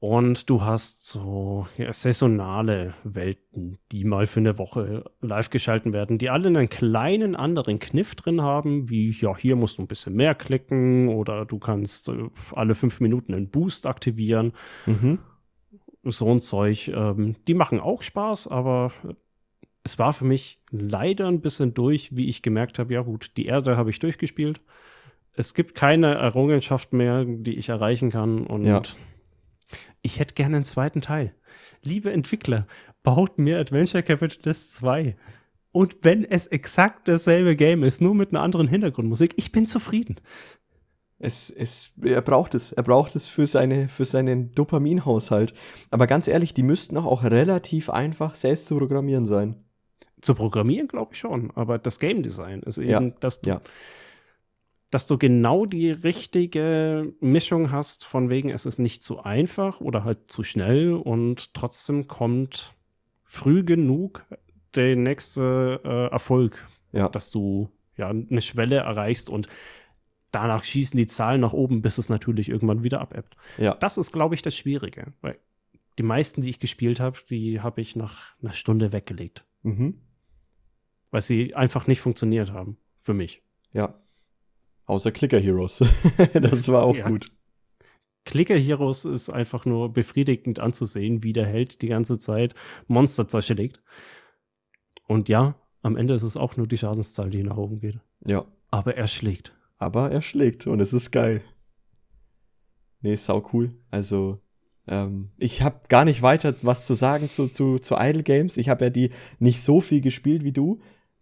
Und 0.00 0.48
du 0.48 0.62
hast 0.62 1.06
so 1.06 1.66
ja, 1.76 1.92
saisonale 1.92 2.94
Welten, 3.04 3.78
die 3.92 4.04
mal 4.04 4.24
für 4.24 4.40
eine 4.40 4.56
Woche 4.56 5.04
live 5.20 5.50
geschalten 5.50 5.92
werden, 5.92 6.16
die 6.16 6.30
alle 6.30 6.48
einen 6.48 6.70
kleinen 6.70 7.36
anderen 7.36 7.78
Kniff 7.78 8.14
drin 8.14 8.40
haben, 8.40 8.88
wie 8.88 9.10
ja, 9.10 9.36
hier 9.36 9.56
musst 9.56 9.76
du 9.76 9.82
ein 9.82 9.88
bisschen 9.88 10.14
mehr 10.14 10.34
klicken 10.34 11.08
oder 11.08 11.44
du 11.44 11.58
kannst 11.58 12.08
äh, 12.08 12.30
alle 12.52 12.74
fünf 12.74 13.00
Minuten 13.00 13.34
einen 13.34 13.50
Boost 13.50 13.86
aktivieren. 13.86 14.54
Mhm. 14.86 15.18
So 16.04 16.32
ein 16.32 16.40
Zeug. 16.40 16.88
Ähm, 16.88 17.36
die 17.46 17.54
machen 17.54 17.78
auch 17.78 18.00
Spaß, 18.00 18.48
aber 18.48 18.92
es 19.84 19.98
war 19.98 20.14
für 20.14 20.24
mich 20.24 20.62
leider 20.70 21.28
ein 21.28 21.42
bisschen 21.42 21.74
durch, 21.74 22.16
wie 22.16 22.26
ich 22.26 22.40
gemerkt 22.40 22.78
habe, 22.78 22.94
ja 22.94 23.02
gut, 23.02 23.32
die 23.36 23.44
Erde 23.44 23.76
habe 23.76 23.90
ich 23.90 23.98
durchgespielt. 23.98 24.62
Es 25.34 25.52
gibt 25.52 25.74
keine 25.74 26.14
Errungenschaft 26.14 26.94
mehr, 26.94 27.26
die 27.26 27.56
ich 27.56 27.68
erreichen 27.68 28.10
kann 28.10 28.46
und 28.46 28.64
Ja. 28.64 28.80
Ich 30.02 30.18
hätte 30.18 30.34
gerne 30.34 30.56
einen 30.56 30.64
zweiten 30.64 31.00
Teil. 31.00 31.34
Liebe 31.82 32.12
Entwickler, 32.12 32.66
baut 33.02 33.38
mir 33.38 33.58
Adventure 33.58 34.02
Capitalist 34.02 34.74
2. 34.74 35.16
Und 35.72 35.98
wenn 36.02 36.24
es 36.24 36.46
exakt 36.46 37.06
dasselbe 37.06 37.56
Game 37.56 37.84
ist, 37.84 38.00
nur 38.00 38.14
mit 38.14 38.30
einer 38.30 38.42
anderen 38.42 38.68
Hintergrundmusik, 38.68 39.34
ich 39.36 39.52
bin 39.52 39.66
zufrieden. 39.66 40.16
Es, 41.18 41.50
es, 41.50 41.92
er 42.02 42.22
braucht 42.22 42.54
es. 42.54 42.72
Er 42.72 42.82
braucht 42.82 43.14
es 43.14 43.28
für, 43.28 43.46
seine, 43.46 43.88
für 43.88 44.06
seinen 44.06 44.52
Dopaminhaushalt. 44.52 45.54
Aber 45.90 46.06
ganz 46.06 46.28
ehrlich, 46.28 46.54
die 46.54 46.62
müssten 46.62 46.96
auch, 46.96 47.04
auch 47.04 47.24
relativ 47.24 47.90
einfach 47.90 48.34
selbst 48.34 48.66
zu 48.66 48.78
programmieren 48.78 49.26
sein. 49.26 49.56
Zu 50.22 50.34
programmieren 50.34 50.88
glaube 50.88 51.12
ich 51.12 51.18
schon, 51.18 51.50
aber 51.54 51.78
das 51.78 51.98
Game 51.98 52.22
Design 52.22 52.60
ist 52.62 52.78
eben, 52.78 52.90
Ja, 52.90 53.00
dass, 53.20 53.40
du, 53.40 53.50
ja. 53.50 53.60
Dass 54.90 55.06
du 55.06 55.18
genau 55.18 55.66
die 55.66 55.90
richtige 55.90 57.12
Mischung 57.20 57.70
hast, 57.70 58.04
von 58.04 58.28
wegen 58.28 58.50
es 58.50 58.66
ist 58.66 58.78
nicht 58.78 59.02
zu 59.02 59.20
einfach 59.22 59.80
oder 59.80 60.04
halt 60.04 60.30
zu 60.32 60.42
schnell 60.42 60.94
und 60.94 61.54
trotzdem 61.54 62.08
kommt 62.08 62.74
früh 63.24 63.62
genug 63.64 64.24
der 64.74 64.96
nächste 64.96 65.80
äh, 65.84 66.12
Erfolg, 66.12 66.66
Ja. 66.92 67.08
dass 67.08 67.30
du 67.30 67.70
ja 67.96 68.08
eine 68.08 68.40
Schwelle 68.40 68.76
erreichst 68.76 69.30
und 69.30 69.46
danach 70.32 70.64
schießen 70.64 70.96
die 70.96 71.06
Zahlen 71.06 71.40
nach 71.40 71.52
oben, 71.52 71.82
bis 71.82 71.98
es 71.98 72.08
natürlich 72.08 72.48
irgendwann 72.48 72.82
wieder 72.82 73.00
abebbt. 73.00 73.36
Ja. 73.58 73.74
Das 73.74 73.96
ist, 73.98 74.12
glaube 74.12 74.34
ich, 74.34 74.42
das 74.42 74.56
Schwierige, 74.56 75.12
weil 75.20 75.38
die 75.98 76.02
meisten, 76.04 76.40
die 76.42 76.48
ich 76.50 76.60
gespielt 76.60 76.98
habe, 77.00 77.18
die 77.28 77.60
habe 77.60 77.80
ich 77.80 77.94
nach 77.96 78.34
einer 78.42 78.52
Stunde 78.52 78.92
weggelegt, 78.92 79.44
Mhm. 79.62 80.00
weil 81.10 81.20
sie 81.20 81.54
einfach 81.54 81.86
nicht 81.86 82.00
funktioniert 82.00 82.52
haben 82.52 82.76
für 83.00 83.14
mich. 83.14 83.42
Ja. 83.74 83.94
Außer 84.90 85.12
Clicker 85.12 85.38
Heroes. 85.38 85.78
das 86.32 86.66
war 86.68 86.82
auch 86.82 86.96
Ja. 86.96 87.08
gut. 87.08 87.30
Clicker 88.24 88.56
Heroes 88.56 89.04
ist 89.04 89.30
einfach 89.30 89.64
nur 89.64 89.92
befriedigend 89.92 90.58
anzusehen, 90.58 91.22
wie 91.22 91.32
der 91.32 91.46
Held 91.46 91.80
die 91.80 91.86
ganze 91.86 92.18
Zeit 92.18 92.56
Monster 92.88 93.28
zerschlägt. 93.28 93.80
Und 95.06 95.28
ja, 95.28 95.54
am 95.82 95.96
Ende 95.96 96.14
ist 96.14 96.24
es 96.24 96.36
auch 96.36 96.56
nur 96.56 96.66
die 96.66 96.76
Schadenszahl, 96.76 97.30
die 97.30 97.44
nach 97.44 97.56
oben 97.56 97.78
geht. 97.78 98.00
Ja. 98.26 98.44
Aber 98.72 98.96
er 98.96 99.06
schlägt. 99.06 99.56
Aber 99.78 100.10
er 100.10 100.22
schlägt 100.22 100.66
und 100.66 100.80
es 100.80 100.92
ist 100.92 101.12
geil. 101.12 101.40
Nee, 103.00 103.14
ist 103.14 103.26
sau 103.26 103.48
cool. 103.52 103.76
Also, 103.92 104.40
ähm, 104.88 105.30
ich 105.38 105.62
habe 105.62 105.82
gar 105.88 106.04
nicht 106.04 106.20
weiter 106.20 106.54
was 106.62 106.84
zu 106.84 106.94
sagen 106.94 107.30
zu, 107.30 107.46
zu, 107.46 107.78
zu 107.78 107.94
Idle 107.96 108.24
Games. 108.24 108.56
Ich 108.56 108.68
habe 108.68 108.86
ja 108.86 108.90
die 108.90 109.10
nicht 109.38 109.62
so 109.62 109.80
viel 109.80 110.00
gespielt 110.00 110.42
wie 110.42 110.52
du, 110.52 110.80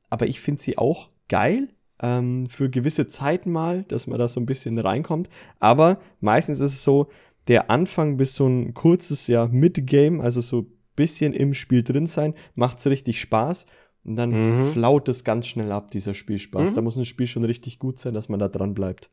aber 0.08 0.26
ich 0.26 0.40
finde 0.40 0.62
sie 0.62 0.78
auch 0.78 1.10
geil. 1.28 1.68
Ähm, 2.00 2.48
für 2.48 2.70
gewisse 2.70 3.08
Zeiten 3.08 3.50
mal, 3.50 3.82
dass 3.84 4.06
man 4.06 4.18
da 4.18 4.28
so 4.28 4.40
ein 4.40 4.46
bisschen 4.46 4.78
reinkommt. 4.78 5.28
Aber 5.58 5.98
meistens 6.20 6.60
ist 6.60 6.74
es 6.74 6.84
so, 6.84 7.08
der 7.48 7.70
Anfang 7.70 8.16
bis 8.16 8.34
so 8.34 8.46
ein 8.46 8.74
kurzes 8.74 9.26
ja 9.26 9.46
Mid-Game, 9.46 10.20
also 10.20 10.40
so 10.40 10.60
ein 10.60 10.66
bisschen 10.96 11.32
im 11.32 11.54
Spiel 11.54 11.82
drin 11.82 12.06
sein, 12.06 12.34
macht's 12.54 12.86
richtig 12.86 13.20
Spaß. 13.20 13.66
Und 14.04 14.16
dann 14.16 14.30
Mhm. 14.30 14.72
flaut 14.72 15.08
es 15.08 15.24
ganz 15.24 15.46
schnell 15.46 15.72
ab, 15.72 15.90
dieser 15.90 16.14
Spielspaß. 16.14 16.70
Mhm. 16.70 16.74
Da 16.74 16.80
muss 16.82 16.96
ein 16.96 17.04
Spiel 17.04 17.26
schon 17.26 17.44
richtig 17.44 17.78
gut 17.78 17.98
sein, 17.98 18.14
dass 18.14 18.28
man 18.28 18.38
da 18.38 18.48
dran 18.48 18.74
bleibt. 18.74 19.10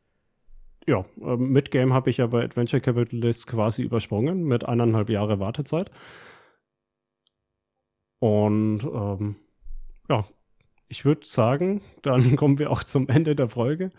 Ja, 0.86 1.04
ähm, 1.20 1.50
mit 1.50 1.70
Game 1.72 1.92
habe 1.92 2.10
ich 2.10 2.18
ja 2.18 2.28
bei 2.28 2.44
Adventure 2.44 2.80
Capitalist 2.80 3.46
quasi 3.48 3.82
übersprungen 3.82 4.44
mit 4.44 4.68
eineinhalb 4.68 5.10
Jahre 5.10 5.40
Wartezeit. 5.40 5.90
Und 8.20 8.80
ähm, 8.84 9.36
ja, 10.08 10.24
ich 10.88 11.04
würde 11.04 11.26
sagen, 11.26 11.82
dann 12.02 12.36
kommen 12.36 12.58
wir 12.58 12.70
auch 12.70 12.84
zum 12.84 13.08
Ende 13.08 13.34
der 13.34 13.48
Folge. 13.48 13.90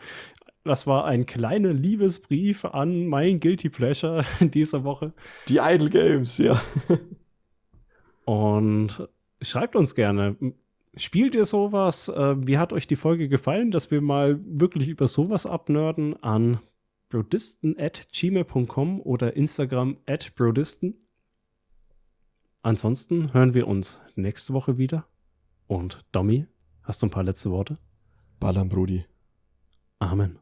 Das 0.64 0.86
war 0.86 1.06
ein 1.06 1.26
kleiner 1.26 1.72
Liebesbrief 1.72 2.66
an 2.66 3.08
mein 3.08 3.40
Guilty 3.40 3.70
Pleasure 3.70 4.26
dieser 4.42 4.84
Woche. 4.84 5.14
Die 5.48 5.58
Idle 5.58 5.90
Games, 5.90 6.38
ja. 6.38 6.62
Und 8.26 9.08
schreibt 9.42 9.76
uns 9.78 9.96
gerne. 9.96 10.36
Spielt 10.98 11.36
ihr 11.36 11.46
sowas? 11.46 12.10
Äh, 12.10 12.36
Wie 12.46 12.58
hat 12.58 12.74
euch 12.74 12.88
die 12.88 12.96
Folge 12.98 13.30
gefallen, 13.30 13.72
dass 13.72 13.92
wir 13.92 14.02
mal 14.02 14.40
wirklich 14.46 14.90
über 14.90 15.08
sowas 15.08 15.46
abnörden 15.46 16.22
an 16.22 16.60
brodisten 17.10 17.78
at 17.80 18.08
gmail.com 18.12 19.02
oder 19.02 19.36
Instagram 19.36 19.98
at 20.06 20.36
brodisten. 20.36 20.96
Ansonsten 22.62 23.34
hören 23.34 23.54
wir 23.54 23.68
uns 23.68 24.02
nächste 24.16 24.54
Woche 24.54 24.78
wieder. 24.78 25.08
Und 25.68 26.04
Domi, 26.12 26.48
hast 26.88 27.02
du 27.02 27.08
ein 27.08 27.12
paar 27.12 27.24
letzte 27.24 27.52
Worte? 27.52 27.78
Ballern, 28.40 28.70
Brudi. 28.70 29.06
Amen. 30.00 30.40